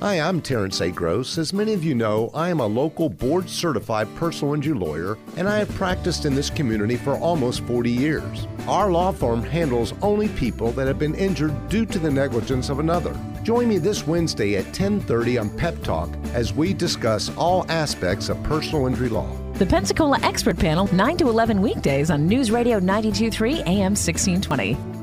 Hi, 0.00 0.20
I'm 0.20 0.42
Terrence 0.42 0.80
A. 0.80 0.90
Gross. 0.90 1.38
As 1.38 1.52
many 1.52 1.72
of 1.72 1.82
you 1.82 1.94
know, 1.94 2.30
I 2.34 2.50
am 2.50 2.60
a 2.60 2.66
local 2.66 3.08
board 3.08 3.48
certified 3.48 4.08
personal 4.16 4.52
injury 4.52 4.74
lawyer 4.74 5.16
and 5.36 5.48
I 5.48 5.58
have 5.58 5.70
practiced 5.76 6.26
in 6.26 6.34
this 6.34 6.50
community 6.50 6.96
for 6.96 7.16
almost 7.16 7.60
40 7.60 7.90
years. 7.90 8.46
Our 8.66 8.90
law 8.90 9.12
firm 9.12 9.42
handles 9.42 9.94
only 10.02 10.28
people 10.30 10.72
that 10.72 10.88
have 10.88 10.98
been 10.98 11.14
injured 11.14 11.68
due 11.68 11.86
to 11.86 11.98
the 11.98 12.10
negligence 12.10 12.68
of 12.68 12.80
another. 12.80 13.16
Join 13.44 13.68
me 13.68 13.78
this 13.78 14.06
Wednesday 14.06 14.56
at 14.56 14.74
10:30 14.74 15.38
on 15.38 15.48
Pep 15.56 15.82
Talk 15.82 16.10
as 16.34 16.52
we 16.52 16.74
discuss 16.74 17.30
all 17.36 17.64
aspects 17.70 18.28
of 18.28 18.42
personal 18.42 18.86
injury 18.86 19.08
law. 19.08 19.30
The 19.54 19.66
Pensacola 19.66 20.18
Expert 20.22 20.58
Panel, 20.58 20.92
9 20.92 21.16
to 21.18 21.28
11 21.28 21.62
weekdays 21.62 22.10
on 22.10 22.26
News 22.26 22.50
Radio 22.50 22.78
923 22.78 23.62
AM 23.62 23.94
1620. 23.94 24.93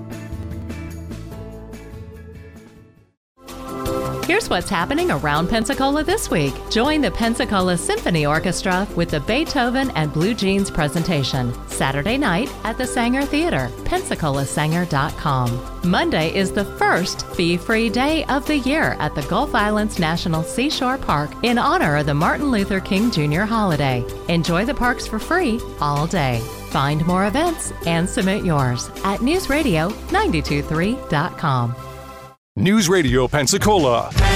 Here's 4.32 4.50
what's 4.50 4.70
happening 4.70 5.12
around 5.12 5.50
Pensacola 5.50 6.06
this 6.06 6.32
week. 6.32 6.54
Join 6.70 7.02
the 7.02 7.12
Pensacola 7.12 7.78
Symphony 7.78 8.26
Orchestra 8.26 8.88
with 8.96 9.10
the 9.10 9.20
Beethoven 9.20 9.92
and 9.92 10.14
Blue 10.14 10.34
Jeans 10.34 10.72
presentation. 10.72 11.54
Saturday 11.68 12.18
night 12.18 12.50
at 12.64 12.78
the 12.78 12.86
Saenger 12.86 13.28
Theater, 13.28 13.70
pensacolasaenger.com. 13.84 15.82
Monday 15.84 16.34
is 16.34 16.54
the 16.54 16.64
first 16.64 17.28
fee 17.36 17.58
free 17.58 17.90
day 17.90 18.24
of 18.28 18.48
the 18.48 18.60
year 18.60 18.96
at 19.00 19.14
the 19.16 19.24
Gulf 19.24 19.54
Islands 19.54 20.00
National 20.00 20.44
Seashore 20.44 20.98
Park 20.98 21.30
in 21.44 21.58
honor 21.58 21.98
of 21.98 22.06
the 22.06 22.14
Martin 22.14 22.52
Luther 22.52 22.80
King 22.80 23.12
Jr. 23.12 23.42
holiday. 23.42 24.06
Enjoy 24.30 24.64
the 24.64 24.74
parks 24.74 25.06
for 25.06 25.20
free 25.20 25.60
all 25.82 26.08
day. 26.08 26.40
Find 26.70 27.06
more 27.06 27.28
events 27.28 27.74
and 27.86 28.10
submit 28.10 28.46
yours 28.46 28.88
at 29.04 29.20
newsradio923.com. 29.20 31.91
News 32.58 32.90
Radio 32.90 33.30
Pensacola. 33.30 34.31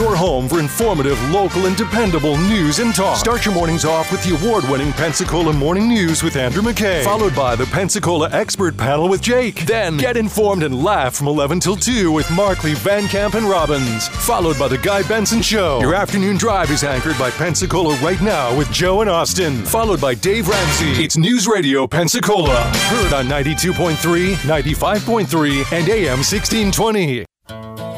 Your 0.00 0.16
home 0.16 0.48
for 0.48 0.60
informative, 0.60 1.20
local, 1.28 1.66
and 1.66 1.76
dependable 1.76 2.38
news 2.38 2.78
and 2.78 2.94
talk. 2.94 3.18
Start 3.18 3.44
your 3.44 3.52
mornings 3.52 3.84
off 3.84 4.10
with 4.10 4.24
the 4.24 4.34
award 4.34 4.64
winning 4.64 4.94
Pensacola 4.94 5.52
Morning 5.52 5.90
News 5.90 6.22
with 6.22 6.36
Andrew 6.36 6.62
McKay, 6.62 7.04
followed 7.04 7.36
by 7.36 7.54
the 7.54 7.66
Pensacola 7.66 8.30
Expert 8.30 8.78
Panel 8.78 9.10
with 9.10 9.20
Jake. 9.20 9.66
Then 9.66 9.98
get 9.98 10.16
informed 10.16 10.62
and 10.62 10.82
laugh 10.82 11.14
from 11.14 11.28
11 11.28 11.60
till 11.60 11.76
2 11.76 12.10
with 12.10 12.30
Markley, 12.30 12.72
Van 12.72 13.08
Camp, 13.08 13.34
and 13.34 13.44
Robbins, 13.44 14.08
followed 14.08 14.58
by 14.58 14.68
the 14.68 14.78
Guy 14.78 15.02
Benson 15.02 15.42
Show. 15.42 15.80
Your 15.80 15.94
afternoon 15.94 16.38
drive 16.38 16.70
is 16.70 16.82
anchored 16.82 17.18
by 17.18 17.30
Pensacola 17.32 17.94
Right 17.96 18.22
Now 18.22 18.56
with 18.56 18.72
Joe 18.72 19.02
and 19.02 19.10
Austin, 19.10 19.66
followed 19.66 20.00
by 20.00 20.14
Dave 20.14 20.48
Ramsey. 20.48 21.04
It's 21.04 21.18
News 21.18 21.46
Radio 21.46 21.86
Pensacola, 21.86 22.56
heard 22.88 23.12
on 23.12 23.26
92.3, 23.26 24.34
95.3, 24.36 25.78
and 25.78 25.88
AM 25.90 26.20
1620. 26.20 27.89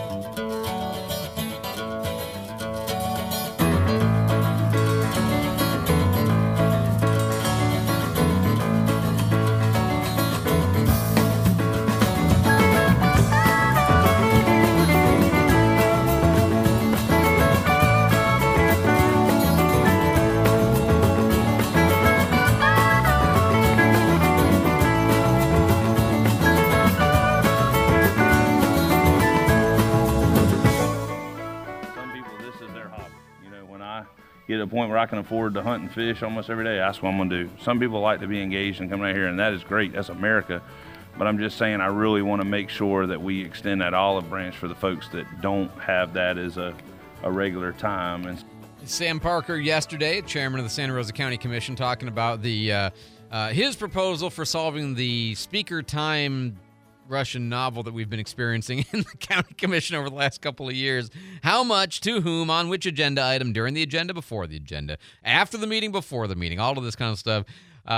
A 34.63 34.67
point 34.67 34.89
where 34.89 34.99
I 34.99 35.07
can 35.07 35.19
afford 35.19 35.55
to 35.55 35.63
hunt 35.63 35.83
and 35.83 35.93
fish 35.93 36.23
almost 36.23 36.51
every 36.51 36.65
day, 36.65 36.77
that's 36.79 37.03
what 37.03 37.11
I'm 37.11 37.17
going 37.17 37.31
to 37.31 37.45
do. 37.45 37.51
Some 37.61 37.79
people 37.79 38.01
like 38.01 38.21
to 38.21 38.27
be 38.27 38.41
engaged 38.43 38.81
and 38.81 38.91
come 38.91 39.01
right 39.01 39.15
here, 39.15 39.27
and 39.27 39.39
that 39.39 39.53
is 39.53 39.63
great. 39.65 39.93
That's 39.93 40.09
America. 40.09 40.63
But 41.19 41.27
I'm 41.27 41.39
just 41.39 41.59
saying, 41.59 41.81
I 41.81 41.87
really 41.87 42.23
want 42.23 42.41
to 42.41 42.49
make 42.49 42.71
sure 42.71 43.07
that 43.07 43.21
we 43.21 43.45
extend 43.45 43.83
that 43.83 43.93
olive 43.93 44.31
branch 44.31 44.57
for 44.57 44.69
the 44.69 44.75
folks 44.75 45.09
that 45.09 45.27
don't 45.43 45.71
have 45.79 46.15
that 46.15 46.39
as 46.39 46.57
a, 46.57 46.75
a 47.23 47.31
regular 47.31 47.73
time. 47.73 48.27
And 48.27 48.43
Sam 48.85 49.21
Parker 49.21 49.57
yesterday, 49.57 50.23
chairman 50.23 50.59
of 50.59 50.65
the 50.65 50.71
Santa 50.71 50.95
Rosa 50.95 51.13
County 51.13 51.37
Commission, 51.37 51.77
talking 51.77 52.09
about 52.09 52.43
the 52.43 52.73
uh, 52.73 52.91
uh, 53.31 53.49
his 53.51 53.77
proposal 53.77 54.31
for 54.31 54.45
solving 54.45 54.95
the 54.95 55.35
speaker 55.35 55.83
time 55.83 56.57
Russian 57.13 57.49
novel 57.49 57.83
that 57.83 57.93
we've 57.93 58.09
been 58.09 58.19
experiencing 58.19 58.87
in 58.93 59.01
the 59.01 59.17
county 59.19 59.55
commission 59.55 59.95
over 59.95 60.09
the 60.09 60.17
last 60.17 60.41
couple 60.41 60.69
of 60.69 60.75
years. 60.75 61.11
How 61.43 61.63
much 61.63 62.01
to 62.01 62.23
whom 62.23 62.51
on 62.51 62.69
which 62.69 62.87
agenda 62.87 63.23
item 63.23 63.53
during 63.53 63.75
the 63.75 63.83
agenda, 63.83 64.15
before 64.15 64.47
the 64.47 64.57
agenda, 64.57 64.97
after 65.23 65.59
the 65.59 65.67
meeting, 65.67 65.93
before 65.93 66.27
the 66.27 66.35
meeting, 66.35 66.59
all 66.59 66.77
of 66.77 66.83
this 66.83 66.97
kind 66.97 67.13
of 67.13 67.19
stuff. 67.19 67.45
Uh, 67.87 67.91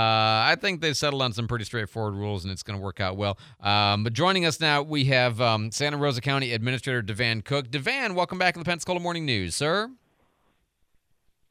I 0.49 0.57
think 0.59 0.81
they've 0.81 0.97
settled 0.97 1.21
on 1.21 1.31
some 1.31 1.47
pretty 1.47 1.63
straightforward 1.63 2.15
rules, 2.15 2.43
and 2.43 2.51
it's 2.51 2.63
going 2.63 2.77
to 2.77 2.83
work 2.83 2.99
out 2.99 3.17
well. 3.17 3.37
Um, 3.61 4.03
but 4.03 4.13
joining 4.13 4.45
us 4.45 4.59
now, 4.59 4.81
we 4.81 5.05
have 5.05 5.39
um, 5.39 5.71
Santa 5.71 5.97
Rosa 5.97 6.21
County 6.21 6.53
Administrator 6.53 7.03
DeVann 7.03 7.45
Cook. 7.45 7.69
DeVann, 7.69 8.15
welcome 8.15 8.39
back 8.39 8.55
to 8.55 8.59
the 8.59 8.65
Pensacola 8.65 8.99
Morning 8.99 9.25
News, 9.25 9.55
sir. 9.55 9.91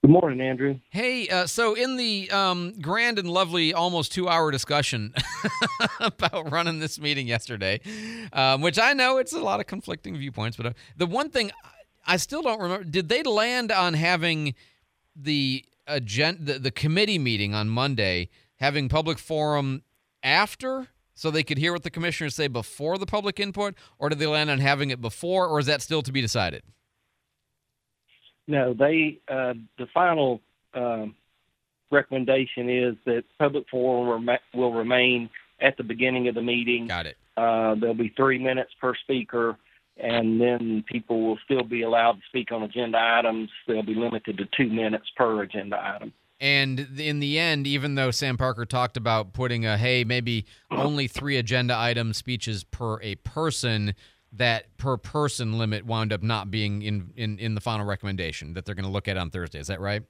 Good 0.04 0.10
morning, 0.10 0.42
Andrew. 0.42 0.80
Hey, 0.90 1.28
uh, 1.30 1.46
so 1.46 1.72
in 1.72 1.96
the 1.96 2.30
um, 2.30 2.74
grand 2.82 3.18
and 3.18 3.26
lovely, 3.26 3.72
almost 3.72 4.12
two-hour 4.12 4.50
discussion 4.50 5.14
about 5.98 6.52
running 6.52 6.78
this 6.78 7.00
meeting 7.00 7.26
yesterday, 7.26 7.80
um, 8.34 8.60
which 8.60 8.78
I 8.78 8.92
know 8.92 9.16
it's 9.16 9.32
a 9.32 9.40
lot 9.40 9.60
of 9.60 9.66
conflicting 9.66 10.14
viewpoints, 10.14 10.58
but 10.58 10.66
uh, 10.66 10.72
the 10.98 11.06
one 11.06 11.30
thing 11.30 11.52
I 12.06 12.18
still 12.18 12.42
don't 12.42 12.60
remember: 12.60 12.84
did 12.84 13.08
they 13.08 13.22
land 13.22 13.72
on 13.72 13.94
having 13.94 14.54
the 15.16 15.64
agenda, 15.86 16.52
the, 16.52 16.58
the 16.58 16.70
committee 16.70 17.18
meeting 17.18 17.54
on 17.54 17.70
Monday, 17.70 18.28
having 18.56 18.90
public 18.90 19.18
forum 19.18 19.84
after? 20.22 20.88
So 21.14 21.30
they 21.30 21.42
could 21.42 21.56
hear 21.56 21.72
what 21.72 21.82
the 21.82 21.88
commissioners 21.88 22.34
say 22.34 22.46
before 22.46 22.98
the 22.98 23.06
public 23.06 23.40
input, 23.40 23.74
or 23.98 24.10
did 24.10 24.18
they 24.18 24.26
land 24.26 24.50
on 24.50 24.58
having 24.58 24.90
it 24.90 25.00
before, 25.00 25.46
or 25.46 25.60
is 25.60 25.64
that 25.64 25.80
still 25.80 26.02
to 26.02 26.12
be 26.12 26.20
decided? 26.20 26.62
No, 28.46 28.74
they 28.74 29.20
uh, 29.28 29.54
the 29.78 29.86
final 29.92 30.40
um, 30.74 31.14
recommendation 31.90 32.68
is 32.68 32.94
that 33.06 33.24
public 33.38 33.64
forum 33.70 34.28
will 34.54 34.72
remain 34.72 35.30
at 35.60 35.76
the 35.76 35.82
beginning 35.82 36.28
of 36.28 36.34
the 36.34 36.42
meeting. 36.42 36.86
Got 36.86 37.06
it. 37.06 37.16
Uh, 37.36 37.74
there'll 37.74 37.94
be 37.94 38.12
three 38.16 38.38
minutes 38.38 38.72
per 38.80 38.94
speaker, 38.94 39.56
and 39.96 40.40
then 40.40 40.84
people 40.86 41.26
will 41.26 41.38
still 41.44 41.64
be 41.64 41.82
allowed 41.82 42.12
to 42.12 42.22
speak 42.28 42.52
on 42.52 42.62
agenda 42.62 42.98
items. 43.00 43.50
They'll 43.66 43.82
be 43.82 43.94
limited 43.94 44.38
to 44.38 44.44
two 44.56 44.72
minutes 44.72 45.06
per 45.16 45.42
agenda 45.42 45.78
item. 45.82 46.12
And 46.40 46.98
in 46.98 47.20
the 47.20 47.38
end, 47.38 47.66
even 47.66 47.94
though 47.94 48.10
Sam 48.10 48.36
Parker 48.36 48.66
talked 48.66 48.96
about 48.96 49.32
putting 49.32 49.64
a 49.64 49.78
hey, 49.78 50.04
maybe 50.04 50.46
only 50.70 51.06
three 51.06 51.36
agenda 51.36 51.76
item 51.76 52.12
speeches 52.12 52.64
per 52.64 53.00
a 53.00 53.14
person, 53.16 53.94
that 54.36 54.76
per 54.76 54.96
person 54.96 55.58
limit 55.58 55.86
wound 55.86 56.12
up 56.12 56.22
not 56.22 56.50
being 56.50 56.82
in, 56.82 57.12
in, 57.16 57.38
in 57.38 57.54
the 57.54 57.60
final 57.60 57.86
recommendation 57.86 58.54
that 58.54 58.64
they're 58.64 58.74
going 58.74 58.86
to 58.86 58.90
look 58.90 59.08
at 59.08 59.16
on 59.16 59.30
Thursday. 59.30 59.58
Is 59.58 59.68
that 59.68 59.80
right? 59.80 60.02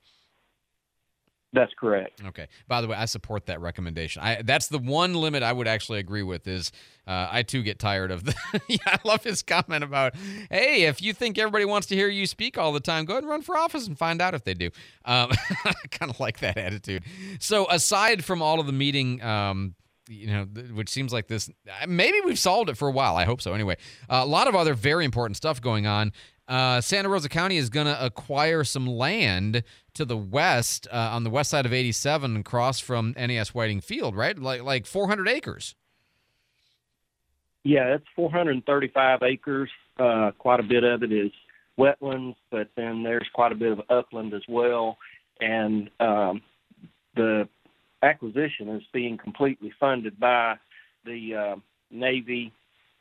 That's 1.54 1.72
correct. 1.78 2.20
Okay. 2.26 2.48
By 2.66 2.80
the 2.80 2.88
way, 2.88 2.96
I 2.96 3.04
support 3.04 3.46
that 3.46 3.60
recommendation. 3.60 4.22
I 4.22 4.42
that's 4.42 4.66
the 4.66 4.78
one 4.78 5.14
limit 5.14 5.44
I 5.44 5.52
would 5.52 5.68
actually 5.68 6.00
agree 6.00 6.24
with. 6.24 6.48
Is 6.48 6.72
uh, 7.06 7.28
I 7.30 7.44
too 7.44 7.62
get 7.62 7.78
tired 7.78 8.10
of 8.10 8.24
the. 8.24 8.34
yeah, 8.68 8.78
I 8.87 8.98
love 9.04 9.22
his 9.22 9.40
comment 9.42 9.84
about, 9.84 10.16
hey, 10.50 10.82
if 10.82 11.00
you 11.00 11.12
think 11.12 11.38
everybody 11.38 11.64
wants 11.64 11.87
to 11.88 11.94
hear 11.94 12.08
you 12.08 12.26
speak 12.26 12.58
all 12.58 12.72
the 12.72 12.80
time, 12.80 13.04
go 13.04 13.12
ahead 13.12 13.22
and 13.22 13.30
run 13.30 13.42
for 13.42 13.56
office 13.56 13.87
and 13.87 13.96
find 13.96 14.20
out 14.20 14.34
if 14.34 14.42
they 14.42 14.54
do. 14.54 14.66
Um, 15.04 15.30
I 15.64 15.74
kind 15.92 16.10
of 16.10 16.18
like 16.18 16.40
that 16.40 16.58
attitude. 16.58 17.04
So 17.38 17.68
aside 17.70 18.24
from 18.24 18.42
all 18.42 18.58
of 18.58 18.66
the 18.66 18.72
meeting. 18.72 19.22
Um, 19.22 19.76
you 20.09 20.27
know, 20.27 20.45
which 20.75 20.88
seems 20.88 21.12
like 21.12 21.29
this. 21.29 21.51
Maybe 21.87 22.21
we've 22.25 22.38
solved 22.38 22.71
it 22.71 22.77
for 22.77 22.88
a 22.88 22.93
while. 22.93 23.17
I 23.17 23.25
hope 23.25 23.40
so. 23.40 23.55
Anyway, 23.55 23.77
uh, 24.09 24.21
a 24.23 24.27
lot 24.27 24.49
of 24.49 24.55
other 24.55 24.75
very 24.75 25.05
important 25.05 25.37
stuff 25.37 25.61
going 25.61 25.87
on. 25.87 26.12
Uh, 26.47 26.81
Santa 26.81 27.09
Rosa 27.09 27.29
County 27.29 27.57
is 27.57 27.71
going 27.71 27.87
to 27.87 28.05
acquire 28.05 28.64
some 28.64 28.87
land 28.87 29.62
to 29.95 30.05
the 30.05 30.17
west 30.17 30.87
uh, 30.93 31.11
on 31.12 31.25
the 31.25 31.31
west 31.31 31.51
side 31.51 31.64
of 31.64 31.73
87 31.73 32.37
across 32.37 32.81
from 32.81 33.14
NAS 33.17 33.55
Whiting 33.55 33.81
Field, 33.81 34.14
right? 34.14 34.38
Like 34.38 34.62
like 34.62 34.87
400 34.87 35.29
acres. 35.29 35.75
Yeah, 37.62 37.95
it's 37.95 38.05
435 38.14 39.23
acres. 39.23 39.71
Uh, 39.99 40.33
quite 40.38 40.61
a 40.61 40.64
bit 40.64 40.85
of 40.85 41.03
it 41.03 41.12
is 41.12 41.33
wetlands, 41.79 42.37
but 42.51 42.69
then 42.77 43.03
there's 43.03 43.29
quite 43.33 43.53
a 43.53 43.55
bit 43.55 43.73
of 43.73 43.81
upland 43.88 44.35
as 44.35 44.43
well. 44.47 44.99
And 45.40 45.88
um, 45.99 46.43
the 47.17 47.49
acquisition 48.05 48.69
is 48.69 48.83
being 48.93 49.17
completely 49.17 49.73
funded 49.81 50.19
by 50.21 50.57
the 51.05 51.35
uh, 51.35 51.57
Navy 51.90 52.53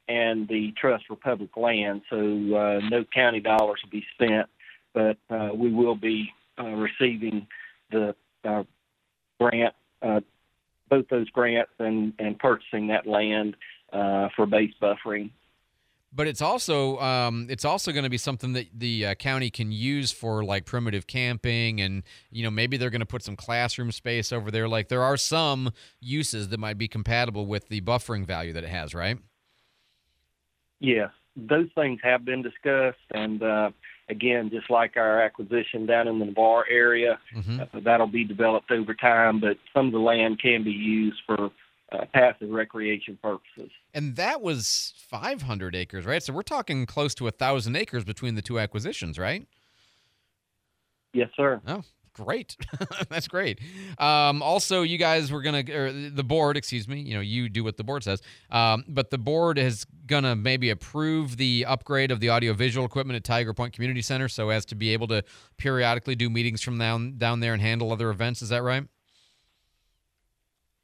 and 0.08 0.48
the 0.48 0.74
Trust 0.80 1.06
for 1.08 1.16
Public 1.16 1.56
Land, 1.56 2.02
so 2.10 2.18
uh, 2.18 2.80
no 2.90 3.06
county 3.14 3.40
dollars 3.40 3.80
will 3.84 3.92
be 3.92 4.06
spent, 4.14 4.48
but 4.94 5.18
uh, 5.30 5.50
we 5.56 5.72
will 5.72 5.96
be 5.96 6.30
uh, 6.60 6.66
receiving 6.66 7.48
the 7.92 8.16
uh, 8.44 8.64
grant, 9.40 9.74
uh, 10.02 10.20
both 10.90 11.08
those 11.10 11.30
grants, 11.30 11.72
and, 11.80 12.14
and 12.20 12.38
purchasing 12.40 12.88
that 12.88 13.08
land 13.08 13.56
for 14.36 14.46
base 14.46 14.74
buffering. 14.82 15.30
But 16.16 16.28
it's 16.28 16.42
also 16.42 17.00
um, 17.00 17.48
it's 17.50 17.66
also 17.66 17.92
going 17.92 18.04
to 18.04 18.10
be 18.10 18.18
something 18.20 18.54
that 18.54 18.68
the 18.74 19.08
uh, 19.08 19.16
county 19.16 19.50
can 19.50 19.72
use 19.72 20.12
for 20.12 20.44
like 20.44 20.66
primitive 20.66 21.08
camping, 21.08 21.82
and 21.82 22.04
you 22.32 22.44
know 22.44 22.52
maybe 22.52 22.78
they're 22.78 22.92
going 22.92 23.00
to 23.00 23.06
put 23.06 23.24
some 23.24 23.36
classroom 23.36 23.92
space 23.92 24.32
over 24.32 24.52
there. 24.52 24.68
Like 24.68 24.90
there 24.90 25.02
are 25.04 25.18
some 25.18 25.72
uses 26.00 26.50
that 26.50 26.60
might 26.60 26.78
be 26.78 26.88
compatible 26.88 27.48
with 27.48 27.68
the 27.70 27.82
buffering 27.82 28.26
value 28.26 28.54
that 28.54 28.64
it 28.64 28.70
has, 28.70 28.94
right? 28.94 29.18
yeah 30.80 31.08
those 31.36 31.68
things 31.74 32.00
have 32.04 32.24
been 32.26 32.44
discussed, 32.44 32.98
and 33.12 33.42
uh, 33.42 33.72
again, 34.08 34.52
just 34.52 34.70
like 34.70 34.98
our 34.98 35.20
acquisition 35.22 35.86
down 35.88 36.08
in 36.08 36.20
the 36.20 36.26
Navarre 36.26 36.66
area, 36.70 37.20
Mm-hmm. 37.36 37.60
uh, 37.62 37.80
that'll 37.84 38.06
be 38.06 38.24
developed 38.24 38.70
over 38.70 38.94
time. 38.94 39.40
But 39.40 39.58
some 39.74 39.88
of 39.88 39.94
the 39.94 40.00
land 40.00 40.40
can 40.40 40.64
be 40.64 40.72
used 40.72 41.22
for 41.26 41.50
uh, 41.94 42.06
passive 42.14 42.50
recreation 42.50 43.18
purposes. 43.22 43.72
And 43.94 44.16
that 44.16 44.42
was 44.42 44.94
500 45.10 45.76
acres, 45.76 46.06
right? 46.06 46.22
So 46.22 46.34
we're 46.34 46.42
talking 46.42 46.86
close 46.86 47.14
to 47.16 47.28
a 47.28 47.32
thousand 47.32 47.76
acres 47.76 48.04
between 48.04 48.36
the 48.36 48.42
two 48.42 48.60
acquisitions, 48.60 49.20
right? 49.20 49.48
Yes, 51.14 51.30
sir. 51.38 51.62
Oh, 51.68 51.84
great. 52.14 52.58
That's 53.10 53.28
great. 53.28 53.60
Um, 54.00 54.42
also, 54.42 54.82
you 54.82 54.98
guys 54.98 55.32
were 55.32 55.42
gonna, 55.42 55.64
or 55.72 55.92
the 55.92 56.24
board, 56.24 56.58
excuse 56.58 56.88
me. 56.88 57.02
You 57.02 57.14
know, 57.14 57.22
you 57.22 57.50
do 57.50 57.64
what 57.64 57.78
the 57.78 57.84
board 57.84 58.04
says. 58.04 58.22
Um, 58.50 58.84
but 58.88 59.12
the 59.12 59.20
board 59.20 59.60
is 59.60 59.86
gonna 60.08 60.36
maybe 60.36 60.72
approve 60.72 61.38
the 61.38 61.66
upgrade 61.68 62.10
of 62.10 62.20
the 62.20 62.32
audiovisual 62.32 62.86
equipment 62.86 63.16
at 63.18 63.24
Tiger 63.24 63.54
Point 63.54 63.74
Community 63.74 64.02
Center, 64.02 64.28
so 64.28 64.50
as 64.50 64.66
to 64.66 64.76
be 64.76 64.90
able 64.90 65.08
to 65.08 65.24
periodically 65.58 66.16
do 66.16 66.30
meetings 66.30 66.62
from 66.62 66.80
down 66.80 67.18
down 67.18 67.40
there 67.40 67.54
and 67.54 67.62
handle 67.62 67.92
other 67.92 68.10
events. 68.10 68.42
Is 68.42 68.50
that 68.50 68.64
right? 68.64 68.86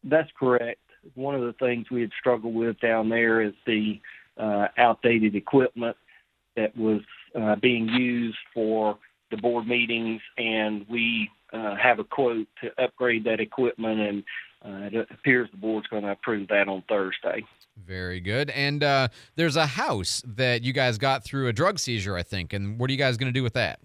That's 0.04 0.30
correct. 0.38 0.80
One 1.16 1.36
of 1.36 1.42
the 1.42 1.54
things 1.54 1.90
we 1.90 2.02
had 2.02 2.12
struggled 2.19 2.54
with 2.54 2.80
down 2.80 3.10
there 3.10 3.42
is 3.42 3.54
the 3.65 4.00
uh, 4.38 4.67
outdated 4.78 5.36
equipment 5.36 5.98
that 6.56 6.76
was 6.78 7.02
uh, 7.40 7.56
being 7.56 7.88
used 7.88 8.38
for 8.54 8.98
the 9.32 9.38
board 9.38 9.67
meetings, 9.67 10.21
and 10.38 10.86
we 10.90 11.30
uh, 11.54 11.76
have 11.76 12.00
a 12.00 12.04
quote 12.04 12.48
to 12.62 12.84
upgrade 12.84 13.23
that 13.26 13.40
equipment, 13.40 14.00
and 14.00 14.23
uh, 14.65 14.88
it 14.88 15.08
appears 15.12 15.50
the 15.52 15.58
board's 15.58 15.88
going 15.88 16.04
to 16.04 16.12
approve 16.12 16.48
that 16.50 16.67
on 16.67 16.84
Thursday. 16.90 17.44
Very 17.86 18.19
good. 18.19 18.50
And 18.50 18.84
uh, 18.84 19.08
there's 19.36 19.56
a 19.56 19.65
house 19.65 20.21
that 20.26 20.63
you 20.63 20.73
guys 20.73 20.98
got 20.98 21.23
through 21.23 21.48
a 21.48 21.54
drug 21.54 21.80
seizure, 21.80 22.15
I 22.15 22.23
think. 22.23 22.54
And 22.54 22.78
what 22.78 22.90
are 22.90 22.94
you 22.94 22.98
guys 22.98 23.17
going 23.17 23.32
to 23.32 23.38
do 23.38 23.44
with 23.44 23.54
that? 23.54 23.80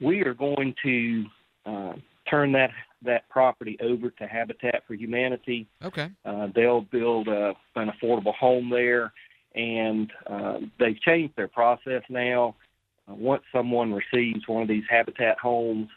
We 0.00 0.22
are 0.22 0.34
going 0.34 0.74
to 0.82 1.24
uh, 1.66 1.92
turn 2.28 2.52
that 2.52 2.70
that 3.02 3.28
property 3.28 3.76
over 3.82 4.10
to 4.10 4.26
Habitat 4.26 4.82
for 4.86 4.94
Humanity. 4.94 5.66
Okay. 5.84 6.10
Uh, 6.24 6.48
they'll 6.54 6.80
build 6.80 7.28
a, 7.28 7.52
an 7.74 7.90
affordable 7.90 8.34
home 8.34 8.70
there, 8.70 9.12
and 9.54 10.10
uh, 10.26 10.58
they've 10.78 11.00
changed 11.00 11.34
their 11.36 11.48
process 11.48 12.02
now. 12.08 12.54
Uh, 13.08 13.14
once 13.14 13.42
someone 13.52 13.92
receives 13.92 14.46
one 14.46 14.62
of 14.62 14.68
these 14.68 14.84
Habitat 14.88 15.38
homes, 15.38 15.88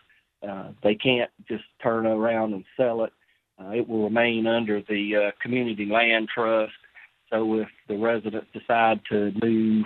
uh, 0.47 0.69
they 0.83 0.95
can't 0.95 1.31
just 1.47 1.63
turn 1.81 2.05
around 2.05 2.53
and 2.53 2.63
sell 2.77 3.03
it. 3.03 3.13
Uh, 3.59 3.71
it 3.71 3.87
will 3.87 4.03
remain 4.03 4.47
under 4.47 4.81
the 4.87 5.15
uh, 5.15 5.31
community 5.41 5.85
land 5.85 6.29
trust. 6.33 6.71
So 7.29 7.59
if 7.59 7.67
the 7.87 7.97
residents 7.97 8.47
decide 8.53 9.01
to 9.09 9.31
move 9.41 9.85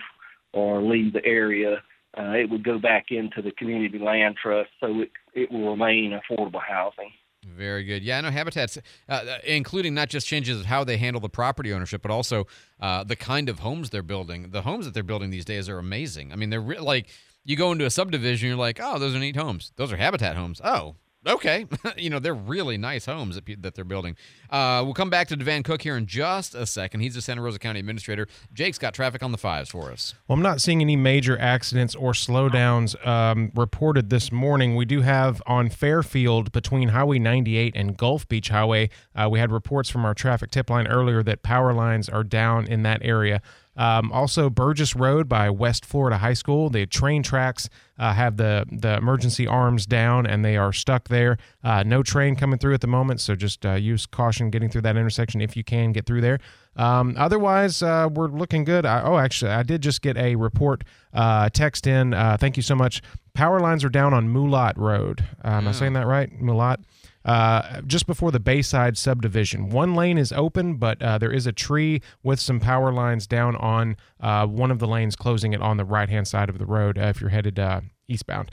or 0.54 0.82
leave 0.82 1.14
the 1.14 1.26
area, 1.26 1.82
uh, 2.18 2.32
it 2.32 2.50
would 2.50 2.64
go 2.64 2.80
back 2.80 3.06
into 3.10 3.42
the 3.42 3.52
community 3.52 4.00
land 4.00 4.36
trust. 4.42 4.70
So 4.80 5.02
it 5.02 5.12
it 5.34 5.52
will 5.52 5.70
remain 5.70 6.20
affordable 6.20 6.62
housing. 6.62 7.12
Very 7.46 7.84
good. 7.84 8.04
Yeah, 8.04 8.20
I 8.20 8.22
know 8.22 8.32
Habitats, 8.32 8.78
uh, 9.10 9.38
including 9.44 9.94
not 9.94 10.10
just 10.10 10.26
changes 10.28 10.62
of 10.62 10.66
how 10.66 10.84
they 10.84 10.98
handle 10.98 11.20
the 11.20 11.30
property 11.30 11.74
ownership, 11.74 12.02
but 12.02 12.12
also 12.12 12.48
uh, 12.80 13.04
the 13.04 13.16
kind 13.18 13.50
of 13.50 13.60
homes 13.60 13.90
they're 13.90 14.02
building. 14.02 14.52
The 14.52 14.62
homes 14.62 14.86
that 14.86 14.94
they're 14.94 15.04
building 15.04 15.30
these 15.30 15.44
days 15.44 15.68
are 15.68 15.78
amazing. 15.78 16.32
I 16.32 16.36
mean, 16.36 16.50
they're 16.50 16.62
re- 16.62 16.80
like 16.80 17.08
you 17.44 17.58
go 17.58 17.72
into 17.72 17.86
a 17.86 17.90
subdivision, 17.90 18.48
you're 18.48 18.58
like, 18.58 18.80
oh, 18.82 18.98
those 18.98 19.14
are 19.14 19.20
neat 19.20 19.36
homes. 19.36 19.74
Those 19.76 19.92
are 19.92 19.98
Habitat 19.98 20.38
homes. 20.38 20.62
Oh, 20.64 20.96
okay. 21.28 21.66
you 21.98 22.10
know, 22.10 22.20
they're 22.20 22.34
really 22.34 22.78
nice 22.78 23.06
homes 23.06 23.36
that, 23.36 23.62
that 23.62 23.76
they're 23.76 23.84
building. 23.84 24.16
Uh, 24.50 24.82
we'll 24.84 24.94
come 24.94 25.10
back 25.10 25.28
to 25.30 25.38
DeVann 25.38 25.64
Cook 25.64 25.82
here 25.82 25.98
in 25.98 26.06
just 26.06 26.56
a 26.56 26.66
second. 26.66 27.02
He's 27.02 27.16
the 27.16 27.22
Santa 27.22 27.42
Rosa 27.42 27.60
County 27.60 27.80
Administrator. 27.80 28.28
Jake's 28.54 28.78
got 28.78 28.94
traffic 28.94 29.24
on 29.24 29.32
the 29.32 29.38
fives 29.38 29.70
for 29.70 29.92
us. 29.92 30.14
Well, 30.28 30.36
I'm 30.36 30.44
not 30.44 30.62
seeing 30.62 30.82
any 30.82 30.96
major 30.96 31.38
accidents 31.40 31.96
or 31.96 32.14
slowdowns 32.14 32.96
um, 33.06 33.52
reported 33.56 34.10
this 34.10 34.32
morning. 34.32 34.76
We 34.76 34.86
do 34.86 35.02
have 35.02 35.42
on 35.48 35.70
Fairfield 35.70 36.52
between 36.52 36.90
Highway 36.90 37.20
98 37.20 37.74
and 37.76 37.98
Gulf 37.98 38.28
Beach 38.28 38.50
Highway. 38.50 38.90
Uh, 39.16 39.30
we 39.32 39.40
had 39.40 39.52
reports 39.52 39.90
from 39.90 40.06
our 40.06 40.14
traffic 40.14 40.52
tip 40.52 40.70
line 40.70 40.88
earlier 40.88 41.24
that 41.24 41.44
power 41.44 41.74
lines 41.74 42.10
are 42.10 42.24
down 42.24 42.68
in 42.68 42.84
that 42.84 43.00
area. 43.04 43.42
Um, 43.76 44.12
also, 44.12 44.50
Burgess 44.50 44.96
Road 44.96 45.28
by 45.28 45.50
West 45.50 45.86
Florida 45.86 46.18
High 46.18 46.34
School. 46.34 46.70
The 46.70 46.86
train 46.86 47.24
tracks 47.24 47.70
uh, 47.98 48.14
have 48.14 48.38
the 48.38 48.66
the 48.72 48.98
emergency 48.98 49.48
arms 49.48 49.86
down, 49.86 50.26
and 50.26 50.44
they 50.44 50.58
are 50.58 50.72
stuck 50.74 51.08
there. 51.08 51.38
Uh, 51.64 51.84
no 51.84 52.04
train 52.04 52.36
coming 52.36 52.60
through 52.60 52.74
at 52.74 52.82
the 52.82 52.88
moment, 52.88 53.20
so 53.20 53.36
just 53.36 53.66
uh, 53.66 53.74
use 53.74 54.06
caution 54.06 54.50
getting 54.50 54.70
through 54.70 54.82
that 54.82 54.98
intersection 54.98 55.42
if 55.42 55.58
you 55.58 55.64
can 55.64 55.92
get 55.92 56.06
through 56.06 56.22
there. 56.22 56.40
Um, 56.76 57.16
otherwise, 57.18 57.82
uh, 57.82 58.10
we're 58.12 58.28
looking 58.28 58.64
good. 58.64 58.86
I, 58.86 59.02
oh, 59.04 59.18
actually, 59.18 59.52
I 59.52 59.64
did 59.64 59.82
just 59.82 60.02
get 60.02 60.18
a 60.18 60.36
report 60.36 60.84
uh, 61.14 61.50
text 61.50 61.88
in. 61.88 62.14
Uh, 62.14 62.38
thank 62.40 62.58
you 62.58 62.64
so 62.64 62.76
much. 62.76 63.02
Power 63.34 63.60
lines 63.60 63.84
are 63.84 63.90
down 63.90 64.14
on 64.14 64.28
Mulat 64.30 64.74
Road. 64.78 65.26
Am 65.44 65.68
I 65.68 65.72
saying 65.72 65.94
that 65.94 66.06
right? 66.06 66.32
Mulat. 66.40 66.78
Uh, 67.26 67.80
just 67.88 68.06
before 68.06 68.32
the 68.32 68.40
Bayside 68.40 68.98
subdivision. 68.98 69.70
One 69.70 69.96
lane 69.96 70.18
is 70.18 70.34
open, 70.34 70.76
but 70.76 71.02
uh, 71.02 71.18
there 71.18 71.32
is 71.32 71.48
a 71.48 71.54
tree 71.54 72.02
with 72.22 72.38
some 72.38 72.60
power 72.60 72.92
lines 72.92 73.28
down 73.28 73.56
on 73.56 73.96
uh, 74.20 74.46
one 74.46 74.72
of 74.72 74.80
the 74.80 74.88
lanes, 74.88 75.16
closing 75.16 75.54
it 75.54 75.62
on 75.62 75.78
the 75.78 75.86
right 75.86 76.10
hand 76.10 76.28
side 76.28 76.50
of 76.50 76.58
the 76.58 76.66
road 76.66 76.98
uh, 76.98 77.04
if 77.04 77.22
you're 77.22 77.30
headed 77.30 77.60
uh, 77.60 77.80
eastbound. 78.10 78.52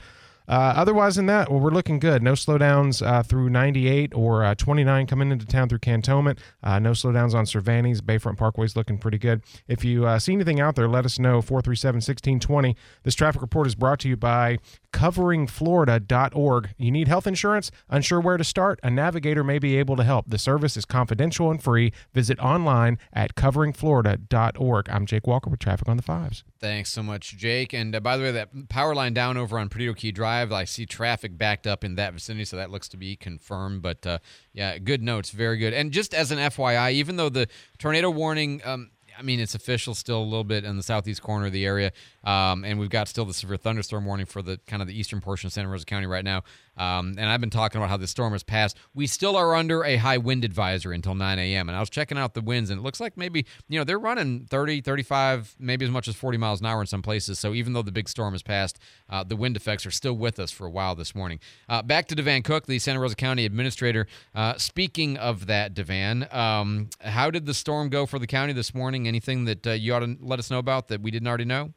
Uh, 0.51 0.73
otherwise 0.75 1.15
than 1.15 1.27
that, 1.27 1.49
well, 1.49 1.61
we're 1.61 1.71
looking 1.71 1.97
good. 1.97 2.21
No 2.21 2.33
slowdowns 2.33 3.01
uh, 3.05 3.23
through 3.23 3.49
98 3.49 4.13
or 4.13 4.43
uh, 4.43 4.53
29 4.53 5.07
coming 5.07 5.31
into 5.31 5.45
town 5.45 5.69
through 5.69 5.79
Cantonment. 5.79 6.39
Uh, 6.61 6.77
no 6.77 6.91
slowdowns 6.91 7.33
on 7.33 7.45
Cervantes. 7.45 8.01
Bayfront 8.01 8.37
Parkway's 8.37 8.75
looking 8.75 8.97
pretty 8.97 9.17
good. 9.17 9.43
If 9.69 9.85
you 9.85 10.05
uh, 10.05 10.19
see 10.19 10.33
anything 10.33 10.59
out 10.59 10.75
there, 10.75 10.89
let 10.89 11.05
us 11.05 11.17
know. 11.19 11.41
437-1620. 11.41 12.75
This 13.03 13.15
traffic 13.15 13.41
report 13.41 13.65
is 13.65 13.75
brought 13.75 13.99
to 14.01 14.09
you 14.09 14.17
by 14.17 14.57
coveringflorida.org. 14.91 16.69
You 16.77 16.91
need 16.91 17.07
health 17.07 17.27
insurance? 17.27 17.71
Unsure 17.89 18.19
where 18.19 18.35
to 18.35 18.43
start? 18.43 18.81
A 18.83 18.89
navigator 18.89 19.45
may 19.45 19.57
be 19.57 19.77
able 19.77 19.95
to 19.95 20.03
help. 20.03 20.25
The 20.27 20.37
service 20.37 20.75
is 20.75 20.83
confidential 20.83 21.49
and 21.49 21.63
free. 21.63 21.93
Visit 22.13 22.37
online 22.39 22.97
at 23.13 23.35
coveringflorida.org. 23.35 24.89
I'm 24.89 25.05
Jake 25.05 25.27
Walker 25.27 25.49
with 25.49 25.61
Traffic 25.61 25.87
on 25.87 25.95
the 25.95 26.03
Fives. 26.03 26.43
Thanks 26.59 26.91
so 26.91 27.01
much, 27.01 27.37
Jake. 27.37 27.73
And 27.73 27.95
uh, 27.95 27.99
by 27.99 28.17
the 28.17 28.23
way, 28.23 28.31
that 28.31 28.69
power 28.69 28.93
line 28.93 29.13
down 29.13 29.37
over 29.37 29.57
on 29.57 29.69
Perdido 29.69 29.93
Key 29.93 30.11
Drive, 30.11 30.40
I 30.49 30.63
see 30.63 30.85
traffic 30.85 31.37
backed 31.37 31.67
up 31.67 31.83
in 31.83 31.95
that 31.95 32.13
vicinity, 32.13 32.45
so 32.45 32.57
that 32.57 32.71
looks 32.71 32.87
to 32.89 32.97
be 32.97 33.15
confirmed. 33.15 33.81
But 33.81 34.05
uh, 34.07 34.19
yeah, 34.53 34.77
good 34.77 35.03
notes, 35.03 35.31
very 35.31 35.57
good. 35.57 35.73
And 35.73 35.91
just 35.91 36.13
as 36.13 36.31
an 36.31 36.39
FYI, 36.39 36.93
even 36.93 37.17
though 37.17 37.29
the 37.29 37.47
tornado 37.77 38.09
warning, 38.09 38.61
um, 38.63 38.91
I 39.17 39.21
mean, 39.21 39.39
it's 39.39 39.55
official 39.55 39.95
still 39.95 40.19
a 40.19 40.23
little 40.23 40.43
bit 40.43 40.63
in 40.63 40.77
the 40.77 40.83
southeast 40.83 41.21
corner 41.21 41.47
of 41.47 41.51
the 41.51 41.65
area, 41.65 41.91
um, 42.23 42.63
and 42.63 42.79
we've 42.79 42.89
got 42.89 43.07
still 43.07 43.25
the 43.25 43.33
severe 43.33 43.57
thunderstorm 43.57 44.05
warning 44.05 44.25
for 44.25 44.41
the 44.41 44.59
kind 44.67 44.81
of 44.81 44.87
the 44.87 44.97
eastern 44.97 45.21
portion 45.21 45.47
of 45.47 45.53
Santa 45.53 45.69
Rosa 45.69 45.85
County 45.85 46.07
right 46.07 46.23
now. 46.25 46.43
Um, 46.77 47.15
and 47.17 47.25
I've 47.25 47.41
been 47.41 47.49
talking 47.49 47.79
about 47.79 47.89
how 47.89 47.97
the 47.97 48.07
storm 48.07 48.33
has 48.33 48.43
passed. 48.43 48.77
We 48.93 49.05
still 49.05 49.35
are 49.35 49.55
under 49.55 49.83
a 49.83 49.97
high 49.97 50.17
wind 50.17 50.45
advisory 50.45 50.95
until 50.95 51.15
9 51.15 51.37
a.m. 51.37 51.69
And 51.69 51.75
I 51.75 51.79
was 51.79 51.89
checking 51.89 52.17
out 52.17 52.33
the 52.33 52.41
winds, 52.41 52.69
and 52.69 52.79
it 52.79 52.83
looks 52.83 52.99
like 52.99 53.17
maybe, 53.17 53.45
you 53.67 53.77
know, 53.77 53.83
they're 53.83 53.99
running 53.99 54.47
30, 54.49 54.81
35, 54.81 55.55
maybe 55.59 55.85
as 55.85 55.91
much 55.91 56.07
as 56.07 56.15
40 56.15 56.37
miles 56.37 56.59
an 56.61 56.65
hour 56.65 56.81
in 56.81 56.87
some 56.87 57.01
places. 57.01 57.39
So 57.39 57.53
even 57.53 57.73
though 57.73 57.81
the 57.81 57.91
big 57.91 58.09
storm 58.09 58.33
has 58.33 58.41
passed, 58.41 58.79
uh, 59.09 59.23
the 59.23 59.35
wind 59.35 59.57
effects 59.57 59.85
are 59.85 59.91
still 59.91 60.13
with 60.13 60.39
us 60.39 60.51
for 60.51 60.65
a 60.65 60.71
while 60.71 60.95
this 60.95 61.13
morning. 61.13 61.39
Uh, 61.67 61.81
back 61.81 62.07
to 62.07 62.15
DeVann 62.15 62.43
Cook, 62.43 62.65
the 62.65 62.79
Santa 62.79 62.99
Rosa 62.99 63.15
County 63.15 63.45
Administrator. 63.45 64.07
Uh, 64.33 64.57
speaking 64.57 65.17
of 65.17 65.47
that, 65.47 65.73
DeVann, 65.73 66.33
um, 66.33 66.89
how 67.01 67.29
did 67.29 67.45
the 67.45 67.53
storm 67.53 67.89
go 67.89 68.05
for 68.05 68.17
the 68.17 68.27
county 68.27 68.53
this 68.53 68.73
morning? 68.73 69.00
Anything 69.07 69.45
that 69.45 69.67
uh, 69.67 69.71
you 69.71 69.93
ought 69.93 69.99
to 69.99 70.17
let 70.21 70.39
us 70.39 70.49
know 70.49 70.59
about 70.59 70.87
that 70.89 71.01
we 71.01 71.11
didn't 71.11 71.27
already 71.27 71.45
know? 71.45 71.73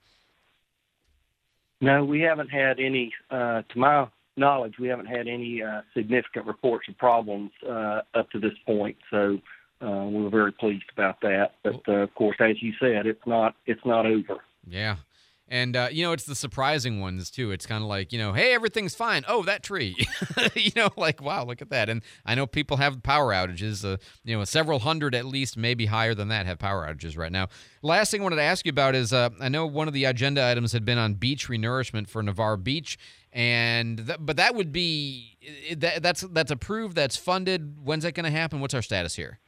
No, 1.80 2.04
we 2.04 2.20
haven't 2.20 2.48
had 2.48 2.80
any, 2.80 3.12
uh, 3.30 3.62
to 3.68 3.78
my 3.78 4.06
knowledge, 4.36 4.74
we 4.78 4.88
haven't 4.88 5.06
had 5.06 5.28
any 5.28 5.62
uh, 5.62 5.82
significant 5.94 6.46
reports 6.46 6.88
of 6.88 6.96
problems 6.98 7.50
uh, 7.68 8.00
up 8.14 8.30
to 8.30 8.38
this 8.38 8.54
point. 8.66 8.96
So 9.10 9.38
uh, 9.80 10.06
we're 10.06 10.30
very 10.30 10.52
pleased 10.52 10.84
about 10.96 11.20
that. 11.20 11.52
But 11.62 11.80
uh, 11.88 11.92
of 11.92 12.14
course, 12.14 12.36
as 12.40 12.62
you 12.62 12.72
said, 12.80 13.06
it's 13.06 13.26
not 13.26 13.54
it's 13.66 13.84
not 13.84 14.06
over. 14.06 14.38
Yeah. 14.66 14.96
And 15.46 15.76
uh, 15.76 15.88
you 15.92 16.02
know, 16.02 16.12
it's 16.12 16.24
the 16.24 16.34
surprising 16.34 17.00
ones 17.00 17.30
too. 17.30 17.50
It's 17.50 17.66
kind 17.66 17.82
of 17.82 17.88
like 17.88 18.12
you 18.12 18.18
know, 18.18 18.32
hey, 18.32 18.54
everything's 18.54 18.94
fine. 18.94 19.24
Oh, 19.28 19.42
that 19.42 19.62
tree. 19.62 19.94
you 20.54 20.70
know, 20.74 20.88
like 20.96 21.20
wow, 21.20 21.44
look 21.44 21.60
at 21.60 21.70
that. 21.70 21.88
And 21.90 22.02
I 22.24 22.34
know 22.34 22.46
people 22.46 22.78
have 22.78 23.02
power 23.02 23.32
outages. 23.32 23.84
Uh, 23.84 23.98
you 24.24 24.36
know, 24.36 24.44
several 24.44 24.78
hundred 24.78 25.14
at 25.14 25.26
least, 25.26 25.56
maybe 25.56 25.86
higher 25.86 26.14
than 26.14 26.28
that, 26.28 26.46
have 26.46 26.58
power 26.58 26.86
outages 26.86 27.18
right 27.18 27.32
now. 27.32 27.48
Last 27.82 28.10
thing 28.10 28.22
I 28.22 28.24
wanted 28.24 28.36
to 28.36 28.42
ask 28.42 28.64
you 28.64 28.70
about 28.70 28.94
is 28.94 29.12
uh, 29.12 29.30
I 29.40 29.50
know 29.50 29.66
one 29.66 29.86
of 29.86 29.94
the 29.94 30.04
agenda 30.04 30.42
items 30.44 30.72
had 30.72 30.84
been 30.84 30.98
on 30.98 31.14
beach 31.14 31.48
renourishment 31.48 32.08
for 32.08 32.22
Navarre 32.22 32.56
Beach, 32.56 32.96
and 33.32 34.06
th- 34.06 34.18
but 34.20 34.38
that 34.38 34.54
would 34.54 34.72
be 34.72 35.36
that, 35.76 36.02
that's 36.02 36.22
that's 36.22 36.50
approved. 36.50 36.96
That's 36.96 37.16
funded. 37.16 37.76
When's 37.84 38.04
that 38.04 38.14
going 38.14 38.24
to 38.24 38.30
happen? 38.30 38.60
What's 38.60 38.74
our 38.74 38.82
status 38.82 39.14
here? 39.14 39.40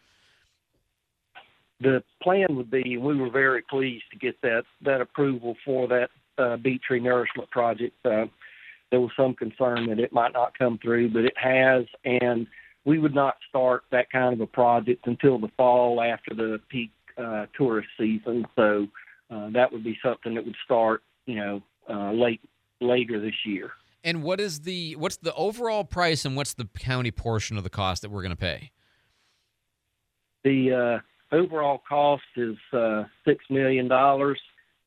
The 1.80 2.02
plan 2.22 2.56
would 2.56 2.70
be, 2.70 2.94
and 2.94 3.02
we 3.02 3.16
were 3.16 3.30
very 3.30 3.62
pleased 3.62 4.04
to 4.12 4.18
get 4.18 4.40
that 4.42 4.64
that 4.82 5.00
approval 5.00 5.56
for 5.64 5.86
that 5.88 6.08
uh, 6.38 6.56
tree 6.86 7.00
nourishment 7.00 7.50
project. 7.50 7.94
Uh, 8.04 8.26
there 8.90 9.00
was 9.00 9.10
some 9.16 9.34
concern 9.34 9.86
that 9.88 9.98
it 9.98 10.12
might 10.12 10.32
not 10.32 10.56
come 10.56 10.78
through, 10.78 11.10
but 11.10 11.24
it 11.24 11.36
has, 11.36 11.84
and 12.04 12.46
we 12.84 12.98
would 12.98 13.14
not 13.14 13.36
start 13.48 13.82
that 13.90 14.10
kind 14.10 14.32
of 14.32 14.40
a 14.40 14.46
project 14.46 15.06
until 15.06 15.38
the 15.38 15.50
fall 15.56 16.00
after 16.00 16.34
the 16.34 16.60
peak 16.68 16.90
uh, 17.18 17.46
tourist 17.56 17.88
season. 17.98 18.46
So 18.54 18.86
uh, 19.30 19.50
that 19.50 19.72
would 19.72 19.82
be 19.82 19.98
something 20.02 20.34
that 20.34 20.46
would 20.46 20.56
start, 20.64 21.02
you 21.26 21.34
know, 21.34 21.62
uh, 21.90 22.12
late 22.12 22.40
later 22.80 23.20
this 23.20 23.34
year. 23.44 23.72
And 24.04 24.22
what 24.22 24.40
is 24.40 24.60
the 24.60 24.94
what's 24.96 25.16
the 25.16 25.34
overall 25.34 25.82
price 25.82 26.24
and 26.24 26.36
what's 26.36 26.54
the 26.54 26.68
county 26.78 27.10
portion 27.10 27.56
of 27.56 27.64
the 27.64 27.70
cost 27.70 28.02
that 28.02 28.10
we're 28.10 28.22
going 28.22 28.30
to 28.30 28.36
pay? 28.36 28.70
The 30.44 30.72
uh, 30.72 30.98
overall 31.32 31.82
cost 31.88 32.22
is 32.36 32.56
uh, 32.72 33.04
six 33.26 33.44
million 33.50 33.88
dollars. 33.88 34.40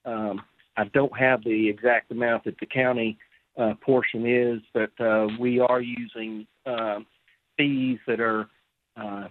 Um, 0.05 0.41
I 0.77 0.85
don't 0.85 1.17
have 1.17 1.43
the 1.43 1.69
exact 1.69 2.11
amount 2.11 2.45
that 2.45 2.59
the 2.59 2.65
county 2.65 3.17
uh, 3.57 3.73
portion 3.81 4.25
is, 4.25 4.61
but 4.73 4.91
uh, 5.03 5.27
we 5.39 5.59
are 5.59 5.81
using 5.81 6.47
um 6.65 7.05
fees 7.57 7.99
that 8.07 8.19
are 8.19 8.47
uh, 8.97 9.27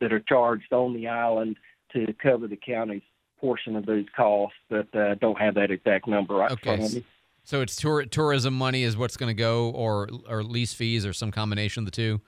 that 0.00 0.12
are 0.12 0.20
charged 0.20 0.72
on 0.72 0.94
the 0.94 1.06
island 1.08 1.56
to 1.92 2.12
cover 2.22 2.48
the 2.48 2.56
county's 2.56 3.02
portion 3.40 3.76
of 3.76 3.86
those 3.86 4.06
costs, 4.16 4.56
but 4.68 4.92
uh, 4.94 5.14
don't 5.16 5.38
have 5.38 5.54
that 5.54 5.70
exact 5.70 6.08
number 6.08 6.34
right 6.34 6.50
Okay. 6.50 7.04
So 7.46 7.60
it's 7.60 7.76
tour, 7.76 8.06
tourism 8.06 8.54
money 8.54 8.84
is 8.84 8.96
what's 8.96 9.18
going 9.18 9.28
to 9.28 9.38
go, 9.38 9.70
or 9.70 10.08
or 10.28 10.42
lease 10.42 10.72
fees, 10.72 11.04
or 11.04 11.12
some 11.12 11.30
combination 11.30 11.82
of 11.82 11.84
the 11.84 11.90
two. 11.90 12.22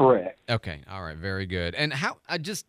Correct. 0.00 0.40
Okay. 0.48 0.80
All 0.90 1.02
right. 1.02 1.16
Very 1.16 1.44
good. 1.44 1.74
And 1.74 1.92
how? 1.92 2.16
I 2.26 2.38
just 2.38 2.64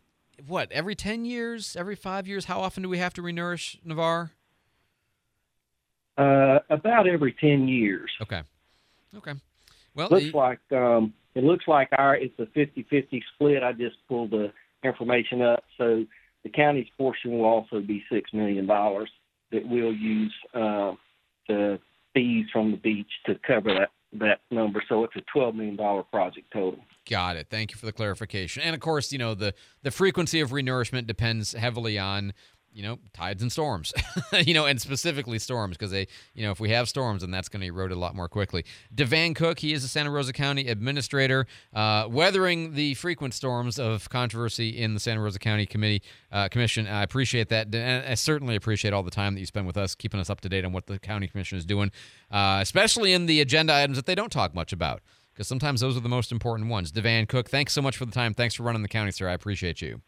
what 0.46 0.70
every 0.70 0.94
ten 0.94 1.24
years, 1.24 1.76
every 1.76 1.96
five 1.96 2.28
years? 2.28 2.44
How 2.44 2.60
often 2.60 2.82
do 2.82 2.90
we 2.90 2.98
have 2.98 3.14
to 3.14 3.22
renourish 3.22 3.78
Navarre? 3.86 4.32
Uh, 6.18 6.58
about 6.68 7.06
every 7.08 7.32
ten 7.40 7.68
years. 7.68 8.10
Okay. 8.20 8.42
Okay. 9.16 9.32
Well, 9.94 10.08
looks 10.10 10.24
the- 10.30 10.36
like 10.36 10.60
um, 10.72 11.14
it 11.34 11.42
looks 11.42 11.66
like 11.66 11.88
our 11.96 12.14
it's 12.16 12.38
a 12.38 12.44
50-50 12.44 13.22
split. 13.34 13.62
I 13.62 13.72
just 13.72 13.96
pulled 14.08 14.32
the 14.32 14.52
information 14.84 15.40
up, 15.40 15.64
so 15.78 16.04
the 16.42 16.50
county's 16.50 16.88
portion 16.98 17.30
will 17.32 17.46
also 17.46 17.80
be 17.80 18.04
six 18.12 18.30
million 18.34 18.66
dollars 18.66 19.10
that 19.52 19.66
we'll 19.66 19.94
use 19.94 20.34
uh, 20.52 20.92
the 21.48 21.78
fees 22.12 22.44
from 22.52 22.72
the 22.72 22.76
beach 22.76 23.10
to 23.24 23.36
cover 23.46 23.72
that 23.72 23.88
that 24.14 24.40
number. 24.50 24.82
So 24.88 25.04
it's 25.04 25.16
a 25.16 25.22
twelve 25.32 25.54
million 25.54 25.76
dollar 25.76 26.02
project 26.02 26.52
total. 26.52 26.80
Got 27.08 27.36
it. 27.36 27.48
Thank 27.50 27.72
you 27.72 27.78
for 27.78 27.86
the 27.86 27.92
clarification. 27.92 28.62
And 28.62 28.74
of 28.74 28.80
course, 28.80 29.12
you 29.12 29.18
know 29.18 29.34
the 29.34 29.54
the 29.82 29.90
frequency 29.90 30.40
of 30.40 30.50
renourishment 30.50 31.06
depends 31.06 31.52
heavily 31.52 31.98
on 31.98 32.32
you 32.72 32.82
know 32.82 32.98
tides 33.12 33.42
and 33.42 33.50
storms, 33.50 33.92
you 34.32 34.54
know, 34.54 34.66
and 34.66 34.80
specifically 34.80 35.38
storms 35.38 35.76
because 35.76 35.90
they, 35.90 36.06
you 36.34 36.44
know, 36.44 36.50
if 36.50 36.60
we 36.60 36.70
have 36.70 36.88
storms, 36.88 37.22
then 37.22 37.30
that's 37.30 37.48
going 37.48 37.60
to 37.60 37.66
erode 37.66 37.92
a 37.92 37.96
lot 37.96 38.14
more 38.14 38.28
quickly. 38.28 38.64
DeVann 38.94 39.34
Cook, 39.34 39.58
he 39.58 39.72
is 39.72 39.84
a 39.84 39.88
Santa 39.88 40.10
Rosa 40.10 40.32
County 40.32 40.68
administrator, 40.68 41.46
uh, 41.74 42.06
weathering 42.08 42.74
the 42.74 42.94
frequent 42.94 43.34
storms 43.34 43.78
of 43.78 44.08
controversy 44.08 44.70
in 44.70 44.94
the 44.94 45.00
Santa 45.00 45.20
Rosa 45.20 45.38
County 45.38 45.66
Committee 45.66 46.02
uh, 46.30 46.48
Commission. 46.48 46.86
I 46.86 47.02
appreciate 47.02 47.48
that, 47.50 47.74
and 47.74 48.06
I 48.06 48.14
certainly 48.14 48.56
appreciate 48.56 48.92
all 48.92 49.02
the 49.02 49.10
time 49.10 49.34
that 49.34 49.40
you 49.40 49.46
spend 49.46 49.66
with 49.66 49.76
us, 49.76 49.94
keeping 49.94 50.20
us 50.20 50.30
up 50.30 50.40
to 50.42 50.48
date 50.48 50.64
on 50.64 50.72
what 50.72 50.86
the 50.86 50.98
county 50.98 51.28
commission 51.28 51.58
is 51.58 51.64
doing, 51.64 51.90
uh, 52.30 52.58
especially 52.60 53.12
in 53.12 53.26
the 53.26 53.40
agenda 53.40 53.74
items 53.74 53.96
that 53.96 54.06
they 54.06 54.14
don't 54.14 54.32
talk 54.32 54.54
much 54.54 54.72
about 54.72 55.02
because 55.32 55.48
sometimes 55.48 55.80
those 55.80 55.96
are 55.96 56.00
the 56.00 56.08
most 56.08 56.30
important 56.30 56.68
ones. 56.68 56.92
DeVann 56.92 57.26
Cook, 57.26 57.48
thanks 57.48 57.72
so 57.72 57.82
much 57.82 57.96
for 57.96 58.04
the 58.04 58.12
time. 58.12 58.34
Thanks 58.34 58.54
for 58.54 58.64
running 58.64 58.82
the 58.82 58.88
county, 58.88 59.12
sir. 59.12 59.28
I 59.28 59.32
appreciate 59.32 59.80
you. 59.80 60.02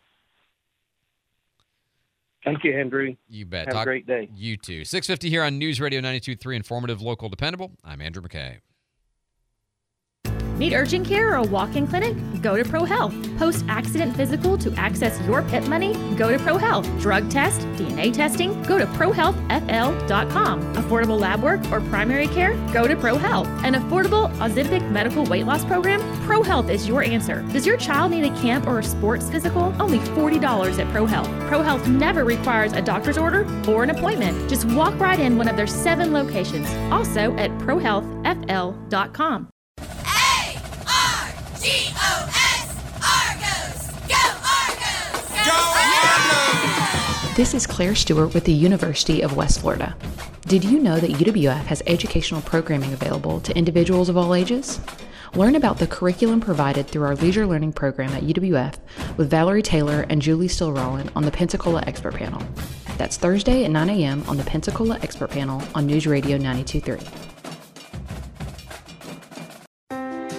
Thank 2.44 2.62
you, 2.64 2.78
Andrew. 2.78 3.14
You 3.28 3.46
bet. 3.46 3.66
Have 3.66 3.74
Talk- 3.74 3.82
a 3.82 3.86
great 3.86 4.06
day. 4.06 4.28
You 4.34 4.56
too. 4.56 4.84
650 4.84 5.30
here 5.30 5.42
on 5.42 5.58
News 5.58 5.80
Radio 5.80 6.00
92.3, 6.00 6.56
informative, 6.56 7.00
local, 7.00 7.28
dependable. 7.28 7.72
I'm 7.82 8.02
Andrew 8.02 8.22
McKay. 8.22 8.58
Need 10.58 10.72
urgent 10.72 11.06
care 11.06 11.32
or 11.32 11.36
a 11.36 11.42
walk-in 11.42 11.86
clinic? 11.86 12.16
Go 12.40 12.56
to 12.56 12.62
ProHealth. 12.62 13.38
Post-accident 13.38 14.14
physical 14.14 14.56
to 14.58 14.72
access 14.74 15.20
your 15.26 15.42
PIP 15.42 15.66
money? 15.66 15.94
Go 16.14 16.30
to 16.30 16.38
ProHealth. 16.38 17.00
Drug 17.00 17.28
test, 17.30 17.62
DNA 17.76 18.12
testing? 18.12 18.62
Go 18.62 18.78
to 18.78 18.86
ProHealthFL.com. 18.86 20.74
Affordable 20.74 21.18
lab 21.18 21.42
work 21.42 21.60
or 21.72 21.80
primary 21.80 22.28
care? 22.28 22.54
Go 22.72 22.86
to 22.86 22.94
ProHealth. 22.94 23.46
An 23.64 23.74
affordable 23.74 24.30
Ozempic 24.36 24.88
medical 24.90 25.24
weight 25.24 25.46
loss 25.46 25.64
program? 25.64 26.00
ProHealth 26.26 26.70
is 26.70 26.86
your 26.86 27.02
answer. 27.02 27.42
Does 27.52 27.66
your 27.66 27.76
child 27.76 28.12
need 28.12 28.24
a 28.24 28.34
camp 28.40 28.66
or 28.66 28.78
a 28.78 28.84
sports 28.84 29.28
physical? 29.30 29.74
Only 29.80 29.98
$40 29.98 30.78
at 30.78 30.86
ProHealth. 30.94 31.48
ProHealth 31.48 31.86
never 31.88 32.24
requires 32.24 32.72
a 32.74 32.82
doctor's 32.82 33.18
order 33.18 33.44
or 33.68 33.82
an 33.82 33.90
appointment. 33.90 34.48
Just 34.48 34.66
walk 34.66 34.96
right 35.00 35.18
in 35.18 35.36
one 35.36 35.48
of 35.48 35.56
their 35.56 35.66
seven 35.66 36.12
locations. 36.12 36.68
Also 36.92 37.34
at 37.36 37.50
ProHealthFL.com. 37.58 39.48
This 47.36 47.52
is 47.52 47.66
Claire 47.66 47.96
Stewart 47.96 48.32
with 48.32 48.44
the 48.44 48.52
University 48.52 49.20
of 49.20 49.36
West 49.36 49.60
Florida. 49.60 49.96
Did 50.42 50.62
you 50.62 50.78
know 50.78 51.00
that 51.00 51.10
UWF 51.10 51.64
has 51.64 51.82
educational 51.86 52.42
programming 52.42 52.92
available 52.92 53.40
to 53.40 53.56
individuals 53.56 54.08
of 54.08 54.16
all 54.16 54.36
ages? 54.36 54.78
Learn 55.34 55.56
about 55.56 55.78
the 55.78 55.88
curriculum 55.88 56.40
provided 56.40 56.86
through 56.86 57.04
our 57.04 57.16
leisure 57.16 57.44
learning 57.44 57.72
program 57.72 58.12
at 58.12 58.22
UWF 58.22 58.76
with 59.16 59.30
Valerie 59.30 59.62
Taylor 59.62 60.06
and 60.08 60.22
Julie 60.22 60.46
Stilrollen 60.46 61.10
on 61.16 61.24
the 61.24 61.32
Pensacola 61.32 61.82
Expert 61.88 62.14
Panel. 62.14 62.40
That's 62.98 63.16
Thursday 63.16 63.64
at 63.64 63.72
9 63.72 63.90
a.m. 63.90 64.22
on 64.28 64.36
the 64.36 64.44
Pensacola 64.44 64.98
Expert 65.02 65.30
Panel 65.30 65.60
on 65.74 65.86
News 65.86 66.06
Radio 66.06 66.36
923. 66.36 67.33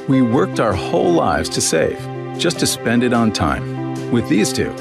We 0.07 0.21
worked 0.21 0.59
our 0.59 0.73
whole 0.73 1.13
lives 1.13 1.49
to 1.49 1.61
save, 1.61 1.99
just 2.37 2.59
to 2.59 2.67
spend 2.67 3.03
it 3.03 3.11
on 3.11 3.33
time. 3.33 4.11
With 4.11 4.29
these 4.29 4.53
two, 4.53 4.71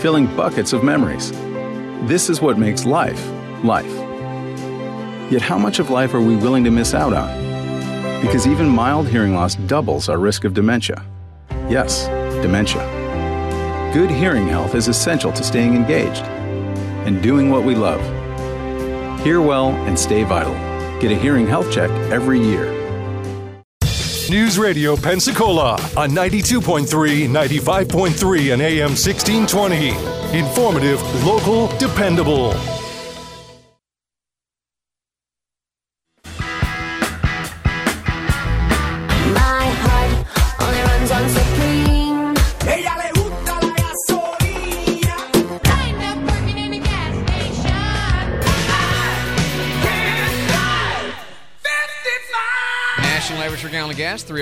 filling 0.00 0.26
buckets 0.34 0.72
of 0.72 0.82
memories. 0.82 1.30
This 2.08 2.28
is 2.28 2.40
what 2.40 2.58
makes 2.58 2.84
life, 2.84 3.24
life. 3.62 3.86
Yet, 5.30 5.40
how 5.40 5.56
much 5.56 5.78
of 5.78 5.90
life 5.90 6.14
are 6.14 6.20
we 6.20 6.34
willing 6.34 6.64
to 6.64 6.70
miss 6.72 6.94
out 6.94 7.12
on? 7.12 8.20
Because 8.20 8.48
even 8.48 8.68
mild 8.68 9.06
hearing 9.06 9.34
loss 9.34 9.54
doubles 9.54 10.08
our 10.08 10.18
risk 10.18 10.42
of 10.42 10.52
dementia. 10.52 11.04
Yes, 11.68 12.08
dementia. 12.42 12.82
Good 13.94 14.10
hearing 14.10 14.48
health 14.48 14.74
is 14.74 14.88
essential 14.88 15.30
to 15.30 15.44
staying 15.44 15.76
engaged 15.76 16.24
and 17.06 17.22
doing 17.22 17.50
what 17.50 17.62
we 17.62 17.76
love. 17.76 18.00
Hear 19.20 19.40
well 19.40 19.68
and 19.86 19.96
stay 19.96 20.24
vital. 20.24 20.54
Get 21.00 21.12
a 21.12 21.14
hearing 21.14 21.46
health 21.46 21.70
check 21.70 21.90
every 22.10 22.40
year. 22.40 22.87
News 24.30 24.58
Radio 24.58 24.94
Pensacola 24.96 25.72
on 25.96 26.10
92.3, 26.10 27.28
95.3, 27.28 28.52
and 28.52 28.60
AM 28.62 28.90
1620. 28.90 29.88
Informative, 30.36 31.24
local, 31.24 31.68
dependable. 31.78 32.77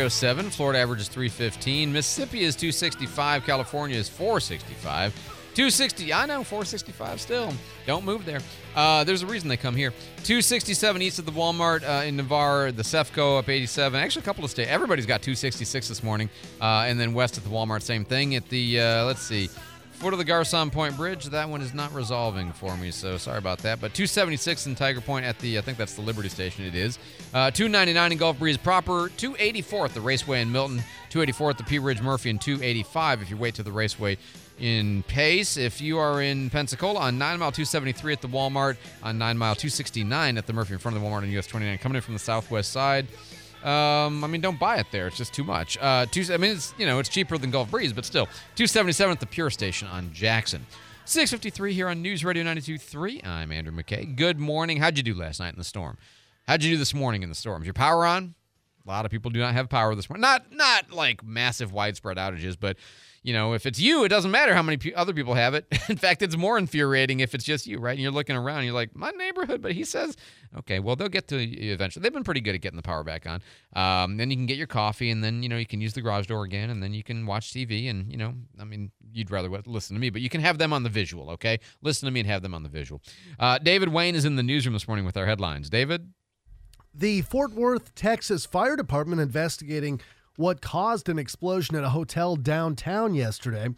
307. 0.08 0.50
Florida 0.50 0.78
average 0.78 1.00
is 1.00 1.08
315. 1.08 1.92
Mississippi 1.92 2.42
is 2.44 2.54
265. 2.54 3.44
California 3.44 3.96
is 3.96 4.08
465. 4.08 5.12
260. 5.54 6.12
I 6.12 6.26
know 6.26 6.44
465 6.44 7.20
still. 7.20 7.52
Don't 7.86 8.04
move 8.04 8.24
there. 8.24 8.40
Uh, 8.76 9.02
there's 9.02 9.22
a 9.22 9.26
reason 9.26 9.48
they 9.48 9.56
come 9.56 9.74
here. 9.74 9.90
267 10.18 11.02
east 11.02 11.18
of 11.18 11.26
the 11.26 11.32
Walmart 11.32 11.82
uh, 11.82 12.04
in 12.04 12.14
Navarre. 12.14 12.70
The 12.70 12.84
Cefco 12.84 13.38
up 13.40 13.48
87. 13.48 13.98
Actually, 13.98 14.22
a 14.22 14.24
couple 14.24 14.44
of 14.44 14.50
states. 14.50 14.70
Everybody's 14.70 15.06
got 15.06 15.22
266 15.22 15.88
this 15.88 16.02
morning. 16.04 16.28
Uh, 16.60 16.84
and 16.86 17.00
then 17.00 17.12
west 17.12 17.36
at 17.36 17.42
the 17.42 17.50
Walmart, 17.50 17.82
same 17.82 18.04
thing. 18.04 18.36
At 18.36 18.48
the 18.48 18.80
uh, 18.80 19.04
let's 19.06 19.22
see. 19.22 19.48
Foot 19.96 20.12
of 20.12 20.18
the 20.18 20.24
Garcon 20.26 20.70
Point 20.70 20.94
Bridge, 20.94 21.24
that 21.26 21.48
one 21.48 21.62
is 21.62 21.72
not 21.72 21.92
resolving 21.94 22.52
for 22.52 22.76
me, 22.76 22.90
so 22.90 23.16
sorry 23.16 23.38
about 23.38 23.60
that. 23.60 23.80
But 23.80 23.94
276 23.94 24.66
in 24.66 24.74
Tiger 24.74 25.00
Point 25.00 25.24
at 25.24 25.38
the, 25.38 25.56
I 25.56 25.62
think 25.62 25.78
that's 25.78 25.94
the 25.94 26.02
Liberty 26.02 26.28
Station, 26.28 26.66
it 26.66 26.74
is. 26.74 26.98
Uh, 27.32 27.50
299 27.50 28.12
in 28.12 28.18
Gulf 28.18 28.38
Breeze 28.38 28.58
proper, 28.58 29.10
284 29.16 29.86
at 29.86 29.94
the 29.94 30.00
Raceway 30.02 30.42
in 30.42 30.52
Milton, 30.52 30.78
284 31.08 31.50
at 31.50 31.58
the 31.58 31.64
Pea 31.64 31.78
Ridge 31.78 32.02
Murphy, 32.02 32.28
and 32.28 32.38
285 32.38 33.22
if 33.22 33.30
you 33.30 33.38
wait 33.38 33.54
to 33.54 33.62
the 33.62 33.72
Raceway 33.72 34.18
in 34.60 35.02
Pace. 35.04 35.56
If 35.56 35.80
you 35.80 35.98
are 35.98 36.20
in 36.20 36.50
Pensacola 36.50 37.00
on 37.00 37.16
9 37.16 37.38
Mile 37.38 37.52
273 37.52 38.12
at 38.12 38.20
the 38.20 38.28
Walmart, 38.28 38.76
on 39.02 39.16
9 39.16 39.38
Mile 39.38 39.54
269 39.54 40.36
at 40.36 40.46
the 40.46 40.52
Murphy 40.52 40.74
in 40.74 40.78
front 40.78 40.96
of 40.96 41.02
the 41.02 41.08
Walmart 41.08 41.22
on 41.22 41.30
US 41.30 41.46
29, 41.46 41.78
coming 41.78 41.96
in 41.96 42.02
from 42.02 42.14
the 42.14 42.20
southwest 42.20 42.70
side. 42.70 43.06
Um, 43.66 44.22
I 44.22 44.28
mean, 44.28 44.40
don't 44.40 44.58
buy 44.60 44.76
it 44.76 44.86
there. 44.92 45.08
It's 45.08 45.16
just 45.16 45.34
too 45.34 45.42
much. 45.42 45.76
Uh, 45.80 46.06
two, 46.06 46.24
I 46.32 46.36
mean, 46.36 46.52
it's 46.52 46.72
you 46.78 46.86
know, 46.86 47.00
it's 47.00 47.08
cheaper 47.08 47.36
than 47.36 47.50
Gulf 47.50 47.70
Breeze, 47.70 47.92
but 47.92 48.04
still, 48.04 48.28
two 48.54 48.68
seventy 48.68 48.92
seven 48.92 49.12
at 49.12 49.20
the 49.20 49.26
Pure 49.26 49.50
Station 49.50 49.88
on 49.88 50.12
Jackson. 50.12 50.64
Six 51.04 51.32
fifty 51.32 51.50
three 51.50 51.72
here 51.72 51.88
on 51.88 52.00
News 52.00 52.24
Radio 52.24 52.44
92.3. 52.44 53.26
I'm 53.26 53.50
Andrew 53.50 53.72
McKay. 53.72 54.14
Good 54.14 54.38
morning. 54.38 54.78
How'd 54.78 54.96
you 54.96 55.02
do 55.02 55.14
last 55.14 55.40
night 55.40 55.52
in 55.52 55.58
the 55.58 55.64
storm? 55.64 55.98
How'd 56.46 56.62
you 56.62 56.74
do 56.74 56.78
this 56.78 56.94
morning 56.94 57.24
in 57.24 57.28
the 57.28 57.34
storms? 57.34 57.66
Your 57.66 57.74
power 57.74 58.06
on? 58.06 58.36
A 58.86 58.88
lot 58.88 59.04
of 59.04 59.10
people 59.10 59.32
do 59.32 59.40
not 59.40 59.54
have 59.54 59.68
power 59.68 59.96
this 59.96 60.08
morning. 60.08 60.20
Not 60.20 60.52
not 60.52 60.92
like 60.92 61.24
massive 61.24 61.72
widespread 61.72 62.18
outages, 62.18 62.56
but 62.58 62.76
you 63.26 63.32
know, 63.32 63.54
if 63.54 63.66
it's 63.66 63.80
you, 63.80 64.04
it 64.04 64.08
doesn't 64.08 64.30
matter 64.30 64.54
how 64.54 64.62
many 64.62 64.94
other 64.94 65.12
people 65.12 65.34
have 65.34 65.52
it. 65.54 65.66
In 65.88 65.96
fact, 65.96 66.22
it's 66.22 66.36
more 66.36 66.56
infuriating 66.56 67.18
if 67.18 67.34
it's 67.34 67.42
just 67.42 67.66
you, 67.66 67.80
right? 67.80 67.90
And 67.90 68.00
you're 68.00 68.12
looking 68.12 68.36
around, 68.36 68.62
you're 68.62 68.72
like, 68.72 68.94
my 68.94 69.10
neighborhood, 69.10 69.60
but 69.60 69.72
he 69.72 69.82
says, 69.82 70.16
okay, 70.58 70.78
well, 70.78 70.94
they'll 70.94 71.08
get 71.08 71.26
to 71.28 71.44
you 71.44 71.72
eventually. 71.72 72.04
They've 72.04 72.12
been 72.12 72.22
pretty 72.22 72.40
good 72.40 72.54
at 72.54 72.60
getting 72.60 72.76
the 72.76 72.84
power 72.84 73.02
back 73.02 73.26
on. 73.26 73.42
Um, 73.74 74.16
then 74.16 74.30
you 74.30 74.36
can 74.36 74.46
get 74.46 74.58
your 74.58 74.68
coffee, 74.68 75.10
and 75.10 75.24
then 75.24 75.42
you 75.42 75.48
know 75.48 75.56
you 75.56 75.66
can 75.66 75.80
use 75.80 75.92
the 75.92 76.02
garage 76.02 76.28
door 76.28 76.44
again, 76.44 76.70
and 76.70 76.80
then 76.80 76.94
you 76.94 77.02
can 77.02 77.26
watch 77.26 77.52
TV, 77.52 77.90
and 77.90 78.12
you 78.12 78.16
know, 78.16 78.32
I 78.60 78.64
mean, 78.64 78.92
you'd 79.12 79.32
rather 79.32 79.48
listen 79.66 79.96
to 79.96 80.00
me, 80.00 80.08
but 80.08 80.22
you 80.22 80.28
can 80.28 80.40
have 80.40 80.58
them 80.58 80.72
on 80.72 80.84
the 80.84 80.88
visual, 80.88 81.28
okay? 81.30 81.58
Listen 81.82 82.06
to 82.06 82.12
me 82.12 82.20
and 82.20 82.28
have 82.28 82.42
them 82.42 82.54
on 82.54 82.62
the 82.62 82.68
visual. 82.68 83.02
Uh, 83.40 83.58
David 83.58 83.88
Wayne 83.88 84.14
is 84.14 84.24
in 84.24 84.36
the 84.36 84.44
newsroom 84.44 84.72
this 84.72 84.86
morning 84.86 85.04
with 85.04 85.16
our 85.16 85.26
headlines. 85.26 85.68
David. 85.68 86.12
The 86.98 87.20
Fort 87.20 87.52
Worth, 87.52 87.94
Texas 87.94 88.46
Fire 88.46 88.74
Department 88.74 89.20
investigating 89.20 90.00
what 90.36 90.60
caused 90.60 91.08
an 91.08 91.18
explosion 91.18 91.76
at 91.76 91.84
a 91.84 91.90
hotel 91.90 92.36
downtown 92.36 93.14
yesterday. 93.14 93.68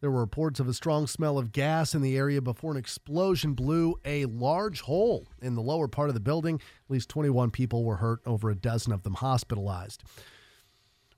There 0.00 0.10
were 0.10 0.20
reports 0.20 0.60
of 0.60 0.68
a 0.68 0.74
strong 0.74 1.06
smell 1.06 1.38
of 1.38 1.52
gas 1.52 1.94
in 1.94 2.02
the 2.02 2.16
area 2.16 2.42
before 2.42 2.70
an 2.70 2.76
explosion 2.76 3.54
blew 3.54 3.98
a 4.04 4.26
large 4.26 4.82
hole 4.82 5.26
in 5.40 5.54
the 5.54 5.62
lower 5.62 5.88
part 5.88 6.08
of 6.08 6.14
the 6.14 6.20
building. 6.20 6.56
At 6.56 6.90
least 6.90 7.08
21 7.08 7.50
people 7.50 7.82
were 7.82 7.96
hurt, 7.96 8.20
over 8.26 8.50
a 8.50 8.54
dozen 8.54 8.92
of 8.92 9.02
them 9.04 9.14
hospitalized. 9.14 10.02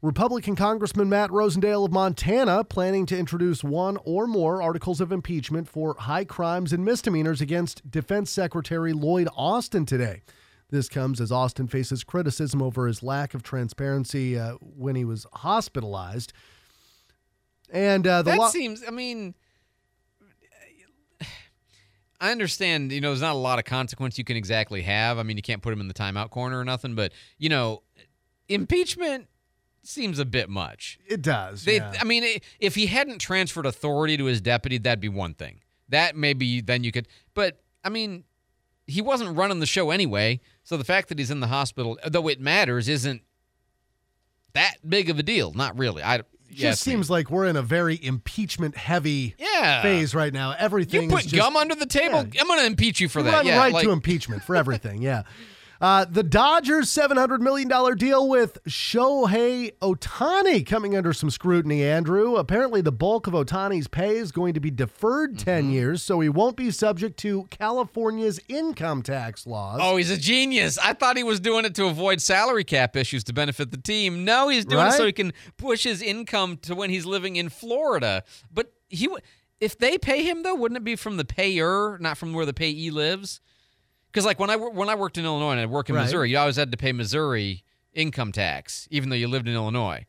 Republican 0.00 0.54
Congressman 0.54 1.08
Matt 1.08 1.30
Rosendale 1.30 1.84
of 1.84 1.90
Montana 1.90 2.62
planning 2.62 3.04
to 3.06 3.18
introduce 3.18 3.64
one 3.64 3.98
or 4.04 4.28
more 4.28 4.62
articles 4.62 5.00
of 5.00 5.10
impeachment 5.10 5.68
for 5.68 5.96
high 5.98 6.24
crimes 6.24 6.72
and 6.72 6.84
misdemeanors 6.84 7.40
against 7.40 7.90
Defense 7.90 8.30
Secretary 8.30 8.92
Lloyd 8.92 9.28
Austin 9.36 9.84
today. 9.84 10.22
This 10.70 10.88
comes 10.88 11.20
as 11.20 11.32
Austin 11.32 11.66
faces 11.66 12.04
criticism 12.04 12.62
over 12.62 12.86
his 12.86 13.02
lack 13.02 13.32
of 13.32 13.42
transparency 13.42 14.38
uh, 14.38 14.54
when 14.60 14.96
he 14.96 15.04
was 15.04 15.26
hospitalized. 15.32 16.32
And 17.70 18.06
uh, 18.06 18.22
the 18.22 18.32
that 18.32 18.38
law- 18.38 18.48
seems. 18.48 18.82
I 18.86 18.90
mean, 18.90 19.34
I 22.20 22.30
understand. 22.30 22.92
You 22.92 23.00
know, 23.00 23.08
there's 23.08 23.22
not 23.22 23.32
a 23.32 23.38
lot 23.38 23.58
of 23.58 23.64
consequence 23.64 24.18
you 24.18 24.24
can 24.24 24.36
exactly 24.36 24.82
have. 24.82 25.18
I 25.18 25.22
mean, 25.22 25.36
you 25.36 25.42
can't 25.42 25.62
put 25.62 25.72
him 25.72 25.80
in 25.80 25.88
the 25.88 25.94
timeout 25.94 26.30
corner 26.30 26.60
or 26.60 26.64
nothing. 26.64 26.94
But 26.94 27.12
you 27.38 27.48
know, 27.48 27.82
impeachment 28.48 29.28
seems 29.82 30.18
a 30.18 30.24
bit 30.26 30.50
much. 30.50 30.98
It 31.06 31.22
does. 31.22 31.64
They, 31.64 31.76
yeah. 31.76 31.94
I 31.98 32.04
mean, 32.04 32.40
if 32.60 32.74
he 32.74 32.86
hadn't 32.86 33.18
transferred 33.18 33.64
authority 33.66 34.16
to 34.18 34.26
his 34.26 34.40
deputy, 34.40 34.78
that'd 34.78 35.00
be 35.00 35.08
one 35.08 35.34
thing. 35.34 35.60
That 35.88 36.14
maybe 36.14 36.60
then 36.60 36.84
you 36.84 36.92
could. 36.92 37.08
But 37.32 37.60
I 37.82 37.88
mean, 37.88 38.24
he 38.88 39.00
wasn't 39.00 39.36
running 39.36 39.60
the 39.60 39.66
show 39.66 39.90
anyway. 39.90 40.40
So 40.64 40.76
the 40.76 40.84
fact 40.84 41.08
that 41.10 41.18
he's 41.20 41.30
in 41.30 41.38
the 41.40 41.46
hospital, 41.46 41.96
though 42.06 42.26
it 42.26 42.40
matters, 42.40 42.88
isn't 42.88 43.22
that 44.54 44.76
big 44.86 45.08
of 45.10 45.18
a 45.18 45.22
deal. 45.22 45.52
Not 45.52 45.78
really. 45.78 46.02
I. 46.02 46.16
It 46.16 46.26
yes, 46.56 46.72
just 46.72 46.82
seems 46.82 47.10
like 47.10 47.30
we're 47.30 47.44
in 47.44 47.56
a 47.56 47.62
very 47.62 48.02
impeachment 48.02 48.74
heavy 48.74 49.34
Yeah. 49.38 49.82
phase 49.82 50.14
right 50.14 50.32
now. 50.32 50.54
Everything 50.58 51.02
You 51.04 51.08
put 51.10 51.24
just, 51.24 51.34
gum 51.34 51.56
under 51.58 51.74
the 51.74 51.84
table. 51.84 52.20
I'm 52.20 52.30
going 52.48 52.60
to 52.60 52.64
impeach 52.66 53.00
you 53.00 53.08
for 53.10 53.18
You 53.18 53.26
that. 53.26 53.32
run 53.34 53.46
yeah, 53.46 53.58
right 53.58 53.72
like- 53.72 53.84
to 53.84 53.90
impeachment 53.90 54.42
for 54.42 54.56
everything. 54.56 55.02
Yeah. 55.02 55.22
Uh, 55.80 56.04
the 56.04 56.24
Dodgers' 56.24 56.88
$700 56.88 57.38
million 57.40 57.68
deal 57.96 58.28
with 58.28 58.58
Shohei 58.66 59.72
Ohtani 59.80 60.66
coming 60.66 60.96
under 60.96 61.12
some 61.12 61.30
scrutiny, 61.30 61.84
Andrew. 61.84 62.34
Apparently, 62.34 62.80
the 62.80 62.90
bulk 62.90 63.26
of 63.28 63.32
Ohtani's 63.32 63.86
pay 63.86 64.16
is 64.16 64.32
going 64.32 64.54
to 64.54 64.60
be 64.60 64.70
deferred 64.72 65.38
10 65.38 65.58
Mm-hmm. 65.64 65.70
years, 65.72 66.02
so 66.02 66.18
he 66.20 66.28
won't 66.28 66.56
be 66.56 66.70
subject 66.72 67.16
to 67.20 67.44
California's 67.50 68.40
income 68.48 69.02
tax 69.02 69.46
laws. 69.46 69.78
Oh, 69.82 69.96
he's 69.96 70.10
a 70.10 70.16
genius. 70.16 70.78
I 70.78 70.94
thought 70.94 71.16
he 71.16 71.22
was 71.22 71.38
doing 71.40 71.64
it 71.64 71.74
to 71.76 71.86
avoid 71.86 72.20
salary 72.20 72.64
cap 72.64 72.96
issues 72.96 73.22
to 73.24 73.32
benefit 73.32 73.70
the 73.70 73.76
team. 73.76 74.24
No, 74.24 74.48
he's 74.48 74.64
doing 74.64 74.86
it 74.86 74.92
so 74.92 75.06
he 75.06 75.12
can 75.12 75.32
push 75.56 75.84
his 75.84 76.02
income 76.02 76.56
to 76.62 76.74
when 76.74 76.90
he's 76.90 77.06
living 77.06 77.36
in 77.36 77.48
Florida. 77.48 78.24
But 78.52 78.72
he 78.88 79.06
w- 79.06 79.22
if 79.60 79.78
they 79.78 79.96
pay 79.98 80.22
him 80.24 80.42
though, 80.42 80.54
wouldn't 80.54 80.76
it 80.78 80.84
be 80.84 80.96
from 80.96 81.16
the 81.18 81.24
payer, 81.24 81.98
not 82.00 82.18
from 82.18 82.32
where 82.32 82.46
the 82.46 82.54
payee 82.54 82.90
lives? 82.90 83.40
Cuz 84.12 84.24
like 84.24 84.38
when 84.38 84.50
I 84.50 84.56
when 84.56 84.88
I 84.88 84.94
worked 84.94 85.18
in 85.18 85.24
Illinois 85.24 85.52
and 85.52 85.60
I 85.60 85.66
work 85.66 85.88
in 85.88 85.94
Right. 85.96 86.02
Missouri, 86.02 86.30
you 86.30 86.38
always 86.38 86.56
had 86.56 86.70
to 86.72 86.76
pay 86.78 86.92
Missouri 86.92 87.64
income 87.92 88.32
tax 88.32 88.86
even 88.90 89.08
though 89.10 89.16
you 89.16 89.28
lived 89.28 89.48
in 89.48 89.54
Illinois. 89.54 90.06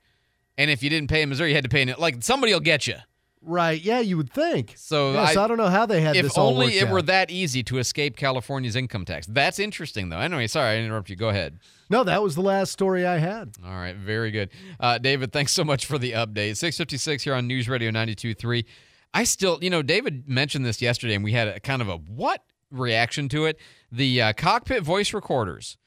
And 0.57 0.69
if 0.69 0.83
you 0.83 0.89
didn't 0.89 1.09
pay 1.09 1.21
in 1.21 1.29
Missouri, 1.29 1.49
you 1.49 1.55
had 1.55 1.63
to 1.63 1.69
pay 1.69 1.81
in 1.81 1.89
it. 1.89 1.99
like 1.99 2.21
somebody 2.21 2.53
will 2.53 2.59
get 2.59 2.85
you. 2.87 2.95
Right. 3.41 3.81
Yeah, 3.81 3.99
you 4.01 4.17
would 4.17 4.29
think. 4.33 4.73
So, 4.75 5.13
Yeah, 5.13 5.27
so 5.27 5.41
I 5.41 5.47
don't 5.47 5.55
know 5.55 5.67
how 5.69 5.85
they 5.85 6.01
had 6.01 6.17
if 6.17 6.23
this 6.23 6.37
all 6.37 6.49
If 6.49 6.53
only 6.55 6.77
it 6.77 6.89
were 6.89 7.01
that 7.03 7.31
easy 7.31 7.63
to 7.63 7.77
escape 7.77 8.17
California's 8.17 8.75
income 8.75 9.05
tax. 9.05 9.27
That's 9.27 9.59
interesting, 9.59 10.09
though. 10.09 10.17
Anyway, 10.19 10.47
sorry 10.47 10.75
I 10.75 10.77
interrupted 10.81 11.11
you. 11.11 11.15
Go 11.15 11.29
ahead. 11.29 11.59
No, 11.89 12.03
that 12.03 12.21
was 12.21 12.35
the 12.35 12.41
last 12.41 12.73
story 12.73 13.05
I 13.05 13.17
had. 13.17 13.55
All 13.65 13.71
right, 13.71 13.95
very 13.95 14.31
good, 14.31 14.49
uh, 14.81 14.97
David. 14.97 15.31
Thanks 15.31 15.53
so 15.53 15.63
much 15.63 15.85
for 15.85 15.97
the 15.97 16.11
update. 16.11 16.57
Six 16.57 16.75
fifty 16.77 16.97
six 16.97 17.23
here 17.23 17.33
on 17.33 17.47
News 17.47 17.69
Radio 17.69 17.91
92.3. 17.91 18.65
I 19.13 19.23
still, 19.23 19.57
you 19.61 19.69
know, 19.69 19.81
David 19.81 20.27
mentioned 20.27 20.65
this 20.65 20.81
yesterday, 20.81 21.15
and 21.15 21.23
we 21.23 21.31
had 21.31 21.47
a 21.47 21.59
kind 21.61 21.81
of 21.81 21.87
a 21.87 21.95
what 21.95 22.43
reaction 22.71 23.29
to 23.29 23.45
it. 23.45 23.59
The 23.91 24.21
uh, 24.21 24.33
cockpit 24.33 24.83
voice 24.83 25.13
recorders 25.13 25.77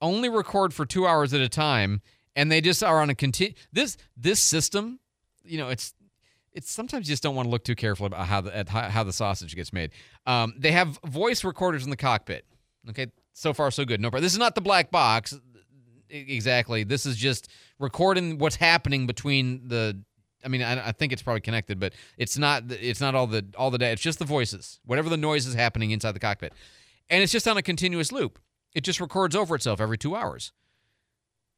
only 0.00 0.28
record 0.28 0.74
for 0.74 0.84
two 0.84 1.06
hours 1.06 1.32
at 1.34 1.40
a 1.40 1.48
time, 1.48 2.02
and 2.36 2.50
they 2.50 2.60
just 2.60 2.82
are 2.82 3.00
on 3.00 3.10
a 3.10 3.14
continu 3.14 3.54
This 3.72 3.96
this 4.16 4.42
system, 4.42 5.00
you 5.44 5.58
know, 5.58 5.68
it's 5.68 5.94
it's 6.52 6.70
sometimes 6.70 7.08
you 7.08 7.12
just 7.12 7.22
don't 7.22 7.34
want 7.34 7.46
to 7.46 7.50
look 7.50 7.64
too 7.64 7.74
carefully 7.74 8.08
about 8.08 8.26
how 8.26 8.40
the 8.40 8.64
how, 8.68 9.04
the 9.04 9.12
sausage 9.12 9.56
gets 9.56 9.72
made. 9.72 9.90
Um, 10.26 10.54
they 10.58 10.72
have 10.72 10.98
voice 11.04 11.44
recorders 11.44 11.84
in 11.84 11.90
the 11.90 11.96
cockpit. 11.96 12.44
Okay, 12.88 13.06
so 13.32 13.52
far 13.52 13.70
so 13.70 13.84
good. 13.84 14.00
No 14.00 14.10
problem. 14.10 14.22
This 14.22 14.32
is 14.32 14.38
not 14.38 14.54
the 14.54 14.60
black 14.60 14.90
box 14.90 15.38
exactly. 16.14 16.84
This 16.84 17.06
is 17.06 17.16
just 17.16 17.48
recording 17.78 18.38
what's 18.38 18.56
happening 18.56 19.06
between 19.06 19.68
the. 19.68 20.00
I 20.44 20.48
mean, 20.48 20.62
I, 20.62 20.88
I 20.88 20.92
think 20.92 21.12
it's 21.12 21.22
probably 21.22 21.40
connected, 21.40 21.78
but 21.78 21.92
it's 22.18 22.36
not. 22.38 22.64
It's 22.70 23.00
not 23.00 23.14
all 23.14 23.26
the 23.26 23.44
all 23.56 23.70
the 23.70 23.78
data. 23.78 23.92
It's 23.92 24.02
just 24.02 24.18
the 24.18 24.24
voices, 24.24 24.80
whatever 24.84 25.08
the 25.08 25.16
noise 25.16 25.46
is 25.46 25.54
happening 25.54 25.90
inside 25.90 26.12
the 26.12 26.20
cockpit, 26.20 26.52
and 27.08 27.22
it's 27.22 27.32
just 27.32 27.48
on 27.48 27.56
a 27.56 27.62
continuous 27.62 28.12
loop. 28.12 28.38
It 28.74 28.82
just 28.82 29.00
records 29.00 29.36
over 29.36 29.54
itself 29.54 29.80
every 29.80 29.98
two 29.98 30.16
hours. 30.16 30.52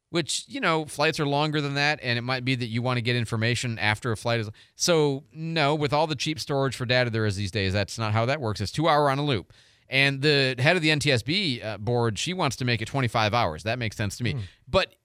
Which 0.09 0.45
you 0.47 0.61
know, 0.61 0.85
flights 0.85 1.19
are 1.19 1.25
longer 1.25 1.59
than 1.59 1.73
that, 1.73 1.99
and 2.01 2.17
it 2.17 2.21
might 2.21 2.45
be 2.45 2.55
that 2.55 2.67
you 2.67 2.81
want 2.81 2.95
to 2.95 3.01
get 3.01 3.17
information 3.17 3.77
after 3.77 4.11
a 4.13 4.17
flight 4.17 4.39
is. 4.39 4.49
So 4.75 5.25
no, 5.33 5.75
with 5.75 5.91
all 5.91 6.07
the 6.07 6.15
cheap 6.15 6.39
storage 6.39 6.77
for 6.77 6.85
data 6.85 7.09
there 7.09 7.25
is 7.25 7.35
these 7.35 7.51
days, 7.51 7.73
that's 7.73 7.99
not 7.99 8.13
how 8.13 8.25
that 8.25 8.39
works. 8.39 8.61
It's 8.61 8.71
two 8.71 8.87
hour 8.87 9.09
on 9.09 9.19
a 9.19 9.25
loop. 9.25 9.51
And 9.89 10.21
the 10.21 10.55
head 10.59 10.75
of 10.75 10.81
the 10.81 10.89
NTSB 10.89 11.65
uh, 11.65 11.77
board, 11.77 12.19
she 12.19 12.33
wants 12.33 12.55
to 12.57 12.65
make 12.65 12.81
it 12.81 12.85
25 12.85 13.33
hours. 13.33 13.63
That 13.63 13.79
makes 13.79 13.95
sense 13.95 14.17
to 14.17 14.23
me. 14.23 14.35
But 14.67 14.95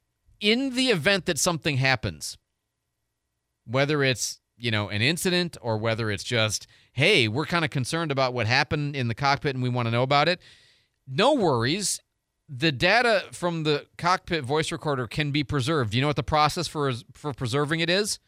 in 0.40 0.74
the 0.74 0.88
event 0.88 1.26
that 1.26 1.38
something 1.38 1.76
happens, 1.76 2.36
whether 3.64 4.02
it's 4.02 4.40
you 4.56 4.70
know 4.70 4.88
an 4.88 5.02
incident 5.02 5.56
or 5.60 5.76
whether 5.76 6.10
it's 6.10 6.24
just 6.24 6.66
hey 6.92 7.26
we're 7.28 7.46
kind 7.46 7.64
of 7.64 7.70
concerned 7.70 8.10
about 8.12 8.34
what 8.34 8.46
happened 8.46 8.94
in 8.94 9.08
the 9.08 9.14
cockpit 9.14 9.54
and 9.54 9.62
we 9.62 9.68
want 9.68 9.86
to 9.86 9.92
know 9.92 10.02
about 10.02 10.28
it 10.28 10.40
no 11.06 11.34
worries. 11.34 12.00
The 12.48 12.72
data 12.72 13.24
from 13.32 13.62
the 13.64 13.86
cockpit 13.96 14.44
voice 14.44 14.72
recorder 14.72 15.06
can 15.06 15.30
be 15.30 15.44
preserved. 15.44 15.92
Do 15.92 15.96
you 15.98 16.02
know 16.02 16.08
what 16.08 16.16
the 16.16 16.22
process 16.22 16.68
for 16.68 16.92
for 17.12 17.32
preserving 17.32 17.80
it 17.80 17.88
is? 17.88 18.18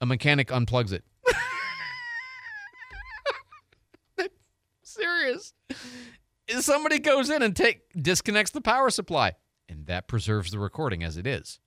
A 0.00 0.06
mechanic 0.06 0.48
unplugs 0.48 0.92
it. 0.92 1.04
Serious. 4.82 5.52
Somebody 6.60 6.98
goes 6.98 7.30
in 7.30 7.42
and 7.42 7.54
take 7.54 7.82
disconnects 7.94 8.52
the 8.52 8.60
power 8.60 8.90
supply 8.90 9.34
and 9.68 9.86
that 9.86 10.08
preserves 10.08 10.50
the 10.50 10.58
recording 10.58 11.02
as 11.02 11.16
it 11.16 11.26
is 11.26 11.60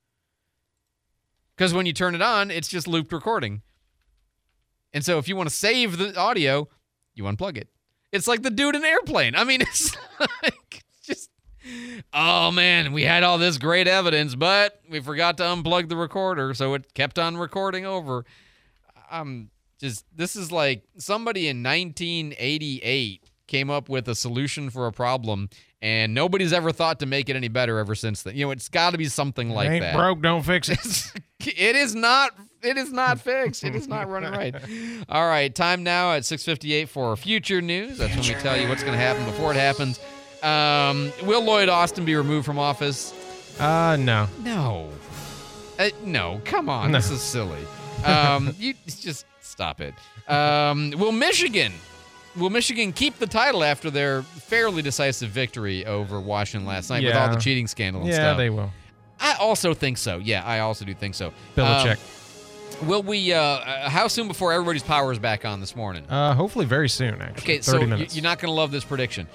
because 1.56 1.74
when 1.74 1.86
you 1.86 1.94
turn 1.94 2.16
it 2.16 2.22
on, 2.22 2.52
it's 2.52 2.68
just 2.68 2.88
looped 2.88 3.12
recording. 3.12 3.62
And 4.94 5.04
so 5.04 5.18
if 5.18 5.28
you 5.28 5.36
want 5.36 5.50
to 5.50 5.56
save 5.56 5.98
the 5.98 6.18
audio, 6.18 6.68
you 7.14 7.24
unplug 7.24 7.58
it. 7.58 7.70
It's 8.12 8.28
like 8.28 8.44
the 8.44 8.50
dude 8.50 8.76
in 8.76 8.86
airplane. 8.86 9.36
I 9.36 9.44
mean, 9.44 9.62
it's 9.62 9.96
like 10.44 10.84
just 11.04 11.30
oh 12.14 12.52
man, 12.52 12.94
we 12.94 13.04
had 13.04 13.24
all 13.24 13.38
this 13.38 13.58
great 13.58 13.88
evidence, 13.88 14.36
but 14.36 14.80
we 14.90 15.00
forgot 15.00 15.38
to 15.38 15.44
unplug 15.44 15.90
the 15.90 15.98
recorder, 15.98 16.54
so 16.54 16.74
it 16.74 16.94
kept 16.94 17.20
on 17.20 17.38
recording 17.38 17.86
over. 17.86 18.26
I'm 19.10 19.50
just 19.80 20.06
this 20.16 20.36
is 20.36 20.52
like 20.52 20.84
somebody 20.98 21.48
in 21.48 21.62
1988 21.64 23.24
came 23.48 23.70
up 23.70 23.90
with 23.90 24.08
a 24.08 24.16
solution 24.16 24.70
for 24.70 24.88
a 24.88 24.92
problem 24.92 25.50
and 25.86 26.16
nobody's 26.16 26.52
ever 26.52 26.72
thought 26.72 27.00
to 27.02 27.06
make 27.06 27.30
it 27.30 27.36
any 27.36 27.48
better 27.48 27.78
ever 27.78 27.94
since 27.94 28.24
then. 28.24 28.36
You 28.36 28.46
know, 28.48 28.52
it's 28.52 28.70
got 28.70 28.94
to 28.94 28.98
be 28.98 29.06
something 29.06 29.52
like 29.52 29.70
Ain't 29.70 29.82
that. 29.84 29.96
broke, 29.96 30.20
don't 30.22 30.42
fix 30.44 30.68
it. 30.70 31.22
It 31.48 31.76
is 31.76 31.94
not. 31.94 32.32
It 32.64 32.76
is 32.76 32.92
not 32.92 33.20
fixed. 33.20 33.64
It 33.64 33.76
is 33.76 33.88
not 33.88 34.10
running 34.10 34.32
right. 34.32 34.56
All 35.10 35.28
right, 35.28 35.54
time 35.54 35.84
now 35.84 36.14
at 36.14 36.24
6:58 36.24 36.88
for 36.88 37.16
future 37.16 37.62
news. 37.62 38.00
That's 38.00 38.16
when 38.16 38.24
we 38.26 38.42
tell 38.42 38.60
you 38.60 38.68
what's 38.68 38.82
going 38.82 38.94
to 38.96 39.00
happen 39.00 39.26
before 39.26 39.52
it 39.52 39.58
happens. 39.58 40.00
Um, 40.42 41.12
will 41.24 41.44
Lloyd 41.44 41.70
Austin 41.70 42.04
be 42.04 42.16
removed 42.16 42.48
from 42.48 42.58
office? 42.58 43.14
Uh, 43.60 43.96
no. 44.00 44.28
No. 44.44 44.90
Uh, 45.78 45.90
no, 46.04 46.42
come 46.46 46.68
on. 46.68 46.92
No. 46.92 46.98
This 46.98 47.12
is 47.12 47.22
silly. 47.22 47.62
Um, 48.06 48.56
you 48.58 48.74
just 48.88 49.26
stop 49.42 49.82
it. 49.82 49.94
Um, 50.28 50.94
will 50.98 51.12
Michigan? 51.12 51.74
Will 52.38 52.50
Michigan 52.50 52.92
keep 52.92 53.18
the 53.18 53.28
title 53.28 53.64
after 53.64 53.90
their 53.90 54.22
fairly 54.24 54.82
decisive 54.82 55.30
victory 55.30 55.86
over 55.86 56.20
Washington 56.20 56.68
last 56.68 56.90
night 56.90 57.04
with 57.04 57.16
all 57.16 57.30
the 57.30 57.38
cheating 57.40 57.68
scandal 57.68 58.02
and 58.02 58.10
Yeah, 58.12 58.16
stuff? 58.18 58.38
they 58.38 58.50
will. 58.50 58.72
I 59.20 59.36
also 59.40 59.74
think 59.74 59.98
so. 59.98 60.18
Yeah, 60.18 60.44
I 60.46 60.60
also 60.60 60.84
do 60.84 60.94
think 60.94 61.16
so. 61.16 61.32
Belichick. 61.56 61.98
Um, 62.82 62.88
will 62.90 63.02
we? 63.04 63.32
Uh, 63.32 63.40
uh, 63.40 63.90
how 63.90 64.10
soon 64.10 64.28
before 64.28 64.52
everybody's 64.52 64.84
power 64.84 65.12
is 65.14 65.20
back 65.20 65.46
on 65.46 65.62
this 65.62 65.76
morning? 65.78 66.06
Uh, 66.10 66.34
hopefully 66.34 66.66
very 66.66 66.90
soon, 66.90 67.22
actually. 67.22 67.42
Okay, 67.44 67.58
30 67.60 67.64
so 67.64 67.88
minutes. 67.88 68.16
you're 68.16 68.24
not 68.24 68.40
going 68.40 68.50
to 68.50 68.56
love 68.56 68.72
this 68.72 68.84
prediction. 68.84 69.28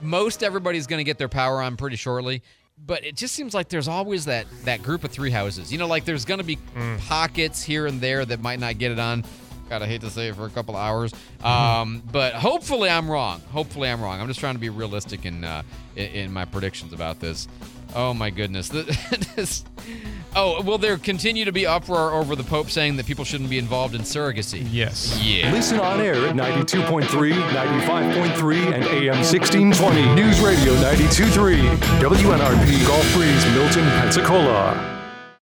Most 0.00 0.44
everybody's 0.44 0.86
going 0.86 0.98
to 1.00 1.04
get 1.04 1.18
their 1.18 1.28
power 1.28 1.60
on 1.60 1.76
pretty 1.76 1.96
shortly, 1.96 2.42
but 2.78 3.04
it 3.04 3.16
just 3.16 3.34
seems 3.34 3.54
like 3.54 3.68
there's 3.68 3.88
always 3.88 4.26
that 4.26 4.46
that 4.64 4.80
group 4.82 5.02
of 5.02 5.10
three 5.10 5.30
houses. 5.30 5.72
You 5.72 5.78
know, 5.78 5.88
like 5.88 6.04
there's 6.04 6.24
going 6.24 6.38
to 6.38 6.44
be 6.44 6.56
Mm. 6.76 7.00
pockets 7.00 7.62
here 7.64 7.86
and 7.88 8.00
there 8.00 8.24
that 8.24 8.40
might 8.40 8.60
not 8.60 8.78
get 8.78 8.92
it 8.92 9.00
on. 9.00 9.24
God, 9.74 9.82
I 9.82 9.86
hate 9.88 10.02
to 10.02 10.10
say 10.10 10.28
it 10.28 10.36
for 10.36 10.46
a 10.46 10.50
couple 10.50 10.76
of 10.76 10.80
hours, 10.82 11.12
um, 11.42 12.00
but 12.12 12.34
hopefully 12.34 12.88
I'm 12.88 13.10
wrong. 13.10 13.40
Hopefully 13.50 13.88
I'm 13.88 14.00
wrong. 14.00 14.20
I'm 14.20 14.28
just 14.28 14.38
trying 14.38 14.54
to 14.54 14.60
be 14.60 14.68
realistic 14.68 15.26
in 15.26 15.42
uh, 15.42 15.62
in, 15.96 16.06
in 16.06 16.32
my 16.32 16.44
predictions 16.44 16.92
about 16.92 17.18
this. 17.18 17.48
Oh 17.92 18.14
my 18.14 18.30
goodness. 18.30 18.68
This- 19.34 19.64
oh, 20.36 20.62
will 20.62 20.78
there 20.78 20.96
continue 20.96 21.44
to 21.44 21.50
be 21.50 21.66
uproar 21.66 22.12
over 22.12 22.36
the 22.36 22.44
Pope 22.44 22.70
saying 22.70 22.96
that 22.98 23.06
people 23.06 23.24
shouldn't 23.24 23.50
be 23.50 23.58
involved 23.58 23.96
in 23.96 24.02
surrogacy? 24.02 24.64
Yes. 24.70 25.18
Yeah. 25.20 25.50
Listen 25.52 25.80
on 25.80 26.00
air 26.00 26.14
at 26.14 26.36
92.3, 26.36 27.02
95.3, 27.08 28.72
and 28.74 28.84
AM 28.84 29.16
1620. 29.18 30.14
News 30.14 30.38
Radio 30.40 30.74
92.3. 30.76 31.76
WNRP 31.98 32.86
Gulf 32.86 33.14
Breeze, 33.14 33.44
Milton, 33.54 33.84
Pensacola. 34.00 34.93